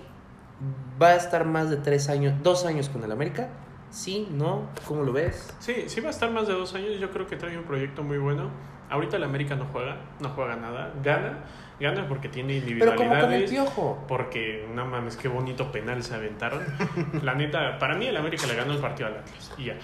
va 1.02 1.10
a 1.10 1.16
estar 1.16 1.46
más 1.46 1.70
de 1.70 1.78
tres 1.78 2.10
años, 2.10 2.34
dos 2.44 2.66
años 2.66 2.90
con 2.90 3.04
el 3.04 3.12
América. 3.12 3.50
Sí, 3.92 4.28
no, 4.32 4.70
¿cómo 4.88 5.04
lo 5.04 5.12
ves? 5.12 5.54
Sí, 5.60 5.84
sí 5.88 6.00
va 6.02 6.08
a 6.08 6.12
estar 6.12 6.32
más 6.32 6.48
de 6.48 6.54
dos 6.54 6.74
años. 6.76 6.98
Yo 7.00 7.12
creo 7.12 7.28
que 7.28 7.36
trae 7.36 7.58
un 7.58 7.66
proyecto 7.66 8.04
muy 8.04 8.18
bueno. 8.18 8.50
Ahorita 8.90 9.18
el 9.18 9.24
América 9.24 9.56
no 9.56 9.66
juega, 9.66 9.98
no 10.20 10.30
juega 10.30 10.56
nada. 10.56 10.94
Gana, 11.04 11.40
gana 11.80 12.08
porque 12.08 12.30
tiene 12.30 12.62
Pero 12.80 12.96
como 12.96 13.10
con 13.10 13.34
el 13.34 13.42
individualidades. 13.42 13.50
piojo. 13.52 14.06
Porque, 14.08 14.66
no 14.74 14.86
mames, 14.86 15.18
qué 15.18 15.28
bonito 15.28 15.72
penal 15.72 16.04
se 16.04 16.16
aventaron. 16.16 16.62
La 17.22 17.36
neta, 17.36 17.78
para 17.80 17.96
mí 17.96 18.08
el 18.08 18.16
América 18.18 18.48
le 18.48 18.56
ganó 18.56 18.74
el 18.74 18.80
partido 18.80 19.08
al 19.08 19.18
Atlas 19.18 19.54
y 19.58 19.66
ya. 19.66 19.76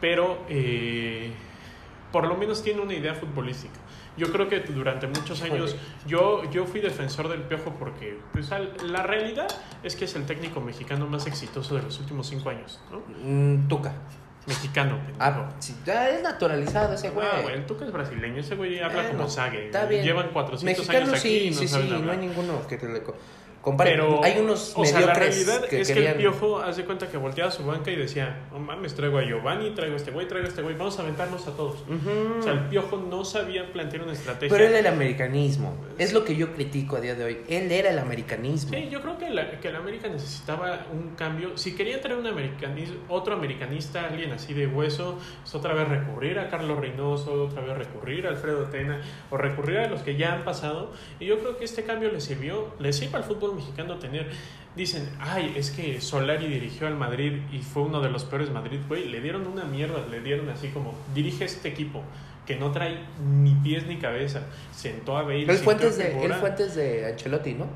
Pero, 0.00 0.44
eh, 0.48 1.32
por 2.12 2.26
lo 2.26 2.36
menos 2.36 2.62
tiene 2.62 2.80
una 2.80 2.94
idea 2.94 3.14
futbolística. 3.14 3.78
Yo 4.18 4.30
creo 4.32 4.48
que 4.48 4.60
durante 4.60 5.06
muchos 5.06 5.40
años 5.42 5.76
yo, 6.06 6.42
yo 6.50 6.66
fui 6.66 6.80
defensor 6.80 7.28
del 7.28 7.42
Piojo 7.42 7.74
porque 7.78 8.18
pues, 8.32 8.50
la 8.82 9.02
realidad 9.04 9.46
es 9.82 9.96
que 9.96 10.04
es 10.06 10.14
el 10.16 10.26
técnico 10.26 10.60
mexicano 10.60 11.06
más 11.06 11.26
exitoso 11.26 11.76
de 11.76 11.82
los 11.82 11.98
últimos 12.00 12.26
cinco 12.26 12.50
años, 12.50 12.80
¿no? 12.90 13.02
Mm, 13.22 13.68
Tuca. 13.68 13.92
Mexicano, 14.46 14.96
pendejo. 15.04 15.16
Ah, 15.20 15.50
sí, 15.58 15.76
ya 15.84 16.08
es 16.08 16.22
naturalizado 16.22 16.94
ese 16.94 17.10
güey. 17.10 17.26
Ah, 17.30 17.40
güey, 17.42 17.54
el 17.54 17.66
Tuca 17.66 17.84
es 17.84 17.92
brasileño, 17.92 18.40
ese 18.40 18.56
güey 18.56 18.80
habla 18.80 19.08
como 19.10 19.28
Sague. 19.28 19.66
está 19.66 19.84
bien. 19.84 20.02
Llevan 20.02 20.30
400 20.30 20.64
Mexicano 20.64 21.06
años 21.10 21.20
aquí 21.20 21.28
sí, 21.28 21.44
y 21.44 21.50
no 21.50 21.56
sí, 21.56 21.68
saben 21.68 21.86
sí, 21.86 21.92
no 21.92 21.98
hablar. 21.98 22.14
hay 22.18 22.26
ninguno 22.26 22.66
que 22.66 22.78
te 22.78 22.88
le 22.88 23.02
Pero, 23.76 24.24
hay 24.24 24.38
unos 24.40 24.72
o 24.76 24.84
sea, 24.84 25.00
la 25.00 25.14
realidad 25.14 25.64
que 25.66 25.80
es 25.80 25.88
que 25.88 25.94
querían... 25.94 26.14
el 26.14 26.18
Piojo 26.18 26.60
hace 26.60 26.84
cuenta 26.84 27.08
que 27.08 27.16
volteaba 27.16 27.50
a 27.50 27.52
su 27.52 27.64
banca 27.64 27.90
y 27.90 27.96
decía, 27.96 28.46
no 28.52 28.58
mames, 28.58 28.94
traigo 28.94 29.18
a 29.18 29.24
Giovanni, 29.24 29.70
traigo 29.70 29.94
a 29.94 29.96
este 29.96 30.10
güey, 30.10 30.26
traigo 30.28 30.46
a 30.46 30.48
este 30.48 30.62
güey, 30.62 30.76
vamos 30.76 30.98
a 30.98 31.02
aventarnos 31.02 31.46
a 31.46 31.56
todos. 31.56 31.80
Ujú. 31.82 32.38
O 32.38 32.42
sea, 32.42 32.52
el 32.52 32.60
Piojo 32.68 32.96
no 32.96 33.24
sabía 33.24 33.70
plantear 33.72 34.04
una 34.04 34.12
estrategia. 34.12 34.48
Pero 34.48 34.64
él 34.64 34.70
era 34.70 34.88
el 34.88 34.94
americanismo. 34.94 35.76
Es 35.98 36.12
lo 36.12 36.24
que 36.24 36.36
yo 36.36 36.54
critico 36.54 36.96
a 36.96 37.00
día 37.00 37.14
de 37.14 37.24
hoy. 37.24 37.38
Él 37.48 37.70
era 37.70 37.90
el 37.90 37.98
americanismo. 37.98 38.70
Sí, 38.72 38.88
yo 38.90 39.02
creo 39.02 39.18
que 39.18 39.30
la, 39.30 39.60
que 39.60 39.70
la 39.70 39.78
América 39.78 40.08
necesitaba 40.08 40.86
un 40.92 41.14
cambio. 41.14 41.56
Si 41.58 41.74
quería 41.74 42.00
traer 42.00 42.18
un 42.18 42.26
americanis, 42.26 42.90
otro 43.08 43.34
americanista, 43.34 44.06
alguien 44.06 44.32
así 44.32 44.54
de 44.54 44.66
hueso, 44.66 45.18
es 45.44 45.54
otra 45.54 45.74
vez 45.74 45.88
recurrir 45.88 46.38
a 46.38 46.48
Carlos 46.48 46.78
Reynoso, 46.78 47.44
otra 47.44 47.62
vez 47.62 47.76
recurrir 47.76 48.26
a 48.26 48.30
Alfredo 48.30 48.64
Tena, 48.66 49.02
o 49.30 49.36
recurrir 49.36 49.78
a 49.78 49.88
los 49.88 50.02
que 50.02 50.16
ya 50.16 50.32
han 50.32 50.44
pasado. 50.44 50.92
Y 51.20 51.26
yo 51.26 51.38
creo 51.38 51.58
que 51.58 51.64
este 51.64 51.84
cambio 51.84 52.10
le 52.10 52.20
sirvió, 52.20 52.74
le 52.78 52.92
sirve 52.92 53.16
al 53.16 53.24
fútbol 53.24 53.47
mexicano 53.54 53.98
tener. 53.98 54.30
Dicen, 54.76 55.08
ay, 55.18 55.54
es 55.56 55.70
que 55.70 56.00
Solari 56.00 56.46
dirigió 56.46 56.86
al 56.86 56.94
Madrid 56.96 57.40
y 57.52 57.58
fue 57.58 57.82
uno 57.82 58.00
de 58.00 58.10
los 58.10 58.24
peores 58.24 58.50
Madrid, 58.50 58.78
güey. 58.88 59.08
Le 59.08 59.20
dieron 59.20 59.46
una 59.46 59.64
mierda, 59.64 60.06
le 60.10 60.20
dieron 60.20 60.48
así 60.50 60.68
como, 60.68 60.94
dirige 61.14 61.44
este 61.44 61.68
equipo 61.68 62.02
que 62.46 62.56
no 62.56 62.70
trae 62.70 62.98
ni 63.42 63.54
pies 63.56 63.86
ni 63.86 63.96
cabeza. 63.98 64.42
Sentó 64.72 65.16
a 65.16 65.22
Bale. 65.22 65.42
Él 65.42 65.58
fue, 65.58 65.74
antes 65.74 65.98
de, 65.98 66.04
figura. 66.06 66.34
él 66.34 66.40
fue 66.40 66.50
antes 66.50 66.74
de 66.76 67.06
Ancelotti, 67.06 67.54
¿no? 67.54 67.66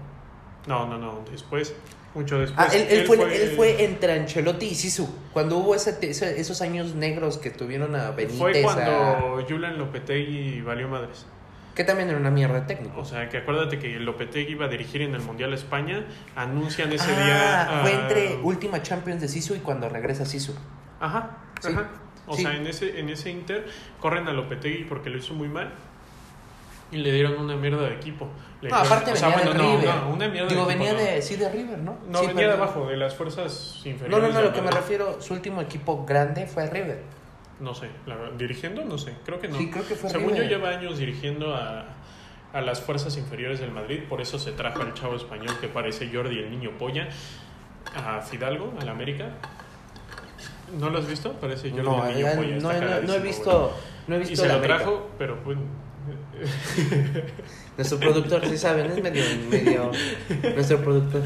No, 0.69 0.87
no, 0.87 0.97
no, 0.97 1.25
después, 1.31 1.75
mucho 2.15 2.39
después. 2.39 2.69
Ah, 2.71 2.73
él, 2.73 2.87
él 2.89 3.05
fue, 3.07 3.17
él 3.43 3.51
fue 3.57 3.85
entre 3.85 4.13
Ancelotti 4.13 4.67
y 4.67 4.75
Sisu. 4.77 5.09
Cuando 5.33 5.57
hubo 5.59 5.75
ese, 5.75 5.99
ese- 6.03 6.41
esos 6.41 6.63
años 6.63 6.95
negros 6.95 7.37
que 7.39 7.51
tuvieron 7.51 7.97
a 7.97 8.13
Benítez. 8.13 8.39
Fue 8.39 8.61
a- 8.61 8.63
cuando 8.63 9.45
Julian 9.49 9.77
Lopetegui 9.77 10.61
valió 10.61 10.89
madres. 10.89 11.27
Que 11.75 11.85
también 11.85 12.09
era 12.09 12.19
una 12.19 12.31
mierda 12.31 12.61
de 12.61 12.67
técnico. 12.67 13.01
O 13.01 13.05
sea, 13.05 13.29
que 13.29 13.39
acuérdate 13.39 13.79
que 13.79 13.99
Lopetegui 13.99 14.53
iba 14.53 14.67
a 14.67 14.69
dirigir 14.69 15.03
en 15.03 15.15
el 15.15 15.23
Mundial 15.23 15.53
España, 15.53 16.05
anuncian 16.37 16.93
ese 16.93 17.11
ah, 17.11 17.25
día... 17.25 17.81
fue 17.83 17.93
ah, 17.93 18.01
entre 18.03 18.37
última 18.43 18.83
Champions 18.83 19.21
de 19.21 19.29
Sisu 19.29 19.55
y 19.55 19.59
cuando 19.61 19.89
regresa 19.89 20.25
Sisu. 20.27 20.55
Ajá, 21.01 21.39
Sí, 21.61 21.69
ajá. 21.73 21.89
O 22.27 22.37
sí. 22.37 22.43
sea, 22.43 22.55
en 22.55 22.67
ese, 22.67 23.01
en 23.01 23.09
ese 23.09 23.31
Inter 23.31 23.67
corren 24.01 24.29
a 24.29 24.33
Lopetegui 24.33 24.85
porque 24.85 25.11
lo 25.11 25.19
hizo 25.19 25.35
muy 25.35 25.49
mal 25.49 25.73
y 26.93 26.99
le 26.99 27.11
dieron 27.13 27.39
una 27.39 27.57
mierda 27.57 27.83
de 27.89 27.95
equipo. 27.95 28.29
Le 28.61 28.69
No, 28.69 28.77
aparte 28.77 29.13
o 29.13 29.17
sea, 29.17 29.29
venía 29.31 29.45
bueno, 29.45 29.65
de 29.65 29.77
River. 29.77 29.95
no, 29.97 30.09
una 30.11 30.29
mierda 30.29 30.49
Digo, 30.49 30.67
de 30.67 30.73
equipo, 30.75 30.87
venía 30.87 30.93
no. 30.93 30.99
de, 30.99 31.23
sí, 31.23 31.37
de 31.37 31.49
River, 31.49 31.79
¿no? 31.79 31.99
No, 32.09 32.19
Sí, 32.21 32.27
venía 32.29 32.49
de 32.49 32.53
abajo, 32.53 32.87
de 32.87 32.97
las 32.97 33.15
fuerzas 33.15 33.81
inferiores. 33.85 34.11
No, 34.11 34.29
no, 34.29 34.33
no, 34.33 34.43
lo 34.43 34.53
que 34.53 34.63
me 34.63 34.71
refiero, 34.71 35.21
su 35.21 35.33
último 35.33 35.63
equipo 35.63 36.05
grande 36.05 36.47
fue 36.47 36.69
River. 36.69 37.03
No 37.63 37.75
sé, 37.75 37.89
la 38.07 38.17
verdad, 38.17 38.33
dirigiendo, 38.37 38.85
no 38.85 38.99
sé, 38.99 39.15
creo 39.25 39.39
que 39.41 39.47
no. 39.49 39.57
Sí, 39.57 39.71
creo 39.71 39.87
que 39.87 39.95
fue 39.95 40.11
Según 40.11 40.35
yo 40.35 40.43
lleva 40.43 40.71
años 40.71 40.99
dirigiendo 40.99 41.55
a, 41.55 41.85
a 42.53 42.61
las 42.61 42.81
fuerzas 42.81 43.17
inferiores 43.17 43.61
del 43.61 43.71
Madrid, 43.71 44.01
por 44.09 44.21
eso 44.21 44.39
se 44.39 44.51
trajo 44.51 44.83
al 44.83 44.95
chavo 44.95 45.15
español 45.15 45.55
que 45.61 45.69
parece 45.69 46.11
Jordi 46.13 46.39
el 46.41 46.51
niño 46.51 46.73
polla, 46.77 47.09
a 47.95 48.21
Fidalgo, 48.21 48.75
al 48.81 48.89
América. 48.89 49.31
¿No 50.77 50.91
lo 50.91 50.99
has 50.99 51.07
visto? 51.07 51.35
Parece 51.35 51.71
Jordi 51.71 51.85
No, 51.85 52.05
el 52.05 52.15
niño 52.17 52.27
eh, 52.29 52.37
polla. 52.37 52.57
no, 52.57 52.73
no, 52.73 53.01
no 53.03 53.15
he 53.15 53.21
visto, 53.21 53.77
no 54.09 54.15
he 54.17 54.19
güey. 54.19 54.27
Y 54.27 54.31
visto 54.31 54.43
se 54.45 54.49
lo 54.49 54.55
América. 54.57 54.77
trajo, 54.79 55.11
pero 55.19 55.39
pues... 55.45 55.59
Nuestro 57.77 57.99
productor, 57.99 58.45
sí 58.49 58.59
saben, 58.59 58.87
es 58.87 59.03
medio, 59.03 59.23
medio 59.51 59.91
nuestro 60.55 60.79
productor. 60.83 61.23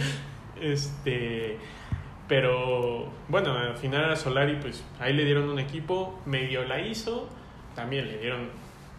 Este, 0.60 1.56
pero 2.28 3.08
bueno, 3.28 3.52
al 3.54 3.76
final 3.76 4.10
a 4.10 4.16
Solari, 4.16 4.56
pues 4.56 4.84
ahí 4.98 5.12
le 5.12 5.24
dieron 5.24 5.48
un 5.48 5.58
equipo, 5.58 6.20
medio 6.26 6.64
la 6.64 6.80
hizo, 6.80 7.28
también 7.74 8.06
le 8.06 8.18
dieron 8.18 8.50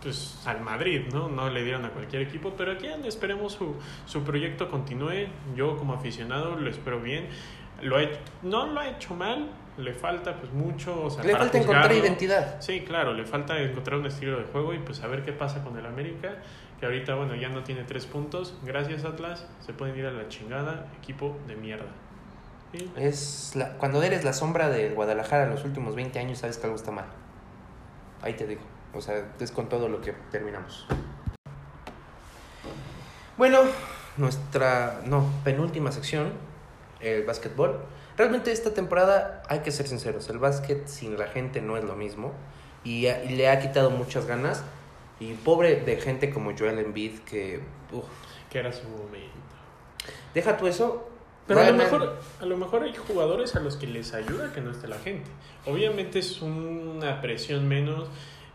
pues 0.02 0.42
al 0.46 0.62
Madrid, 0.62 1.02
¿no? 1.12 1.28
No 1.28 1.50
le 1.50 1.64
dieron 1.64 1.84
a 1.86 1.90
cualquier 1.90 2.22
equipo, 2.22 2.54
pero 2.58 2.72
aquí 2.72 2.88
esperemos 3.06 3.54
su, 3.54 3.76
su 4.06 4.24
proyecto 4.24 4.70
continúe. 4.70 5.28
Yo 5.56 5.76
como 5.78 5.94
aficionado 5.94 6.56
lo 6.56 6.70
espero 6.70 7.02
bien. 7.02 7.28
Lo 7.82 8.00
he, 8.00 8.12
no 8.44 8.68
lo 8.68 8.80
ha 8.80 8.90
hecho 8.90 9.16
mal, 9.16 9.50
le 9.78 9.94
falta 9.94 10.36
pues 10.36 10.52
mucho. 10.54 11.04
O 11.04 11.10
sea, 11.10 11.24
Le 11.24 11.36
falta 11.36 11.58
encontrar 11.58 11.92
identidad. 11.92 12.62
Sí, 12.62 12.82
claro, 12.82 13.14
le 13.14 13.26
falta 13.26 13.60
encontrar 13.60 14.00
un 14.00 14.06
estilo 14.06 14.38
de 14.38 14.46
juego 14.46 14.74
y 14.74 14.80
pues 14.80 15.02
a 15.02 15.08
ver 15.08 15.24
qué 15.24 15.34
pasa 15.34 15.64
con 15.64 15.78
el 15.78 15.86
América, 15.86 16.38
que 16.80 16.86
ahorita, 16.86 17.16
bueno, 17.16 17.36
ya 17.36 17.50
no 17.50 17.64
tiene 17.64 17.84
tres 17.84 18.06
puntos. 18.06 18.58
Gracias, 18.64 19.04
Atlas. 19.04 19.48
Se 19.60 19.74
pueden 19.74 19.98
ir 19.98 20.06
a 20.06 20.12
la 20.12 20.28
chingada, 20.28 20.88
equipo 21.02 21.38
de 21.48 21.56
mierda. 21.56 22.07
Sí. 22.74 22.92
Es 22.98 23.52
la, 23.56 23.74
cuando 23.78 24.04
eres 24.04 24.24
la 24.24 24.34
sombra 24.34 24.70
de 24.70 24.90
Guadalajara 24.90 25.46
en 25.46 25.52
los 25.52 25.64
últimos 25.64 25.96
20 25.96 26.20
años, 26.20 26.40
sabes 26.40 26.58
que 26.58 26.66
algo 26.66 26.76
está 26.76 26.92
mal. 26.92 27.06
Ahí 28.22 28.34
te 28.34 28.46
digo. 28.46 28.62
O 28.94 29.02
sea, 29.02 29.24
es 29.40 29.52
con 29.52 29.70
todo 29.70 29.90
lo 29.90 30.02
que 30.02 30.14
terminamos. 30.32 30.88
Bueno, 33.38 33.60
nuestra 34.18 35.02
no, 35.06 35.30
penúltima 35.44 35.92
sección, 35.92 36.34
el 37.00 37.24
básquetbol. 37.24 37.80
Realmente 38.18 38.52
esta 38.52 38.74
temporada, 38.74 39.44
hay 39.48 39.60
que 39.60 39.72
ser 39.72 39.88
sinceros, 39.88 40.28
el 40.30 40.40
básquet 40.40 40.88
sin 40.88 41.20
la 41.20 41.28
gente 41.28 41.62
no 41.62 41.78
es 41.78 41.84
lo 41.84 41.96
mismo 41.96 42.34
y 42.84 43.02
le 43.30 43.50
ha 43.50 43.60
quitado 43.60 43.92
muchas 43.92 44.26
ganas. 44.26 44.64
Y 45.20 45.34
pobre 45.34 45.78
de 45.78 45.98
gente 46.00 46.30
como 46.32 46.56
Joel 46.58 46.78
Embiid 46.78 47.20
que... 47.20 47.60
uf, 47.92 48.06
Que 48.52 48.60
era 48.60 48.72
su 48.72 48.88
momento. 48.88 49.36
deja 50.34 50.58
tú 50.58 50.68
eso. 50.68 51.07
Pero 51.48 51.62
a 51.62 51.72
lo, 51.72 51.78
mejor, 51.78 52.20
a 52.42 52.46
lo 52.46 52.58
mejor 52.58 52.84
hay 52.84 52.94
jugadores 52.94 53.56
a 53.56 53.62
los 53.62 53.78
que 53.78 53.88
les 53.88 54.14
ayuda 54.14 54.52
que 54.54 54.62
no 54.62 54.72
esté 54.72 54.88
la 54.88 55.00
gente. 55.00 55.30
Obviamente 55.66 56.20
es 56.20 56.42
una 56.42 57.22
presión 57.22 57.68
menos, 57.68 58.10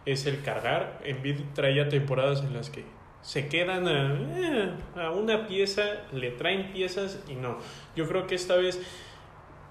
es 0.05 0.27
el 0.27 0.43
cargar. 0.43 1.01
Embiid 1.05 1.41
traía 1.55 1.89
temporadas 1.89 2.43
en 2.43 2.53
las 2.53 2.69
que 2.71 2.85
se 3.23 3.49
quedan 3.49 3.89
a, 3.89 4.15
eh, 4.37 4.71
a 4.97 5.11
una 5.11 5.47
pieza, 5.47 5.83
le 6.13 6.33
traen 6.33 6.73
piezas 6.73 7.21
y 7.29 7.35
no. 7.35 7.59
Yo 7.97 8.07
creo 8.09 8.27
que 8.27 8.35
esta 8.35 8.57
vez 8.57 8.81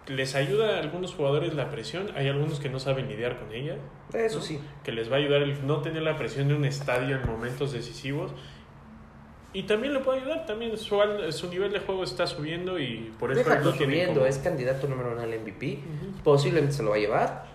les 0.08 0.36
ayuda 0.36 0.78
a 0.78 0.80
algunos 0.80 1.14
jugadores 1.14 1.54
la 1.54 1.70
presión, 1.70 2.12
hay 2.16 2.28
algunos 2.28 2.60
que 2.60 2.70
no 2.70 2.80
saben 2.80 3.08
lidiar 3.08 3.38
con 3.38 3.54
ella, 3.54 3.76
Eso 4.14 4.40
¿no? 4.40 4.44
sí. 4.44 4.60
que 4.84 4.92
les 4.92 5.12
va 5.12 5.16
a 5.18 5.20
ayudar 5.20 5.44
el 5.44 5.66
no 5.68 5.82
tener 5.82 6.02
la 6.02 6.18
presión 6.18 6.48
de 6.48 6.56
un 6.56 6.66
estadio 6.66 7.16
en 7.16 7.26
momentos 7.26 7.72
decisivos. 7.72 8.32
Y 9.54 9.64
también 9.64 9.93
le 9.93 9.99
puede 9.99 10.22
ayudar, 10.22 10.45
también 10.45 10.78
su, 10.78 10.97
su 11.32 11.49
nivel 11.49 11.74
de 11.74 11.80
juego 11.80 12.04
está 12.04 12.26
subiendo 12.26 12.80
y 12.80 13.14
por 13.20 13.32
eso 13.34 13.43
Deja 13.43 13.62
subiendo, 13.64 14.14
como- 14.16 14.26
es 14.26 14.38
candidato 14.38 14.88
número 14.88 15.12
uno 15.12 15.22
al 15.22 15.34
MVP. 15.34 15.80
Ujú. 15.80 16.22
Posiblemente 16.24 16.74
se 16.76 16.84
lo 16.84 16.91
va 16.91 16.95
a 16.95 16.99
llevar. 16.99 17.45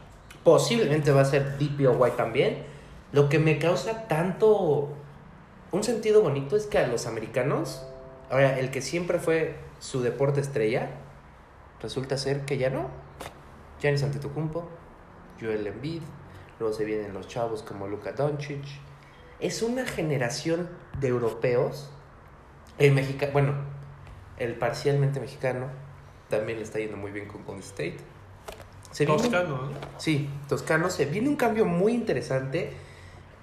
Posiblemente 0.45 1.11
va 1.11 1.23
a 1.23 1.25
ser 1.25 1.57
DPOY 1.59 2.11
también. 2.17 2.59
Lo 3.13 3.29
que 3.31 3.39
me 3.39 3.59
causa 3.59 4.07
tanto 4.09 4.91
un 5.73 5.83
sentido 5.85 6.21
bonito 6.23 6.55
es 6.57 6.67
que 6.67 6.79
a 6.79 6.87
los 6.87 7.07
americanos, 7.07 7.87
ahora 8.31 8.59
el 8.59 8.71
que 8.71 8.83
siempre 8.83 9.19
fue 9.19 9.57
su 9.81 10.03
deporte 10.03 10.41
estrella, 10.41 10.91
resulta 11.81 12.19
ser 12.19 12.45
que 12.45 12.59
ya 12.59 12.69
no. 12.71 12.91
Giannis 13.81 14.03
Antetokounmpo, 14.03 14.69
Joel 15.41 15.67
Embiid, 15.67 16.03
luego 16.59 16.75
se 16.75 16.85
vienen 16.85 17.13
los 17.15 17.27
chavos 17.27 17.63
como 17.63 17.87
Luka 17.89 18.13
Doncic. 18.13 18.65
Es 19.41 19.63
una 19.63 19.85
generación 19.87 20.69
de 21.01 21.09
europeos, 21.09 21.91
el 22.79 22.93
mexicano, 22.93 23.33
bueno, 23.33 23.53
el 24.39 24.55
parcialmente 24.55 25.21
mexicano, 25.21 25.67
también 26.29 26.59
le 26.59 26.65
está 26.65 26.79
yendo 26.79 26.97
muy 26.97 27.11
bien 27.11 27.27
con 27.29 27.45
Golden 27.45 27.63
State. 27.63 27.97
Se 28.91 29.05
viene- 29.05 29.21
Toscano, 29.23 29.49
¿no? 29.57 29.71
Sí, 29.99 30.29
Toscano. 30.49 30.91
Se 30.91 31.05
viene 31.05 31.29
un 31.29 31.37
cambio 31.37 31.67
muy 31.67 31.93
interesante. 31.93 32.73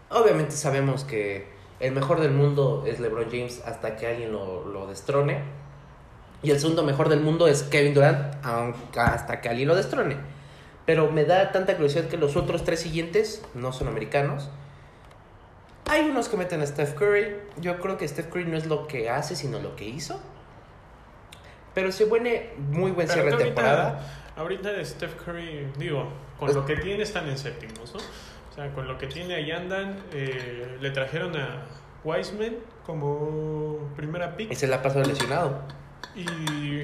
Obviamente 0.10 0.52
sabemos 0.54 1.04
que 1.04 1.48
el 1.80 1.94
mejor 1.94 2.20
del 2.22 2.32
mundo 2.32 2.84
es 2.88 3.00
LeBron 3.00 3.26
James 3.30 3.62
hasta 3.66 3.96
que 3.96 4.08
alguien 4.08 4.32
lo, 4.32 4.66
lo 4.66 4.88
destrone. 4.88 5.42
Y 6.42 6.52
el 6.52 6.60
segundo 6.60 6.84
mejor 6.84 7.08
del 7.10 7.22
mundo 7.22 7.48
es 7.48 7.64
Kevin 7.64 7.94
Durant 7.94 8.36
aunque- 8.44 9.00
hasta 9.00 9.42
que 9.42 9.50
alguien 9.50 9.68
lo 9.68 9.76
destrone. 9.76 10.18
Pero 10.86 11.10
me 11.12 11.24
da 11.24 11.52
tanta 11.52 11.76
curiosidad 11.76 12.06
que 12.10 12.18
los 12.18 12.36
otros 12.36 12.64
tres 12.66 12.82
siguientes 12.82 13.44
no 13.54 13.72
son 13.72 13.88
americanos. 13.88 14.50
Hay 15.90 16.10
unos 16.10 16.30
que 16.30 16.38
meten 16.38 16.62
a 16.62 16.66
Steph 16.66 16.94
Curry. 16.94 17.36
Yo 17.58 17.80
creo 17.80 17.98
que 17.98 18.08
Steph 18.08 18.28
Curry 18.28 18.46
no 18.46 18.58
es 18.58 18.66
lo 18.68 18.88
que 18.88 19.10
hace, 19.10 19.36
sino 19.36 19.60
lo 19.60 19.76
que 19.76 19.86
hizo. 19.86 20.20
Pero 21.74 21.92
se 21.92 22.06
viene 22.06 22.52
muy 22.58 22.92
buen 22.92 23.08
Pero 23.08 23.22
cierre 23.24 23.38
de 23.38 23.44
temporada. 23.46 24.02
ahorita, 24.38 24.70
Steph 24.86 25.16
Curry, 25.24 25.68
digo, 25.78 26.08
con 26.40 26.50
Es- 26.50 26.56
lo 26.56 26.66
que 26.66 26.78
tiene 26.78 27.04
están 27.04 27.28
en 27.28 27.38
séptimos, 27.38 27.94
¿no? 27.94 28.00
O 28.00 28.56
sea, 28.56 28.72
con 28.74 28.88
lo 28.88 28.98
que 28.98 29.08
tiene 29.08 29.36
ahí 29.36 29.52
andan. 29.52 29.98
eh, 30.14 30.78
le 30.80 30.92
trajeron 30.92 31.36
a 31.36 31.64
Wiseman 32.04 32.56
como 32.86 33.80
primera 33.96 34.36
pick. 34.36 34.52
Y 34.52 34.56
se 34.56 34.68
la 34.68 34.82
pasado 34.82 35.04
lesionado. 35.06 35.62
Y. 36.16 36.84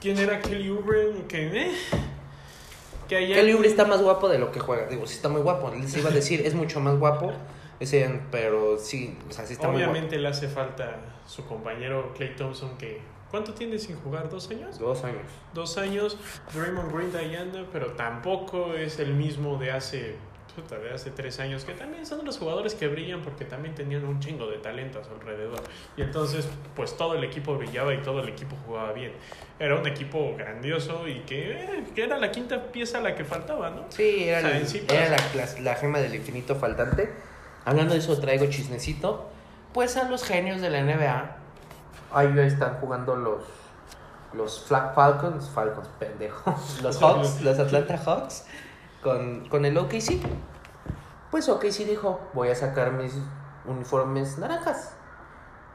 ¿Quién 0.00 0.16
era 0.18 0.40
Kelly 0.40 0.68
Oubre? 0.68 1.24
Que, 1.26 1.46
eh, 1.48 1.72
que 3.08 3.16
Kelly 3.34 3.52
Oubre 3.52 3.68
está 3.68 3.84
más 3.84 4.00
guapo 4.00 4.28
de 4.28 4.38
lo 4.38 4.52
que 4.52 4.60
juega. 4.60 4.86
Digo, 4.86 5.06
sí 5.08 5.14
está 5.16 5.28
muy 5.28 5.40
guapo. 5.40 5.70
Les 5.70 5.96
iba 5.96 6.08
a 6.10 6.12
decir, 6.12 6.42
es 6.46 6.54
mucho 6.54 6.78
más 6.78 6.96
guapo. 6.96 7.32
Ese, 7.80 8.20
pero 8.30 8.76
sí, 8.78 9.16
o 9.28 9.32
sea, 9.32 9.46
sí 9.46 9.52
está 9.54 9.68
Obviamente 9.68 10.18
le 10.18 10.28
hace 10.28 10.48
falta 10.48 10.96
su 11.26 11.44
compañero 11.46 12.12
Clay 12.16 12.34
Thompson 12.36 12.76
que... 12.78 13.00
¿Cuánto 13.30 13.52
tiene 13.52 13.78
sin 13.78 13.96
jugar? 13.96 14.30
¿Dos 14.30 14.50
años? 14.50 14.78
Dos 14.78 15.04
años. 15.04 15.20
Dos 15.52 15.76
años. 15.76 16.16
Draymond 16.54 16.90
Green 16.94 17.14
ahí 17.14 17.36
anda, 17.36 17.62
pero 17.72 17.88
tampoco 17.92 18.72
es 18.74 18.98
el 18.98 19.12
mismo 19.14 19.58
de 19.58 19.70
hace... 19.70 20.16
puta, 20.56 20.78
de 20.78 20.90
hace 20.94 21.10
tres 21.10 21.38
años, 21.38 21.64
que 21.66 21.74
también 21.74 22.06
son 22.06 22.24
los 22.24 22.38
jugadores 22.38 22.74
que 22.74 22.88
brillan 22.88 23.20
porque 23.20 23.44
también 23.44 23.74
tenían 23.74 24.04
un 24.06 24.18
chingo 24.18 24.46
de 24.50 24.56
talento 24.56 24.98
a 24.98 25.04
su 25.04 25.10
alrededor. 25.12 25.60
Y 25.98 26.02
entonces, 26.02 26.48
pues 26.74 26.96
todo 26.96 27.14
el 27.16 27.22
equipo 27.22 27.54
brillaba 27.58 27.92
y 27.94 27.98
todo 27.98 28.22
el 28.22 28.30
equipo 28.30 28.56
jugaba 28.66 28.92
bien. 28.94 29.12
Era 29.60 29.76
un 29.76 29.86
equipo 29.86 30.34
grandioso 30.36 31.06
y 31.06 31.20
que, 31.20 31.52
eh, 31.52 31.84
que 31.94 32.04
era 32.04 32.16
la 32.16 32.30
quinta 32.32 32.72
pieza 32.72 32.98
la 33.00 33.14
que 33.14 33.24
faltaba, 33.26 33.68
¿no? 33.70 33.84
Sí, 33.90 34.24
era, 34.24 34.38
O 34.38 34.40
sea, 34.40 34.50
la- 34.50 34.56
en 34.58 34.66
sí 34.68 34.82
era 34.88 35.10
la, 35.10 35.16
la- 35.34 35.60
la 35.60 35.74
gema 35.76 35.98
del 35.98 36.14
infinito 36.14 36.56
faltante. 36.56 37.10
Hablando 37.68 37.92
de 37.94 38.00
eso, 38.00 38.18
traigo 38.18 38.46
chismecito. 38.46 39.28
Pues 39.72 39.96
a 39.96 40.08
los 40.08 40.24
genios 40.24 40.60
de 40.60 40.70
la 40.70 40.82
NBA. 40.82 41.36
Ahí 42.12 42.38
están 42.38 42.74
jugando 42.80 43.14
los. 43.16 43.44
Los 44.32 44.66
Fla- 44.68 44.92
Falcons. 44.94 45.48
Falcons, 45.50 45.88
pendejo. 45.98 46.54
Los 46.82 46.98
Hawks, 47.02 47.40
los 47.42 47.58
Atlanta 47.58 47.96
Hawks. 47.96 48.44
Con, 49.02 49.48
con 49.48 49.64
el 49.64 49.76
OKC. 49.78 50.18
Pues 51.30 51.48
OKC 51.48 51.86
dijo: 51.86 52.20
Voy 52.34 52.48
a 52.48 52.54
sacar 52.54 52.92
mis 52.92 53.12
uniformes 53.66 54.38
naranjas. 54.38 54.92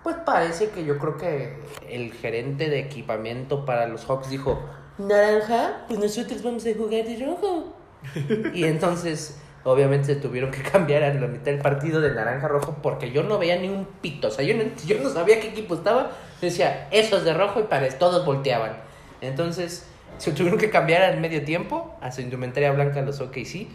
Pues 0.04 0.16
parece 0.26 0.70
que 0.70 0.84
yo 0.86 0.98
creo 1.00 1.18
que 1.18 1.60
el 1.89 2.12
gerente 2.14 2.70
de 2.70 2.80
equipamiento 2.80 3.66
para 3.66 3.88
los 3.88 4.06
Hawks 4.06 4.30
dijo: 4.30 4.62
Naranja, 4.98 5.86
pues 5.88 6.00
nosotros 6.00 6.44
vamos 6.44 6.66
a 6.66 6.74
jugar 6.78 7.06
de 7.06 7.26
rojo. 7.26 7.74
Y 8.54 8.66
entonces, 8.66 9.39
obviamente, 9.64 10.07
se 10.07 10.16
tuvieron 10.16 10.51
que 10.51 10.61
cambiar 10.72 11.03
a 11.03 11.14
la 11.14 11.28
mitad 11.28 11.45
del 11.45 11.59
partido 11.59 12.01
de 12.01 12.14
naranja 12.14 12.47
rojo 12.47 12.78
porque 12.82 13.11
yo 13.11 13.24
no 13.24 13.38
veía 13.39 13.57
ni 13.57 13.70
un 13.70 13.86
pito. 14.01 14.28
O 14.28 14.32
sea, 14.32 14.45
yo 14.45 14.55
no, 14.55 14.64
yo 14.86 14.99
no 15.01 15.09
sabía 15.09 15.39
qué 15.39 15.49
equipo 15.49 15.76
estaba. 15.76 16.11
Yo 16.41 16.47
decía, 16.47 16.88
eso 16.91 17.18
es 17.18 17.24
de 17.24 17.34
rojo 17.34 17.59
y 17.59 17.64
para 17.64 17.88
todos 17.97 18.26
volteaban. 18.26 18.74
Entonces, 19.22 19.86
se 20.18 20.32
tuvieron 20.32 20.59
que 20.59 20.70
cambiar 20.70 21.03
al 21.03 21.20
medio 21.20 21.43
tiempo 21.43 21.95
a 22.01 22.11
su 22.11 22.22
indumentaria 22.22 22.72
blanca 22.72 23.01
los 23.01 23.20
OKC. 23.20 23.68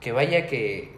Que 0.00 0.12
vaya 0.12 0.46
que 0.46 0.96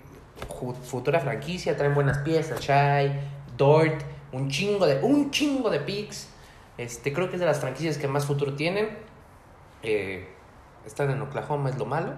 futura 0.84 1.20
franquicia, 1.20 1.76
traen 1.76 1.95
buenas 1.95 2.18
piezas. 2.18 2.61
Shai, 2.61 3.20
Dort, 3.57 4.03
un 4.32 4.49
chingo 4.49 4.86
de, 4.86 5.03
un 5.03 5.30
chingo 5.30 5.70
de 5.70 5.80
picks. 5.80 6.28
Este, 6.78 7.12
creo 7.12 7.28
que 7.28 7.36
es 7.36 7.41
de 7.41 7.47
las 7.47 7.61
franquicias 7.61 7.99
que 7.99 8.09
más 8.09 8.24
futuro 8.24 8.55
tienen. 8.55 8.88
Eh, 9.82 10.26
están 10.86 11.11
en 11.11 11.20
Oklahoma, 11.20 11.70
es 11.70 11.78
lo 11.78 11.86
malo. 11.86 12.14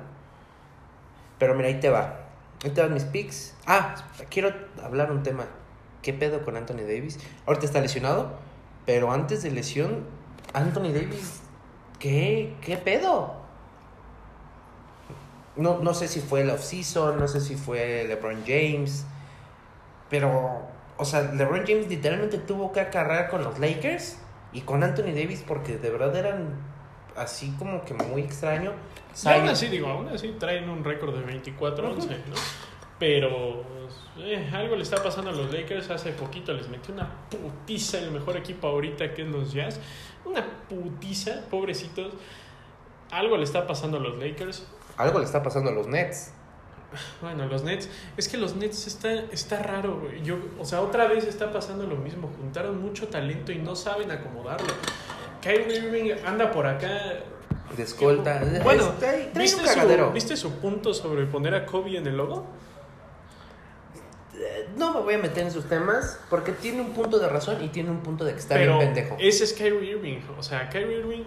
Pero 1.42 1.56
mira, 1.56 1.66
ahí 1.66 1.80
te 1.80 1.90
va. 1.90 2.20
Ahí 2.62 2.70
te 2.70 2.80
van 2.80 2.94
mis 2.94 3.02
picks. 3.02 3.56
Ah, 3.66 3.96
quiero 4.30 4.54
hablar 4.80 5.10
un 5.10 5.24
tema. 5.24 5.46
¿Qué 6.00 6.12
pedo 6.12 6.44
con 6.44 6.56
Anthony 6.56 6.82
Davis? 6.86 7.18
Ahorita 7.46 7.66
está 7.66 7.80
lesionado, 7.80 8.38
pero 8.86 9.10
antes 9.10 9.42
de 9.42 9.50
lesión, 9.50 10.04
Anthony 10.52 10.92
Davis, 10.94 11.40
¿qué, 11.98 12.54
qué 12.60 12.76
pedo? 12.76 13.34
No, 15.56 15.80
no 15.80 15.94
sé 15.94 16.06
si 16.06 16.20
fue 16.20 16.42
el 16.42 16.50
off-season, 16.50 17.18
no 17.18 17.26
sé 17.26 17.40
si 17.40 17.56
fue 17.56 18.04
LeBron 18.06 18.44
James, 18.46 19.04
pero, 20.10 20.62
o 20.96 21.04
sea, 21.04 21.22
LeBron 21.22 21.64
James 21.66 21.88
literalmente 21.88 22.38
tuvo 22.38 22.70
que 22.70 22.78
acarrear 22.78 23.28
con 23.28 23.42
los 23.42 23.58
Lakers 23.58 24.16
y 24.52 24.60
con 24.60 24.84
Anthony 24.84 25.12
Davis 25.12 25.42
porque 25.44 25.76
de 25.76 25.90
verdad 25.90 26.14
eran 26.14 26.71
así 27.16 27.52
como 27.58 27.84
que 27.84 27.94
muy 27.94 28.22
extraño. 28.22 28.72
Aún 29.24 29.48
así, 29.48 29.68
digo, 29.68 29.88
aún 29.88 30.08
así 30.08 30.34
traen 30.38 30.68
un 30.68 30.82
récord 30.84 31.14
de 31.14 31.42
24-11, 31.42 31.78
¿no? 31.78 32.36
Pero 32.98 33.64
eh, 34.18 34.50
algo 34.52 34.76
le 34.76 34.82
está 34.82 35.02
pasando 35.02 35.30
a 35.30 35.32
los 35.32 35.52
Lakers. 35.52 35.90
Hace 35.90 36.12
poquito 36.12 36.52
les 36.52 36.68
metió 36.68 36.94
una 36.94 37.10
putiza 37.28 37.98
el 37.98 38.10
mejor 38.10 38.36
equipo 38.36 38.68
ahorita 38.68 39.12
que 39.14 39.22
es 39.22 39.28
los 39.28 39.52
Jazz. 39.52 39.80
Una 40.24 40.44
putiza, 40.68 41.42
pobrecitos. 41.50 42.12
Algo 43.10 43.36
le 43.36 43.44
está 43.44 43.66
pasando 43.66 43.98
a 43.98 44.00
los 44.00 44.18
Lakers. 44.18 44.66
Algo 44.96 45.18
le 45.18 45.24
está 45.24 45.42
pasando 45.42 45.70
a 45.70 45.74
los 45.74 45.86
Nets. 45.86 46.32
Bueno, 47.20 47.46
los 47.46 47.64
Nets. 47.64 47.88
Es 48.16 48.28
que 48.28 48.36
los 48.36 48.54
Nets 48.54 48.86
está, 48.86 49.12
está 49.12 49.62
raro, 49.62 49.98
güey. 49.98 50.22
Yo, 50.22 50.36
o 50.58 50.64
sea, 50.64 50.80
otra 50.80 51.06
vez 51.06 51.24
está 51.24 51.52
pasando 51.52 51.86
lo 51.86 51.96
mismo. 51.96 52.30
Juntaron 52.40 52.80
mucho 52.80 53.08
talento 53.08 53.52
y 53.52 53.58
no 53.58 53.74
saben 53.74 54.10
acomodarlo. 54.10 54.72
Kyrie 55.42 55.76
Irving 55.78 56.12
anda 56.24 56.50
por 56.52 56.66
acá 56.66 56.88
De 57.76 57.82
escolta. 57.82 58.40
Bueno, 58.62 58.82
Es- 58.84 58.98
trae- 59.00 59.30
trae 59.32 59.42
¿viste 59.42 59.60
un 59.62 59.68
su, 59.68 59.74
cagadero. 59.74 60.12
¿viste 60.12 60.36
su 60.36 60.52
punto 60.60 60.94
sobre 60.94 61.24
poner 61.26 61.54
a 61.54 61.66
Kobe 61.66 61.96
en 61.96 62.06
el 62.06 62.16
logo? 62.16 62.46
Eh, 64.38 64.68
No 64.76 64.92
me 64.94 65.00
voy 65.00 65.14
a 65.14 65.18
meter 65.18 65.44
en 65.44 65.50
sus 65.50 65.66
temas 65.68 66.18
porque 66.30 66.52
tiene 66.52 66.80
un 66.80 66.92
punto 66.92 67.18
de 67.18 67.28
razón 67.28 67.62
y 67.62 67.68
tiene 67.68 67.90
un 67.90 68.00
punto 68.00 68.24
de 68.24 68.32
que 68.32 68.38
está 68.38 68.54
Pero 68.54 68.78
bien 68.78 68.92
pendejo. 68.94 69.16
ese 69.20 69.44
es 69.44 69.52
Kyrie 69.52 69.90
Irving. 69.92 70.18
O 70.38 70.42
sea, 70.42 70.68
Kyrie 70.70 70.98
Irving 70.98 71.24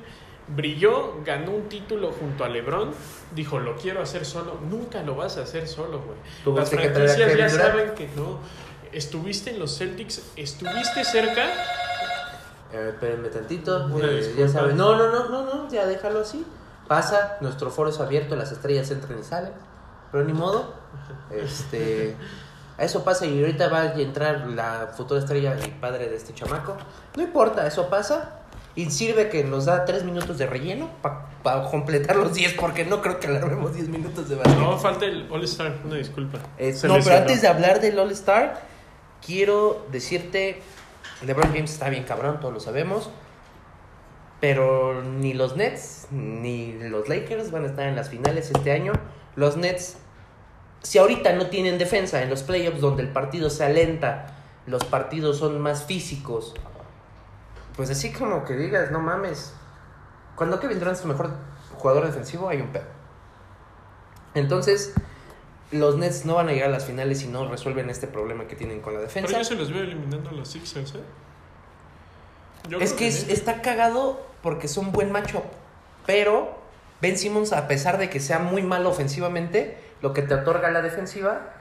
brilló, 0.47 1.23
ganó 1.23 1.51
un 1.51 1.69
título 1.69 2.11
junto 2.11 2.43
a 2.43 2.49
LeBron. 2.49 2.91
Dijo, 3.33 3.59
lo 3.59 3.75
quiero 3.75 4.01
hacer 4.01 4.25
solo. 4.25 4.59
Nunca 4.69 5.01
lo 5.03 5.15
vas 5.15 5.37
a 5.37 5.41
hacer 5.43 5.67
solo, 5.67 6.01
güey. 6.01 6.55
Las 6.57 6.69
franquicias 6.69 7.35
ya 7.37 7.49
saben 7.49 7.91
que 7.95 8.07
no. 8.15 8.39
Estuviste 8.91 9.49
en 9.51 9.59
los 9.59 9.77
Celtics, 9.77 10.21
estuviste 10.35 11.03
cerca. 11.03 11.47
Eh, 12.75 12.89
espérenme 12.89 13.29
tantito. 13.29 13.89
Eh, 14.03 14.35
ya 14.37 14.47
sabes. 14.49 14.75
No, 14.75 14.95
no, 14.95 15.11
no, 15.11 15.29
no, 15.29 15.43
no, 15.43 15.69
ya 15.69 15.85
déjalo 15.85 16.21
así. 16.21 16.45
Pasa, 16.87 17.37
nuestro 17.41 17.71
foro 17.71 17.89
es 17.89 17.99
abierto, 17.99 18.35
las 18.35 18.51
estrellas 18.51 18.91
entran 18.91 19.19
y 19.19 19.23
salen. 19.23 19.53
Pero 20.11 20.23
ni 20.25 20.33
modo. 20.33 20.73
Este. 21.31 22.15
Eso 22.77 23.05
pasa 23.05 23.25
y 23.25 23.39
ahorita 23.39 23.69
va 23.69 23.81
a 23.81 23.93
entrar 23.93 24.47
la 24.47 24.91
futura 24.97 25.21
estrella 25.21 25.55
y 25.65 25.69
padre 25.79 26.09
de 26.09 26.17
este 26.17 26.33
chamaco. 26.33 26.75
No 27.15 27.23
importa, 27.23 27.65
eso 27.65 27.89
pasa. 27.89 28.41
Y 28.75 28.91
sirve 28.91 29.29
que 29.29 29.45
nos 29.45 29.63
da 29.63 29.85
3 29.85 30.03
minutos 30.03 30.37
de 30.37 30.45
relleno 30.45 30.89
para 31.01 31.63
completar 31.71 32.17
los 32.17 32.33
10, 32.33 32.55
porque 32.55 32.83
no 32.83 33.01
creo 33.01 33.21
que 33.21 33.27
alarmemos 33.27 33.73
10 33.73 33.87
minutos 33.87 34.27
de 34.27 34.35
básquet. 34.35 34.57
No, 34.57 34.77
falta 34.77 35.05
el 35.05 35.31
All-Star, 35.31 35.79
una 35.85 35.95
disculpa. 35.95 36.39
Eh, 36.57 36.77
no, 36.83 36.97
pero 37.01 37.15
antes 37.15 37.41
de 37.41 37.47
hablar 37.47 37.79
del 37.79 37.97
All-Star, 37.97 38.59
quiero 39.25 39.85
decirte: 39.93 40.61
LeBron 41.23 41.53
James 41.53 41.71
está 41.71 41.89
bien 41.89 42.03
cabrón, 42.03 42.39
todos 42.39 42.53
lo 42.53 42.59
sabemos. 42.59 43.09
Pero 44.41 45.01
ni 45.01 45.33
los 45.33 45.55
Nets 45.55 46.07
ni 46.11 46.73
los 46.73 47.07
Lakers 47.07 47.51
van 47.51 47.63
a 47.63 47.67
estar 47.67 47.87
en 47.87 47.95
las 47.95 48.09
finales 48.09 48.51
este 48.51 48.71
año. 48.71 48.93
Los 49.35 49.57
Nets, 49.57 49.97
si 50.81 50.97
ahorita 50.97 51.33
no 51.33 51.47
tienen 51.47 51.77
defensa 51.77 52.21
en 52.21 52.29
los 52.29 52.43
playoffs 52.43 52.81
donde 52.81 53.03
el 53.03 53.09
partido 53.09 53.49
se 53.49 53.63
alenta, 53.63 54.27
los 54.67 54.83
partidos 54.83 55.37
son 55.39 55.59
más 55.61 55.85
físicos, 55.85 56.53
pues 57.75 57.89
así 57.89 58.11
como 58.11 58.45
que 58.45 58.55
digas, 58.55 58.91
no 58.91 58.99
mames. 58.99 59.53
Cuando 60.35 60.59
Kevin 60.59 60.79
Durant 60.79 60.97
es 60.97 61.05
mejor 61.05 61.31
jugador 61.77 62.05
defensivo, 62.05 62.49
hay 62.49 62.61
un 62.61 62.67
pedo. 62.67 62.85
Entonces, 64.33 64.93
los 65.71 65.97
Nets 65.97 66.25
no 66.25 66.35
van 66.35 66.49
a 66.49 66.51
llegar 66.53 66.69
a 66.69 66.71
las 66.71 66.85
finales 66.85 67.19
si 67.19 67.27
no 67.27 67.47
resuelven 67.49 67.89
este 67.89 68.07
problema 68.07 68.47
que 68.47 68.55
tienen 68.55 68.81
con 68.81 68.93
la 68.93 68.99
Pero 68.99 69.07
defensa. 69.07 69.37
yo 69.37 69.43
se 69.43 69.55
los 69.55 69.71
veo 69.73 69.83
eliminando 69.83 70.29
a 70.29 70.33
los 70.33 70.47
Sixers, 70.49 70.95
¿eh? 70.95 70.99
Yo 72.69 72.79
Es 72.79 72.93
que 72.93 73.07
es- 73.07 73.29
está 73.29 73.61
cagado 73.61 74.25
porque 74.41 74.67
es 74.67 74.77
un 74.77 74.91
buen 74.91 75.11
matchup. 75.11 75.43
Pero 76.05 76.57
Ben 77.01 77.17
Simmons, 77.17 77.51
a 77.53 77.67
pesar 77.67 77.97
de 77.97 78.09
que 78.09 78.19
sea 78.19 78.39
muy 78.39 78.61
malo 78.63 78.89
ofensivamente, 78.89 79.77
lo 80.01 80.13
que 80.13 80.21
te 80.21 80.33
otorga 80.35 80.71
la 80.71 80.81
defensiva, 80.81 81.53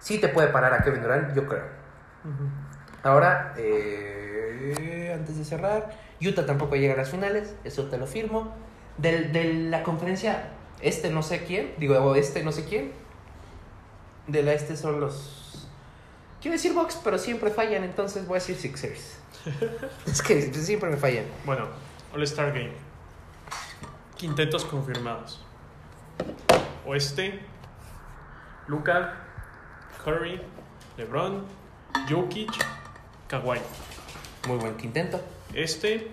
sí 0.00 0.18
te 0.18 0.28
puede 0.28 0.48
parar 0.48 0.72
a 0.74 0.82
Kevin 0.82 1.02
Durant, 1.02 1.34
yo 1.34 1.46
creo. 1.46 1.64
Ahora, 3.02 3.54
eh, 3.56 5.12
antes 5.14 5.36
de 5.38 5.44
cerrar, 5.44 5.90
Utah 6.20 6.46
tampoco 6.46 6.76
llega 6.76 6.94
a 6.94 6.96
las 6.96 7.10
finales, 7.10 7.54
eso 7.64 7.84
te 7.88 7.98
lo 7.98 8.06
firmo. 8.06 8.54
Del- 8.98 9.32
de 9.32 9.44
la 9.54 9.82
conferencia, 9.82 10.50
este 10.80 11.10
no 11.10 11.22
sé 11.22 11.44
quién, 11.44 11.72
digo, 11.78 12.14
este 12.14 12.42
no 12.44 12.52
sé 12.52 12.64
quién. 12.64 12.92
De 14.26 14.42
la 14.42 14.52
este 14.52 14.76
son 14.76 15.00
los... 15.00 15.68
Quiero 16.40 16.56
decir 16.56 16.72
Box, 16.72 16.98
pero 17.02 17.18
siempre 17.18 17.50
fallan, 17.50 17.84
entonces 17.84 18.26
voy 18.26 18.36
a 18.36 18.40
decir 18.40 18.56
Sixers. 18.56 19.16
es 20.06 20.22
que 20.22 20.52
siempre 20.54 20.90
me 20.90 20.96
fallan. 20.96 21.24
Bueno, 21.44 21.68
All-Star 22.14 22.52
Game. 22.52 22.72
Quintetos 24.16 24.64
confirmados. 24.64 25.40
Oeste, 26.86 27.40
Luca, 28.66 29.14
Curry, 30.04 30.40
LeBron, 30.96 31.44
Jokic, 32.08 32.50
Kawhi. 33.28 33.60
Muy 34.48 34.58
buen 34.58 34.76
quinteto. 34.76 35.20
Este, 35.54 36.10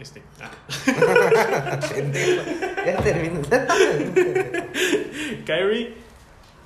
este. 0.00 0.22
Ah. 0.40 0.50
Ya. 2.86 2.96
Kyrie, 5.46 5.94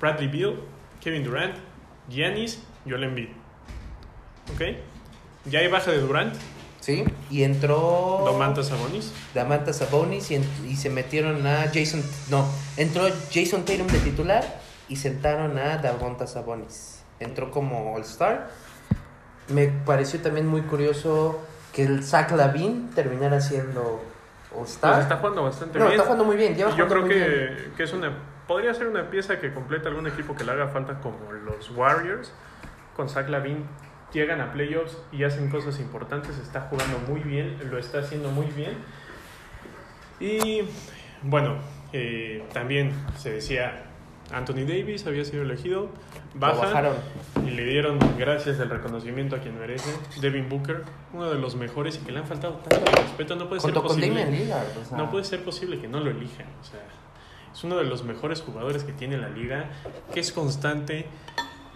Bradley 0.01 0.27
Beal, 0.27 0.55
Kevin 0.99 1.23
Durant, 1.23 1.55
Giannis, 2.09 2.59
Joel 2.89 3.03
Embiid. 3.05 3.29
¿Ok? 4.53 4.61
Ya 5.45 5.59
hay 5.59 5.67
baja 5.69 5.91
de 5.91 5.99
Durant, 5.99 6.33
sí, 6.79 7.03
y 7.29 7.43
entró... 7.43 8.23
Domantas 8.25 8.67
Sabonis. 8.67 9.13
Damanta 9.33 9.71
Sabonis 9.73 10.29
y, 10.31 10.35
en- 10.35 10.49
y 10.67 10.75
se 10.75 10.89
metieron 10.89 11.45
a 11.47 11.65
Jason. 11.73 12.03
No, 12.29 12.45
entró 12.77 13.03
Jason 13.33 13.63
Tatum 13.63 13.87
de 13.87 13.99
titular 13.99 14.43
y 14.89 14.95
sentaron 14.97 15.57
a 15.57 15.77
Damanta 15.77 16.27
Sabonis. 16.27 17.03
Entró 17.19 17.49
como 17.51 17.93
All-Star. 17.95 18.49
Me 19.47 19.67
pareció 19.67 20.19
también 20.21 20.47
muy 20.47 20.61
curioso 20.61 21.39
que 21.73 21.83
el 21.83 22.03
Zach 22.03 22.31
Lavin 22.31 22.89
terminara 22.95 23.39
siendo 23.41 24.03
All-Star. 24.55 24.93
Pues 24.93 25.03
está 25.03 25.17
jugando 25.17 25.43
bastante 25.43 25.77
no, 25.79 25.85
bien. 25.85 25.95
está 25.95 26.03
jugando 26.05 26.25
muy 26.25 26.35
bien. 26.35 26.55
lleva 26.55 26.71
Y 26.71 26.77
yo 26.77 26.85
jugando 26.87 27.07
creo 27.07 27.21
muy 27.27 27.29
bien. 27.47 27.55
que, 27.69 27.71
que 27.77 27.83
es 27.83 27.93
una. 27.93 28.11
Podría 28.51 28.73
ser 28.73 28.87
una 28.87 29.09
pieza 29.09 29.39
que 29.39 29.53
completa 29.53 29.87
algún 29.87 30.07
equipo 30.07 30.35
que 30.35 30.43
le 30.43 30.51
haga 30.51 30.67
falta, 30.67 30.99
como 30.99 31.31
los 31.31 31.69
Warriors. 31.69 32.33
Con 32.97 33.07
Zach 33.07 33.29
Lavin 33.29 33.63
llegan 34.11 34.41
a 34.41 34.51
playoffs 34.51 34.97
y 35.13 35.23
hacen 35.23 35.49
cosas 35.49 35.79
importantes. 35.79 36.37
Está 36.37 36.59
jugando 36.69 36.99
muy 37.07 37.21
bien, 37.21 37.57
lo 37.71 37.77
está 37.77 37.99
haciendo 37.99 38.29
muy 38.29 38.47
bien. 38.47 38.75
Y 40.19 40.63
bueno, 41.21 41.59
eh, 41.93 42.43
también 42.51 42.91
se 43.15 43.31
decía 43.31 43.85
Anthony 44.33 44.65
Davis 44.67 45.07
había 45.07 45.23
sido 45.23 45.43
elegido. 45.43 45.89
Baja 46.33 46.55
bajaron. 46.55 46.95
y 47.47 47.51
le 47.51 47.63
dieron 47.63 47.99
gracias 48.17 48.57
del 48.57 48.69
reconocimiento 48.69 49.37
a 49.37 49.39
quien 49.39 49.57
merece. 49.57 49.97
Devin 50.19 50.49
Booker, 50.49 50.83
uno 51.13 51.29
de 51.29 51.39
los 51.39 51.55
mejores 51.55 51.95
y 51.95 51.99
que 51.99 52.11
le 52.11 52.19
han 52.19 52.27
faltado 52.27 52.55
tanto 52.55 52.91
de 52.91 53.01
respeto. 53.01 53.33
No 53.37 53.47
puede 53.47 53.61
ser 53.61 53.71
Junto 53.71 53.87
posible. 53.87 54.23
O 54.81 54.85
sea, 54.85 54.97
No 54.97 55.09
puede 55.09 55.23
ser 55.23 55.41
posible 55.41 55.79
que 55.79 55.87
no 55.87 56.01
lo 56.01 56.11
elijan. 56.11 56.47
O 56.59 56.65
sea, 56.65 56.81
es 57.53 57.63
uno 57.63 57.77
de 57.77 57.83
los 57.83 58.03
mejores 58.03 58.41
jugadores 58.41 58.83
que 58.83 58.93
tiene 58.93 59.17
la 59.17 59.29
liga, 59.29 59.69
que 60.13 60.19
es 60.19 60.31
constante, 60.31 61.05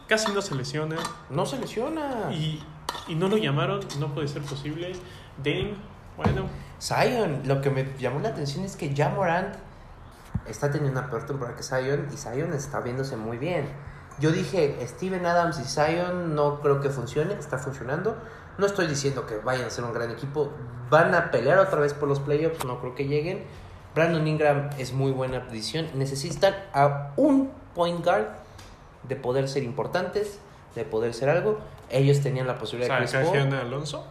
casi 0.07 0.31
no 0.31 0.41
se 0.41 0.55
lesiona 0.55 0.95
No 1.29 1.45
se 1.45 1.57
lesiona. 1.59 2.31
y, 2.31 2.63
y 3.07 3.15
no 3.15 3.27
lo 3.27 3.37
llamaron. 3.37 3.81
No 3.99 4.13
puede 4.13 4.27
ser 4.27 4.41
posible. 4.43 4.93
Dame, 5.37 5.73
bueno, 6.17 6.47
Zion, 6.81 7.41
lo 7.45 7.61
que 7.61 7.69
me 7.69 7.85
llamó 7.99 8.19
la 8.19 8.29
atención 8.29 8.63
es 8.63 8.75
que 8.75 8.93
ya 8.93 9.09
Morant 9.09 9.55
está 10.47 10.71
teniendo 10.71 10.99
una 10.99 11.09
peor 11.09 11.25
temporada 11.25 11.57
que 11.57 11.63
Zion 11.63 12.07
y 12.13 12.17
Zion 12.17 12.53
está 12.53 12.79
viéndose 12.81 13.17
muy 13.17 13.37
bien. 13.37 13.67
Yo 14.19 14.31
dije, 14.31 14.77
Steven 14.87 15.25
Adams 15.25 15.59
y 15.59 15.65
Zion 15.65 16.35
no 16.35 16.61
creo 16.61 16.79
que 16.79 16.89
funcione, 16.89 17.33
está 17.33 17.57
funcionando. 17.57 18.15
No 18.57 18.65
estoy 18.65 18.87
diciendo 18.87 19.25
que 19.25 19.37
vayan 19.39 19.65
a 19.65 19.69
ser 19.69 19.83
un 19.83 19.91
gran 19.93 20.09
equipo, 20.09 20.53
van 20.89 21.13
a 21.13 21.31
pelear 21.31 21.57
otra 21.59 21.81
vez 21.81 21.93
por 21.93 22.07
los 22.07 22.21
playoffs, 22.21 22.63
no 22.63 22.79
creo 22.79 22.95
que 22.95 23.07
lleguen. 23.07 23.43
Brandon 23.95 24.27
Ingram 24.27 24.69
es 24.77 24.91
muy 24.91 25.11
buena 25.11 25.37
adición. 25.37 25.87
Necesitan 25.95 26.53
a 26.73 27.13
un 27.15 27.49
point 27.73 28.03
guard 28.03 28.27
de 29.03 29.15
poder 29.15 29.47
ser 29.47 29.63
importantes, 29.63 30.39
de 30.75 30.83
poder 30.83 31.13
ser 31.13 31.29
algo. 31.29 31.59
Ellos 31.89 32.21
tenían 32.21 32.45
la 32.45 32.53
o 32.53 32.57
posibilidad 32.57 32.89
sea, 33.07 33.21
de 33.21 33.31
Chris 33.31 33.53
Alonso. 33.53 34.05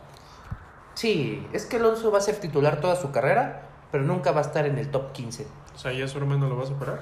Sí, 0.94 1.46
es 1.52 1.66
que 1.66 1.76
Alonso 1.76 2.10
va 2.10 2.18
a 2.18 2.22
ser 2.22 2.36
titular 2.36 2.80
toda 2.80 2.96
su 2.96 3.10
carrera, 3.10 3.62
pero 3.92 4.04
nunca 4.04 4.32
va 4.32 4.38
a 4.38 4.42
estar 4.42 4.64
en 4.64 4.78
el 4.78 4.90
top 4.90 5.12
15. 5.12 5.46
O 5.74 5.78
sea, 5.78 5.92
ya 5.92 6.08
su 6.08 6.18
hermano 6.18 6.48
lo 6.48 6.56
va 6.56 6.62
a 6.62 6.66
superar. 6.66 7.00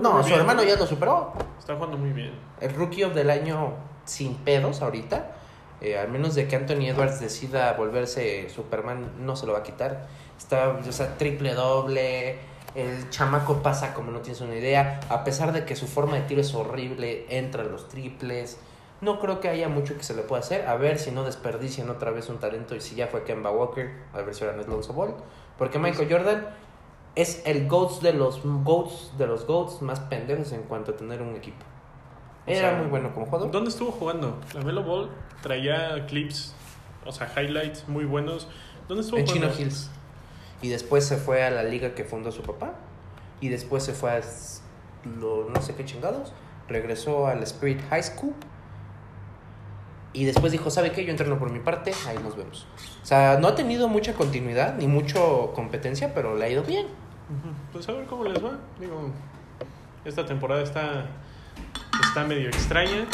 No, 0.00 0.22
su 0.22 0.28
bien. 0.28 0.40
hermano 0.40 0.62
ya 0.62 0.76
lo 0.76 0.86
superó. 0.86 1.32
Está 1.58 1.74
jugando 1.74 1.96
muy 1.98 2.12
bien. 2.12 2.32
El 2.60 2.74
rookie 2.74 3.04
of 3.04 3.14
del 3.14 3.30
año 3.30 3.74
sin 4.04 4.36
pedos 4.36 4.80
ahorita. 4.82 5.32
Eh, 5.80 5.98
al 5.98 6.08
menos 6.08 6.34
de 6.34 6.46
que 6.46 6.56
Anthony 6.56 6.88
Edwards 6.88 7.20
decida 7.20 7.72
volverse 7.72 8.50
Superman, 8.50 9.12
no 9.24 9.36
se 9.36 9.46
lo 9.46 9.54
va 9.54 9.60
a 9.60 9.62
quitar. 9.62 10.06
Está, 10.40 10.70
o 10.70 10.92
sea, 10.92 11.18
triple 11.18 11.52
doble. 11.52 12.38
El 12.74 13.10
chamaco 13.10 13.62
pasa 13.62 13.92
como 13.92 14.10
no 14.10 14.20
tienes 14.20 14.40
una 14.40 14.56
idea. 14.56 15.00
A 15.10 15.22
pesar 15.22 15.52
de 15.52 15.66
que 15.66 15.76
su 15.76 15.86
forma 15.86 16.16
de 16.16 16.22
tiro 16.22 16.40
es 16.40 16.54
horrible, 16.54 17.26
entran 17.28 17.70
los 17.70 17.88
triples. 17.88 18.58
No 19.02 19.20
creo 19.20 19.38
que 19.40 19.50
haya 19.50 19.68
mucho 19.68 19.98
que 19.98 20.02
se 20.02 20.14
le 20.14 20.22
pueda 20.22 20.40
hacer. 20.40 20.66
A 20.66 20.76
ver 20.76 20.98
si 20.98 21.10
no 21.10 21.24
desperdician 21.24 21.90
otra 21.90 22.10
vez 22.10 22.30
un 22.30 22.38
talento 22.38 22.74
y 22.74 22.80
si 22.80 22.94
ya 22.94 23.08
fue 23.08 23.22
Kemba 23.24 23.50
Walker, 23.50 23.90
a 24.14 24.22
ver 24.22 24.34
si 24.34 24.44
ahora 24.44 24.56
no 24.56 24.62
es 24.62 24.68
Lonzo 24.68 24.94
Ball. 24.94 25.14
Porque 25.58 25.78
Michael 25.78 26.10
Jordan 26.10 26.48
es 27.16 27.42
el 27.44 27.68
GOATs 27.68 28.00
de 28.00 28.14
los 28.14 28.40
GOATs 28.42 29.12
de 29.18 29.26
los 29.26 29.46
GOATs 29.46 29.82
más 29.82 30.00
pendejos 30.00 30.52
en 30.52 30.62
cuanto 30.62 30.92
a 30.92 30.96
tener 30.96 31.20
un 31.20 31.36
equipo. 31.36 31.64
O 32.46 32.50
Era 32.50 32.70
sea, 32.70 32.78
muy 32.78 32.86
bueno 32.86 33.12
como 33.12 33.26
jugador. 33.26 33.50
¿Dónde 33.50 33.68
estuvo 33.68 33.92
jugando? 33.92 34.38
La 34.54 34.62
Melo 34.62 34.82
Ball 34.82 35.10
traía 35.42 36.06
clips, 36.06 36.54
o 37.04 37.12
sea, 37.12 37.30
highlights 37.36 37.88
muy 37.88 38.06
buenos. 38.06 38.48
¿Dónde 38.88 39.02
estuvo 39.02 39.18
En 39.18 39.26
Chino 39.26 39.48
jugando? 39.48 39.62
Hills. 39.62 39.90
Y 40.62 40.68
después 40.68 41.04
se 41.04 41.16
fue 41.16 41.42
a 41.44 41.50
la 41.50 41.62
liga 41.62 41.94
que 41.94 42.04
fundó 42.04 42.32
su 42.32 42.42
papá. 42.42 42.74
Y 43.40 43.48
después 43.48 43.82
se 43.82 43.92
fue 43.92 44.10
a 44.10 44.20
lo, 45.18 45.48
no 45.48 45.62
sé 45.62 45.74
qué 45.74 45.84
chingados. 45.84 46.32
Regresó 46.68 47.26
al 47.26 47.42
Spirit 47.42 47.80
High 47.88 48.02
School. 48.02 48.34
Y 50.12 50.24
después 50.24 50.52
dijo, 50.52 50.70
¿sabe 50.70 50.90
qué? 50.92 51.04
Yo 51.04 51.10
entreno 51.12 51.38
por 51.38 51.50
mi 51.50 51.60
parte, 51.60 51.92
ahí 52.08 52.18
nos 52.22 52.36
vemos. 52.36 52.66
O 53.02 53.06
sea, 53.06 53.38
no 53.40 53.48
ha 53.48 53.54
tenido 53.54 53.88
mucha 53.88 54.14
continuidad 54.14 54.76
ni 54.76 54.88
mucho 54.88 55.52
competencia, 55.54 56.12
pero 56.14 56.36
le 56.36 56.44
ha 56.44 56.48
ido 56.48 56.64
bien. 56.64 56.86
Pues 57.72 57.88
a 57.88 57.92
ver 57.92 58.06
cómo 58.06 58.24
les 58.24 58.44
va. 58.44 58.58
Digo, 58.80 59.10
esta 60.04 60.26
temporada 60.26 60.62
está, 60.62 61.06
está 62.02 62.24
medio 62.24 62.48
extraña. 62.48 63.06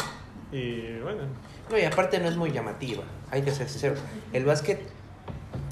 Y 0.53 0.99
bueno, 1.01 1.23
No, 1.71 1.77
y 1.77 1.85
aparte 1.85 2.19
no 2.19 2.29
es 2.29 2.37
muy 2.37 2.51
llamativa, 2.51 3.05
hay 3.31 3.43
que 3.43 3.51
ser 3.51 3.69
sincero. 3.69 3.97
El 4.33 4.45
básquet 4.45 4.89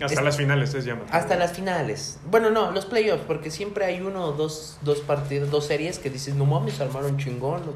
hasta 0.00 0.06
Es- 0.20 0.22
las 0.22 0.36
finales 0.36 0.74
es 0.74 0.84
llamativo. 0.84 1.16
Hasta 1.16 1.36
las 1.36 1.52
finales. 1.52 2.18
Bueno, 2.30 2.50
no, 2.50 2.70
los 2.72 2.86
playoffs, 2.86 3.22
porque 3.26 3.50
siempre 3.50 3.84
hay 3.84 4.00
uno 4.00 4.24
o 4.26 4.32
dos, 4.32 4.78
dos 4.82 5.00
partidos, 5.00 5.50
dos 5.50 5.66
series 5.66 5.98
que 5.98 6.10
dices, 6.10 6.34
no 6.34 6.44
mames, 6.46 6.80
armaron 6.80 7.16
chingón. 7.18 7.60
Los, 7.66 7.74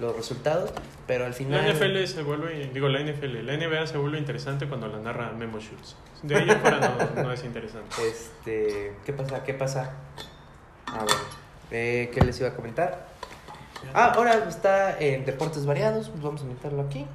los 0.00 0.16
resultados, 0.16 0.72
pero 1.06 1.24
al 1.24 1.34
final... 1.34 1.64
La 1.64 1.72
NFL 1.72 2.04
se 2.06 2.22
vuelve, 2.24 2.68
digo 2.74 2.88
la 2.88 2.98
NFL, 2.98 3.44
la 3.46 3.56
NBA 3.56 3.86
se 3.86 3.96
vuelve 3.96 4.18
interesante 4.18 4.66
cuando 4.66 4.88
la 4.88 4.98
narra 4.98 5.30
Memo 5.32 5.60
Schultz. 5.60 5.94
De 6.24 6.34
ahí 6.34 6.50
en 6.50 6.58
fuera 6.60 6.80
no, 7.14 7.22
no 7.22 7.32
es 7.32 7.44
interesante. 7.44 7.94
Este, 8.08 8.96
¿qué 9.06 9.12
pasa? 9.12 9.44
¿Qué 9.44 9.54
pasa? 9.54 9.92
Ah, 10.88 11.04
bueno. 11.04 11.20
Eh, 11.70 12.10
¿Qué 12.12 12.22
les 12.22 12.40
iba 12.40 12.48
a 12.48 12.54
comentar? 12.54 13.06
Ah, 13.94 14.12
ahora 14.16 14.34
está 14.48 14.98
en 14.98 15.24
deportes 15.24 15.64
variados, 15.64 16.08
pues 16.08 16.22
vamos 16.22 16.42
a 16.42 16.46
meterlo 16.46 16.82
aquí. 16.82 17.06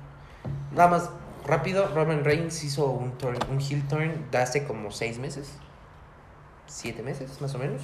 Nada 0.71 0.87
más 0.87 1.09
rápido, 1.49 1.87
Roman 1.93 2.23
Reigns 2.23 2.63
hizo 2.63 2.85
un, 2.85 3.17
turn, 3.17 3.37
un 3.51 3.59
heel 3.59 3.87
turn 3.87 4.29
de 4.31 4.37
hace 4.37 4.65
como 4.65 4.91
seis 4.91 5.17
meses, 5.19 5.51
siete 6.67 7.03
meses 7.03 7.41
más 7.41 7.53
o 7.55 7.57
menos. 7.57 7.81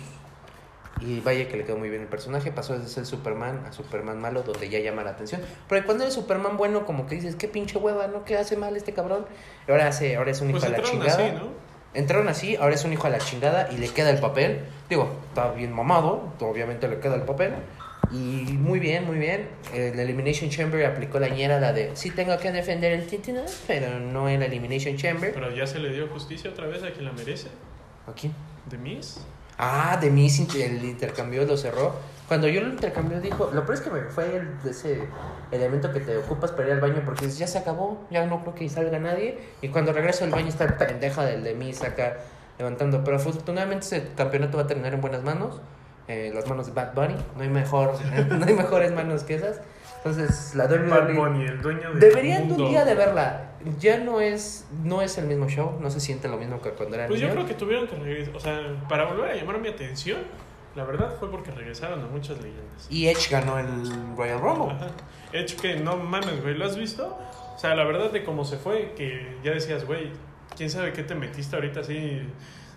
Y 1.02 1.20
vaya 1.20 1.50
que 1.50 1.58
le 1.58 1.66
quedó 1.66 1.78
muy 1.78 1.90
bien 1.90 2.04
el 2.04 2.08
personaje, 2.08 2.52
pasó 2.54 2.80
de 2.80 2.88
ser 2.88 3.06
Superman 3.06 3.66
a 3.68 3.74
Superman 3.74 4.20
malo, 4.22 4.44
donde 4.44 4.70
ya 4.70 4.80
llama 4.80 5.04
la 5.04 5.10
atención. 5.12 5.42
Porque 5.68 5.84
cuando 5.84 6.06
eres 6.06 6.14
Superman 6.14 6.56
bueno, 6.56 6.86
como 6.86 7.06
que 7.06 7.16
dices, 7.16 7.36
qué 7.36 7.50
pinche 7.50 7.78
hueva, 7.78 8.08
¿no? 8.08 8.24
¿Qué 8.24 8.38
hace 8.38 8.56
mal 8.56 8.78
este 8.78 8.94
cabrón? 8.94 9.26
Y 9.68 9.72
ahora, 9.72 9.88
hace, 9.88 10.16
ahora 10.16 10.32
es 10.32 10.40
un 10.40 10.52
hijo 10.52 10.60
Pues 10.60 10.72
de 10.72 10.78
la 10.78 10.84
chingada. 10.84 11.14
así, 11.14 11.36
¿no? 11.36 11.50
Entraron 11.94 12.30
así, 12.30 12.56
ahora 12.56 12.76
es 12.76 12.86
un 12.86 12.94
hijo 12.94 13.08
a 13.08 13.10
la 13.10 13.20
chingada 13.20 13.70
y 13.72 13.78
le 13.78 13.90
queda 13.90 14.10
el 14.10 14.20
papel. 14.20 14.64
Digo, 14.90 15.10
está 15.30 15.52
bien 15.52 15.74
mamado, 15.74 16.34
obviamente 16.40 16.88
le 16.88 17.00
queda 17.00 17.16
el 17.16 17.24
papel. 17.24 17.54
Y 18.12 18.54
muy 18.54 18.80
bien, 18.80 19.06
muy 19.06 19.18
bien. 19.18 19.48
El 19.74 20.00
Elimination 20.00 20.50
Chamber 20.50 20.86
aplicó 20.86 21.20
la 21.20 21.30
ñera, 21.30 21.60
la 21.60 21.74
de 21.74 21.92
sí 21.96 22.12
tengo 22.12 22.38
que 22.38 22.52
defender 22.52 22.94
el 22.94 23.08
título, 23.08 23.42
pero 23.68 24.00
no 24.00 24.30
en 24.30 24.40
la 24.42 24.46
Elimination 24.46 24.96
Chamber. 24.96 25.34
Pero 25.34 25.54
ya 25.54 25.68
se 25.68 25.80
le 25.80 25.92
dio 25.92 26.08
justicia 26.08 26.50
otra 26.50 26.68
vez 26.68 26.84
a 26.84 26.92
quien 26.92 27.06
la 27.06 27.12
merece. 27.12 27.48
¿A 28.08 28.14
quién? 28.14 28.34
¿De 28.70 28.78
Miss? 28.78 29.20
Ah, 29.58 29.98
de 30.02 30.10
mí 30.10 30.30
sí, 30.30 30.48
el 30.62 30.84
intercambio 30.84 31.46
lo 31.46 31.58
cerró. 31.58 31.96
Cuando 32.28 32.48
yo 32.48 32.62
lo 32.62 32.70
intercambió 32.70 33.22
dijo, 33.22 33.52
lo 33.54 33.66
peor 33.66 33.78
es 33.78 33.82
que 33.82 33.90
me 33.92 34.02
fue 34.02 34.36
el, 34.36 34.50
ese 34.68 35.08
elemento 35.52 35.94
que 35.94 36.00
te 36.00 36.18
ocupas 36.18 36.52
para 36.52 36.68
ir 36.68 36.74
al 36.74 36.82
baño 36.82 37.04
porque 37.06 37.30
ya 37.30 37.46
se 37.46 37.60
acabó, 37.60 38.06
ya 38.10 38.26
no 38.26 38.42
creo 38.42 38.56
que 38.56 38.68
salga 38.68 39.00
nadie. 39.00 39.38
Y 39.62 39.70
cuando 39.70 39.94
regreso 39.94 40.24
al 40.24 40.32
baño 40.32 40.48
está 40.48 40.66
el 40.66 40.74
pendeja 40.74 41.24
del 41.24 41.44
de 41.44 41.54
mí 41.54 41.72
acá 41.86 42.18
levantando. 42.58 43.04
Pero 43.04 43.18
afortunadamente 43.18 43.86
ese 43.86 44.08
campeonato 44.16 44.58
va 44.58 44.64
a 44.64 44.68
terminar 44.68 44.94
en 44.94 45.02
buenas 45.02 45.24
manos. 45.24 45.62
Eh, 46.08 46.32
las 46.34 46.48
manos 46.48 46.68
de 46.68 46.74
Bad 46.74 46.94
Bunny. 46.94 47.16
No 47.36 47.44
hay, 47.44 47.50
mejor, 47.50 47.94
no 48.30 48.46
hay 48.46 48.54
mejores 48.54 48.92
manos 48.94 49.24
que 49.24 49.36
esas. 49.36 49.62
Entonces, 49.98 50.54
la 50.56 50.68
Bad 50.68 51.10
WWE... 51.10 51.14
Bunny, 51.18 51.46
el 51.46 51.62
dueño 51.62 51.90
del 51.92 52.00
Deberían 52.00 52.44
de 52.44 52.48
mundo. 52.50 52.66
un 52.66 52.70
día 52.72 52.86
de 52.86 52.96
verla. 52.96 53.52
Ya 53.80 53.98
no 53.98 54.22
es, 54.22 54.68
no 54.84 55.02
es 55.02 55.18
el 55.18 55.26
mismo 55.26 55.48
show, 55.50 55.80
no 55.82 55.90
se 55.90 56.00
siente 56.00 56.28
lo 56.28 56.38
mismo 56.38 56.62
que 56.62 56.70
cuando 56.70 56.96
era 56.96 57.08
Pues 57.08 57.20
yo 57.20 57.28
niño. 57.28 57.38
creo 57.40 57.48
que 57.48 57.56
tuvieron 57.56 57.88
que 57.88 57.96
regresar. 57.96 58.36
O 58.36 58.40
sea, 58.40 58.62
para 58.88 59.06
volver 59.06 59.32
a 59.32 59.36
llamar 59.36 59.60
mi 59.60 59.70
atención, 59.70 60.20
la 60.76 60.84
verdad 60.84 61.16
fue 61.20 61.32
porque 61.32 61.50
regresaron 61.50 62.00
a 62.02 62.06
muchas 62.06 62.38
leyendas. 62.38 62.86
Y 62.92 63.08
Edge 63.08 63.30
ganó 63.32 63.58
el 63.58 64.16
Royal 64.16 64.40
Rumble. 64.40 64.76
Ajá. 64.76 64.88
Hecho 65.34 65.58
que 65.58 65.78
no 65.78 65.98
mames, 65.98 66.44
güey, 66.44 66.54
¿lo 66.54 66.66
has 66.66 66.78
visto? 66.78 67.18
O 67.56 67.58
sea, 67.58 67.74
la 67.74 67.86
verdad 67.86 68.12
de 68.12 68.24
cómo 68.24 68.46
se 68.46 68.58
fue, 68.58 68.94
que 68.96 69.38
ya 69.44 69.50
decías, 69.52 69.86
güey, 69.86 70.12
quién 70.56 70.70
sabe 70.70 70.94
qué 70.94 71.02
te 71.02 71.16
metiste 71.16 71.56
ahorita 71.56 71.80
así. 71.80 72.22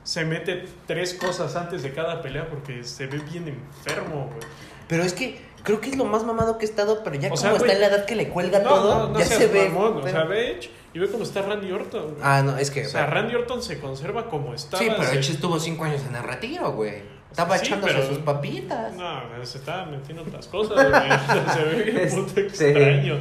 Se 0.08 0.24
mete 0.24 0.64
tres 0.86 1.12
cosas 1.12 1.54
antes 1.54 1.82
de 1.82 1.92
cada 1.92 2.22
pelea 2.22 2.48
porque 2.48 2.82
se 2.82 3.06
ve 3.06 3.18
bien 3.18 3.46
enfermo, 3.46 4.30
güey. 4.32 4.40
Pero 4.86 5.02
es 5.02 5.12
que 5.12 5.38
creo 5.64 5.82
que 5.82 5.90
es 5.90 5.96
lo 5.98 6.06
más 6.06 6.24
mamado 6.24 6.56
que 6.56 6.64
he 6.64 6.68
estado, 6.68 7.02
pero 7.04 7.16
ya 7.16 7.28
O 7.28 7.30
como 7.32 7.36
sea, 7.36 7.50
está 7.52 7.62
güey, 7.64 7.72
en 7.74 7.80
la 7.82 7.86
edad 7.88 8.06
que 8.06 8.14
le 8.16 8.28
cuelga 8.30 8.60
No, 8.60 8.68
todo, 8.70 8.98
no, 9.00 9.08
no 9.12 9.18
ya 9.18 9.26
se 9.26 9.46
ve. 9.48 9.68
mamón, 9.68 9.98
o 9.98 10.08
sea, 10.08 10.24
ve 10.24 10.52
Edge 10.52 10.70
y 10.94 10.98
ve 10.98 11.10
cómo 11.10 11.24
está 11.24 11.42
Randy 11.42 11.70
Orton. 11.72 12.02
güey. 12.12 12.16
Ah, 12.22 12.42
no, 12.42 12.56
es 12.56 12.70
que. 12.70 12.86
o 12.86 12.88
sea, 12.88 13.04
Randy 13.04 13.34
Orton 13.34 13.62
se 13.62 13.78
conserva 13.80 14.30
como 14.30 14.54
estaba. 14.54 14.82
sí, 14.82 14.88
pero 14.90 15.02
se- 15.10 15.18
Edge 15.18 15.32
estuvo 15.32 15.60
cinco 15.60 15.84
años 15.84 16.00
en 16.08 16.16
el 16.16 16.22
retiro, 16.22 16.72
güey. 16.72 17.02
Estaba 17.30 17.58
Sí, 17.58 17.66
echándose 17.66 17.92
pero- 17.92 18.06
sus 18.08 18.18
papitas. 18.20 18.94
No, 18.94 19.44
se 19.44 19.58
estaba 19.58 19.84
metiendo 19.84 20.22
otras 20.22 20.46
cosas, 20.46 20.74
güey. 20.88 21.10
se 21.54 21.64
ve 21.64 21.82
bien 21.82 22.08
puto 22.08 22.40
Este, 22.40 22.40
extraño. 22.70 23.18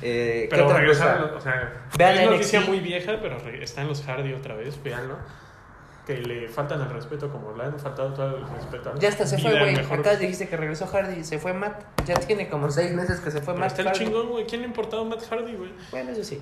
Eh, 0.00 0.46
¿Qué 0.48 0.56
Pero 0.56 0.72
regresaron, 0.72 1.34
o 1.36 1.40
sea, 1.42 1.86
Vean 1.98 2.16
es 2.16 2.30
noticia 2.30 2.62
muy 2.62 2.80
vieja, 2.80 3.18
pero 3.20 3.38
re- 3.40 3.62
está 3.62 3.82
en 3.82 3.88
los 3.88 4.02
Hardy 4.02 4.32
otra 4.32 4.54
vez, 4.54 4.82
véanlo. 4.82 5.16
Que 6.10 6.16
le 6.22 6.48
faltan 6.48 6.80
el 6.80 6.90
respeto 6.90 7.30
como 7.30 7.56
le 7.56 7.62
han 7.64 7.78
faltado 7.78 8.12
todo 8.12 8.36
el 8.38 8.48
respeto. 8.48 8.90
a 8.90 8.98
Ya 8.98 9.08
hasta 9.10 9.26
se 9.26 9.38
fue, 9.38 9.56
güey. 9.56 9.76
mejor- 9.76 10.00
Acá 10.00 10.16
dijiste 10.16 10.48
que 10.48 10.56
regresó 10.56 10.86
Hardy, 10.88 11.22
se 11.22 11.38
fue 11.38 11.52
Matt. 11.52 11.82
Ya 12.04 12.14
tiene 12.16 12.48
como 12.48 12.68
seis 12.70 12.92
meses 12.92 13.20
que 13.20 13.30
se 13.30 13.38
fue 13.40 13.54
Pero 13.54 13.58
Matt. 13.60 13.68
está 13.70 13.82
el 13.82 13.88
Hardy. 13.88 13.98
chingón, 14.06 14.28
güey. 14.28 14.44
¿Quién 14.46 14.62
le 14.62 14.66
ha 14.66 14.70
importado 14.70 15.04
Matt 15.04 15.22
Hardy, 15.30 15.54
güey? 15.54 15.70
Bueno, 15.92 16.10
eso 16.10 16.24
sí. 16.24 16.40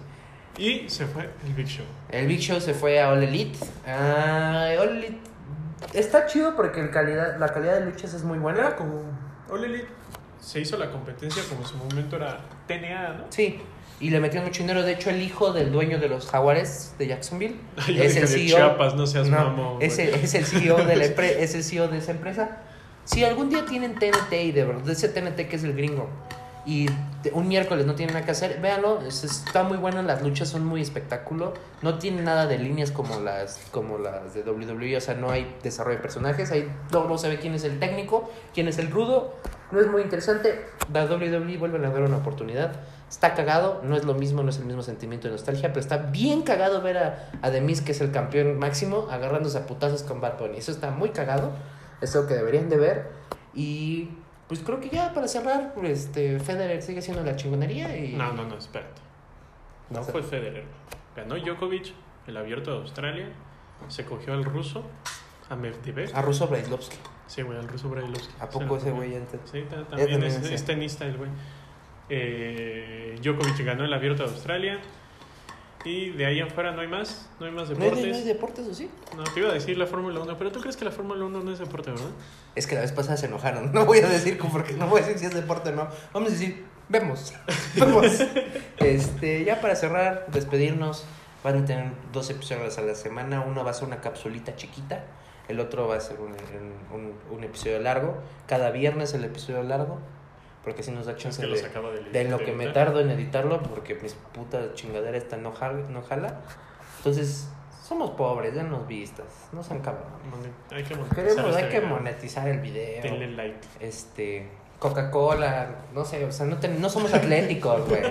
Y 0.57 0.89
se 0.89 1.07
fue 1.07 1.29
el 1.47 1.53
Big 1.53 1.67
Show. 1.67 1.85
El 2.09 2.27
Big 2.27 2.41
Show 2.41 2.59
se 2.61 2.73
fue 2.73 2.99
a 3.01 3.11
All 3.11 3.23
Elite. 3.23 3.59
Ah, 3.87 4.71
All 4.81 4.89
Elite. 4.97 5.19
Está 5.93 6.27
chido 6.27 6.57
porque 6.57 6.81
el 6.81 6.91
calidad, 6.91 7.39
la 7.39 7.49
calidad 7.49 7.75
de 7.79 7.85
luchas 7.85 8.15
es 8.15 8.25
muy 8.25 8.39
buena. 8.39 8.61
Era 8.61 8.77
como. 8.77 9.03
All 9.51 9.65
Elite 9.65 9.89
se 10.41 10.61
hizo 10.61 10.77
la 10.79 10.91
competencia 10.91 11.43
como 11.49 11.61
en 11.61 11.67
su 11.67 11.77
momento 11.77 12.17
era 12.17 12.39
TNA, 12.67 13.09
¿no? 13.19 13.25
Sí, 13.29 13.61
y 14.01 14.11
le 14.11 14.21
metió 14.21 14.43
mucho 14.43 14.63
dinero. 14.63 14.83
De 14.83 14.93
hecho, 14.93 15.11
el 15.11 15.23
hijo 15.23 15.53
del 15.53 15.73
dueño 15.73 15.99
de 15.99 16.09
los 16.09 16.27
Jaguares 16.27 16.95
de 16.99 17.09
Jacksonville 17.09 17.57
Yo 17.89 18.03
es 18.03 18.17
el 18.17 18.23
de 18.23 18.29
CEO. 18.29 18.57
Chiapas, 18.57 18.95
no 18.95 19.07
seas 19.07 19.29
No, 19.29 19.79
es, 19.81 19.99
el, 19.99 20.15
es 20.15 20.35
el 20.35 20.45
CEO 20.45 20.77
de 20.85 20.97
la 20.97 21.05
es 21.05 21.55
el 21.55 21.65
CEO 21.65 21.89
de 21.89 21.99
esa 21.99 22.13
empresa. 22.13 22.59
Si 23.05 23.25
algún 23.25 23.49
día 23.49 23.65
tienen 23.65 23.95
TNT 23.95 24.33
y 24.45 24.53
de 24.53 24.65
verdad, 24.65 24.89
ese 24.91 25.09
TNT 25.09 25.49
que 25.49 25.57
es 25.57 25.65
el 25.65 25.75
gringo, 25.75 26.11
y 26.69 26.87
un 27.33 27.49
miércoles 27.49 27.87
no 27.87 27.95
tienen 27.95 28.13
nada 28.15 28.27
que 28.27 28.33
hacer, 28.33 28.61
véanlo, 28.61 29.01
es- 29.01 29.25
está 29.25 29.63
muy 29.63 29.79
bueno, 29.79 30.03
las 30.03 30.21
luchas 30.23 30.49
son 30.49 30.67
muy 30.67 30.83
espectáculo, 30.83 31.55
no 31.81 31.99
tiene 31.99 32.21
nada 32.21 32.47
de 32.47 32.59
líneas 32.59 32.91
como 32.91 33.19
las, 33.21 33.59
como 33.71 33.97
las 33.97 34.35
de 34.35 34.43
WWE, 34.43 34.97
o 34.97 35.01
sea, 35.01 35.15
no 35.15 35.31
hay 35.31 35.57
desarrollo 35.63 35.97
de 35.97 36.03
personajes, 36.03 36.51
ahí 36.53 36.71
no, 36.93 37.17
se 37.17 37.31
ve 37.31 37.39
quién 37.39 37.55
es 37.55 37.65
el 37.65 37.79
técnico, 37.81 38.31
quién 38.53 38.69
es 38.69 38.79
el 38.79 38.91
rudo, 38.91 39.35
no 39.73 39.81
es 39.81 39.87
muy 39.87 40.03
interesante, 40.03 40.61
la 40.93 41.07
WWE 41.07 41.57
vuelven 41.57 41.87
a 41.87 41.91
dar 41.91 42.03
una 42.03 42.19
oportunidad, 42.19 42.73
está 43.09 43.33
cagado, 43.35 43.81
no 43.85 43.97
es 43.97 44.05
lo 44.05 44.13
mismo, 44.13 44.43
no 44.43 44.51
es 44.51 44.59
el 44.59 44.67
mismo 44.67 44.83
sentimiento 44.83 45.27
de 45.29 45.33
nostalgia, 45.33 45.71
pero 45.71 45.81
está 45.81 45.97
bien 45.97 46.43
cagado 46.43 46.83
ver 46.83 46.99
a, 46.99 47.31
a 47.41 47.51
The 47.51 47.65
que 47.83 47.93
es 47.93 48.01
el 48.03 48.11
campeón 48.13 48.59
máximo, 48.59 49.09
agarrándose 49.11 49.57
a 49.57 49.67
putazos 49.67 50.03
con 50.03 50.21
Bad 50.21 50.39
Bunny, 50.39 50.59
eso 50.59 50.71
está 50.71 50.91
muy 50.91 51.11
cagado, 51.11 51.53
es 52.03 52.15
algo 52.15 52.29
que 52.29 52.35
deberían 52.35 52.69
de 52.69 52.77
ver, 52.77 53.11
y 53.55 54.11
pues 54.49 54.61
creo 54.61 54.81
que 54.81 54.89
ya 54.89 55.13
para 55.13 55.29
cerrar, 55.29 55.75
este, 55.85 56.41
Federer 56.41 56.83
sigue 56.83 57.03
siendo 57.03 57.23
la 57.23 57.37
chingonería 57.37 57.97
y... 57.97 58.15
No, 58.15 58.33
no, 58.33 58.45
no, 58.45 58.57
espérate. 58.57 59.01
No 59.91 60.01
O 60.01 60.05
sea, 60.05 60.13
fue 60.13 60.23
Federer. 60.23 60.65
Ganó 61.15 61.37
Djokovic 61.37 61.93
el 62.27 62.37
abierto 62.37 62.73
de 62.73 62.79
Australia. 62.79 63.29
Se 63.89 64.05
cogió 64.05 64.33
al 64.33 64.45
ruso, 64.45 64.85
a 65.49 65.57
Medvedev. 65.57 66.11
A 66.17 66.23
Russo 66.23 66.49
Brailovsky. 66.49 66.97
Sí, 67.27 67.43
güey, 67.43 67.59
al 67.59 67.69
ruso 67.69 67.89
Brailovsky. 67.89 68.35
¿A 68.41 68.49
poco 68.49 68.79
ese 68.79 68.91
güey 68.91 69.15
antes? 69.15 69.41
Sí, 69.45 69.65
también 69.91 70.23
es 70.23 70.65
tenista 70.65 71.05
el 71.05 71.17
güey. 71.17 71.31
Eh, 72.09 73.19
Djokovic 73.23 73.65
ganó 73.65 73.85
el 73.85 73.93
abierto 73.93 74.25
de 74.25 74.31
Australia. 74.31 74.81
Y 75.85 76.11
de 76.11 76.27
ahí 76.27 76.41
afuera 76.41 76.73
no 76.73 76.81
hay 76.81 76.89
más. 76.89 77.29
No 77.39 77.47
hay 77.47 77.53
más 77.53 77.71
¿No 77.71 77.77
hay, 77.85 77.91
no 77.91 77.97
hay 77.97 78.03
deportes. 78.03 78.25
deportes 78.25 78.67
o 78.69 78.75
sí? 78.75 78.91
No, 79.17 79.25
te 79.25 79.41
iba 79.41 79.51
a 79.51 79.55
decir 79.55 79.79
la 79.79 79.87
Fórmula 79.87 80.21
1, 80.21 80.37
pero 80.37 80.51
tú 80.51 80.61
crees 80.61 80.77
que 80.77 80.85
la 80.85 80.91
Fórmula 80.91 81.25
1 81.25 81.41
no 81.41 81.53
es 81.53 81.59
deporte, 81.59 81.91
¿verdad? 81.91 82.11
Es 82.57 82.67
que 82.67 82.75
la 82.75 82.81
vez 82.81 82.93
pasada 82.93 83.17
se 83.17 83.27
enojaron. 83.27 83.73
No 83.79 83.85
voy 83.87 83.99
a 83.99 84.09
decir 84.09 84.39
porque 84.39 84.73
no 84.75 84.89
voy 84.89 85.01
a 85.01 85.05
decir 85.05 85.19
si 85.19 85.27
es 85.27 85.35
deporte 85.35 85.71
o 85.71 85.73
no. 85.73 85.89
Vamos 86.13 86.31
a 86.31 86.33
decir, 86.33 86.65
vemos. 86.89 87.33
vemos. 87.77 88.07
Este, 88.79 89.45
ya 89.45 89.61
para 89.61 89.77
cerrar, 89.77 90.27
despedirnos. 90.33 91.05
Van 91.45 91.63
a 91.63 91.65
tener 91.65 91.93
dos 92.13 92.29
episodios 92.31 92.77
a 92.79 92.83
la 92.83 92.97
semana. 92.97 93.41
Uno 93.41 93.65
va 93.65 93.71
a 93.71 93.75
ser 93.75 93.87
una 93.87 94.01
capsulita 94.01 94.57
chiquita. 94.57 95.05
El 95.47 95.61
otro 95.61 95.87
va 95.87 95.97
a 95.97 96.01
ser 96.01 96.19
un, 96.21 96.35
un, 96.93 97.15
un 97.31 97.45
episodio 97.45 97.79
largo. 97.79 98.19
Cada 98.47 98.71
viernes 98.71 99.15
el 99.15 99.25
episodio 99.25 99.63
largo. 99.63 100.01
Porque 100.69 100.83
así 100.83 100.91
nos 100.91 101.07
da 101.07 101.13
Es 101.13 101.19
chance 101.19 101.41
que 101.41 101.49
de, 101.49 101.65
acaba 101.67 101.91
de 101.91 102.03
de 102.03 102.25
lo 102.29 102.37
que 102.39 102.53
me 102.53 102.67
tardo 102.69 103.01
en 103.01 103.11
editarlo. 103.11 103.63
Porque 103.63 103.95
mis 103.97 104.13
puta 104.15 104.75
chingadera 104.75 105.17
esta 105.17 105.37
no 105.39 105.53
jala. 105.53 105.89
No 105.89 106.03
jala. 106.03 106.41
Entonces, 106.99 107.49
somos 107.83 108.11
pobres, 108.11 108.55
denos 108.55 108.87
vistas. 108.87 109.25
No 109.53 109.63
sean 109.63 109.81
cabrón. 109.81 110.05
Monet- 110.31 110.77
Hay 110.77 110.85
que 110.85 110.95
monetizar 110.95 111.25
Queremos, 111.25 111.51
este 111.53 111.63
hay 111.65 111.71
que 111.71 111.81
video. 111.81 111.95
monetizar 111.97 112.49
el 112.49 112.61
video. 112.61 113.03
Denle 113.03 113.29
like. 113.29 113.59
Este, 113.81 114.49
Coca-Cola, 114.79 115.69
no 115.95 116.05
sé, 116.05 116.25
o 116.25 116.31
sea, 116.33 116.45
no, 116.47 116.57
ten- 116.59 116.81
no 116.81 116.89
somos 116.91 117.13
atléticos, 117.15 117.89
güey. 117.89 118.03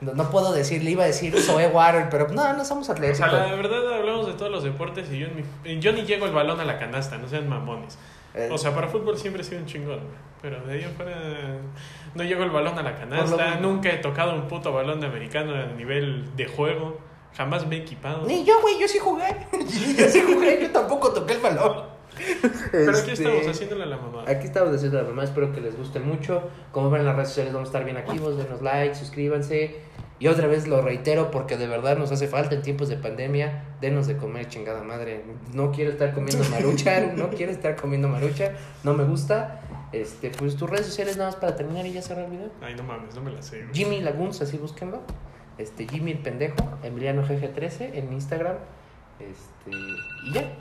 No, 0.00 0.14
no 0.14 0.30
puedo 0.30 0.52
decir, 0.52 0.84
le 0.84 0.90
iba 0.92 1.02
a 1.04 1.06
decir 1.08 1.36
Zoe 1.40 1.66
Water, 1.66 2.08
pero 2.10 2.28
no, 2.28 2.52
no 2.54 2.64
somos 2.64 2.88
O 2.88 2.92
atléticos. 2.92 3.28
sea, 3.30 3.46
la 3.48 3.54
verdad 3.56 3.94
hablamos 3.94 4.26
de 4.28 4.34
todos 4.34 4.50
los 4.52 4.62
deportes 4.62 5.10
y 5.10 5.18
yo, 5.18 5.26
en 5.26 5.36
mi- 5.64 5.80
yo 5.80 5.92
ni 5.92 6.02
llego 6.02 6.26
el 6.26 6.32
balón 6.32 6.60
a 6.60 6.64
la 6.64 6.78
canasta, 6.78 7.18
no 7.18 7.28
sean 7.28 7.48
mamones. 7.48 7.98
Eh, 8.34 8.48
O 8.52 8.58
sea, 8.58 8.74
para 8.74 8.88
fútbol 8.88 9.16
siempre 9.18 9.42
he 9.42 9.44
sido 9.44 9.60
un 9.60 9.66
chingón, 9.66 10.00
pero 10.42 10.60
de 10.66 10.74
ahí 10.74 10.84
afuera 10.84 11.16
no 12.14 12.22
llego 12.24 12.44
el 12.44 12.50
balón 12.50 12.78
a 12.78 12.82
la 12.82 12.94
canasta, 12.96 13.56
nunca 13.56 13.90
he 13.90 13.98
tocado 13.98 14.34
un 14.34 14.48
puto 14.48 14.72
balón 14.72 15.00
de 15.00 15.06
americano 15.06 15.54
a 15.54 15.66
nivel 15.74 16.36
de 16.36 16.46
juego, 16.46 16.98
jamás 17.36 17.66
me 17.66 17.76
he 17.76 17.80
equipado. 17.80 18.26
Ni 18.26 18.44
yo, 18.44 18.60
güey, 18.60 18.78
yo 18.78 18.86
sí 18.88 18.98
jugué. 18.98 19.24
yo 19.98 20.08
sí 20.08 20.22
jugué, 20.22 20.60
yo 20.62 20.70
tampoco 20.70 21.12
toqué 21.12 21.34
el 21.34 21.40
balón. 21.40 21.97
Pero 22.72 22.90
aquí 22.90 23.10
Este, 23.10 23.24
estamos 23.24 23.46
haciéndole 23.46 23.82
a 23.84 23.86
la 23.86 23.96
mamá. 23.96 24.24
Aquí 24.26 24.46
estamos 24.46 24.74
haciendo 24.74 24.98
la 25.02 25.08
mamá, 25.08 25.24
espero 25.24 25.52
que 25.52 25.60
les 25.60 25.76
guste 25.76 26.00
mucho. 26.00 26.42
Como 26.72 26.90
ven 26.90 27.00
en 27.00 27.06
las 27.06 27.16
redes 27.16 27.28
sociales 27.28 27.52
vamos 27.52 27.68
a 27.68 27.70
estar 27.70 27.84
bien 27.84 27.96
activos, 27.96 28.36
denos 28.36 28.62
like, 28.62 28.94
suscríbanse. 28.94 29.76
Y 30.20 30.26
otra 30.26 30.48
vez 30.48 30.66
lo 30.66 30.82
reitero 30.82 31.30
porque 31.30 31.56
de 31.56 31.68
verdad 31.68 31.96
nos 31.96 32.10
hace 32.10 32.26
falta 32.26 32.56
en 32.56 32.62
tiempos 32.62 32.88
de 32.88 32.96
pandemia. 32.96 33.64
Denos 33.80 34.08
de 34.08 34.16
comer, 34.16 34.48
chingada 34.48 34.82
madre. 34.82 35.24
No 35.54 35.70
quiero 35.70 35.92
estar 35.92 36.12
comiendo 36.12 36.42
marucha, 36.50 37.12
no 37.14 37.30
quiero 37.30 37.52
estar 37.52 37.76
comiendo 37.76 38.08
marucha, 38.08 38.52
no 38.82 38.94
me 38.94 39.04
gusta. 39.04 39.60
Este, 39.92 40.30
pues 40.30 40.56
tus 40.56 40.68
redes 40.68 40.86
sociales 40.86 41.16
nada 41.16 41.30
más 41.30 41.36
para 41.36 41.54
terminar 41.54 41.86
y 41.86 41.92
ya 41.92 42.02
cerrar 42.02 42.24
el 42.24 42.32
video. 42.32 42.50
Ay, 42.60 42.74
no 42.74 42.82
mames, 42.82 43.14
no 43.14 43.20
me 43.22 43.30
la 43.30 43.40
sé. 43.42 43.62
güey. 43.62 43.74
Jimmy 43.74 44.00
Laguns, 44.00 44.42
así 44.42 44.58
búsquenlo. 44.58 45.00
Este, 45.56 45.86
Jimmy 45.88 46.10
el 46.12 46.18
pendejo, 46.18 46.56
Emiliano 46.82 47.22
GG13 47.24 47.94
en 47.94 48.12
Instagram. 48.12 48.56
Este, 49.20 49.70
y 50.26 50.32
ya. 50.32 50.52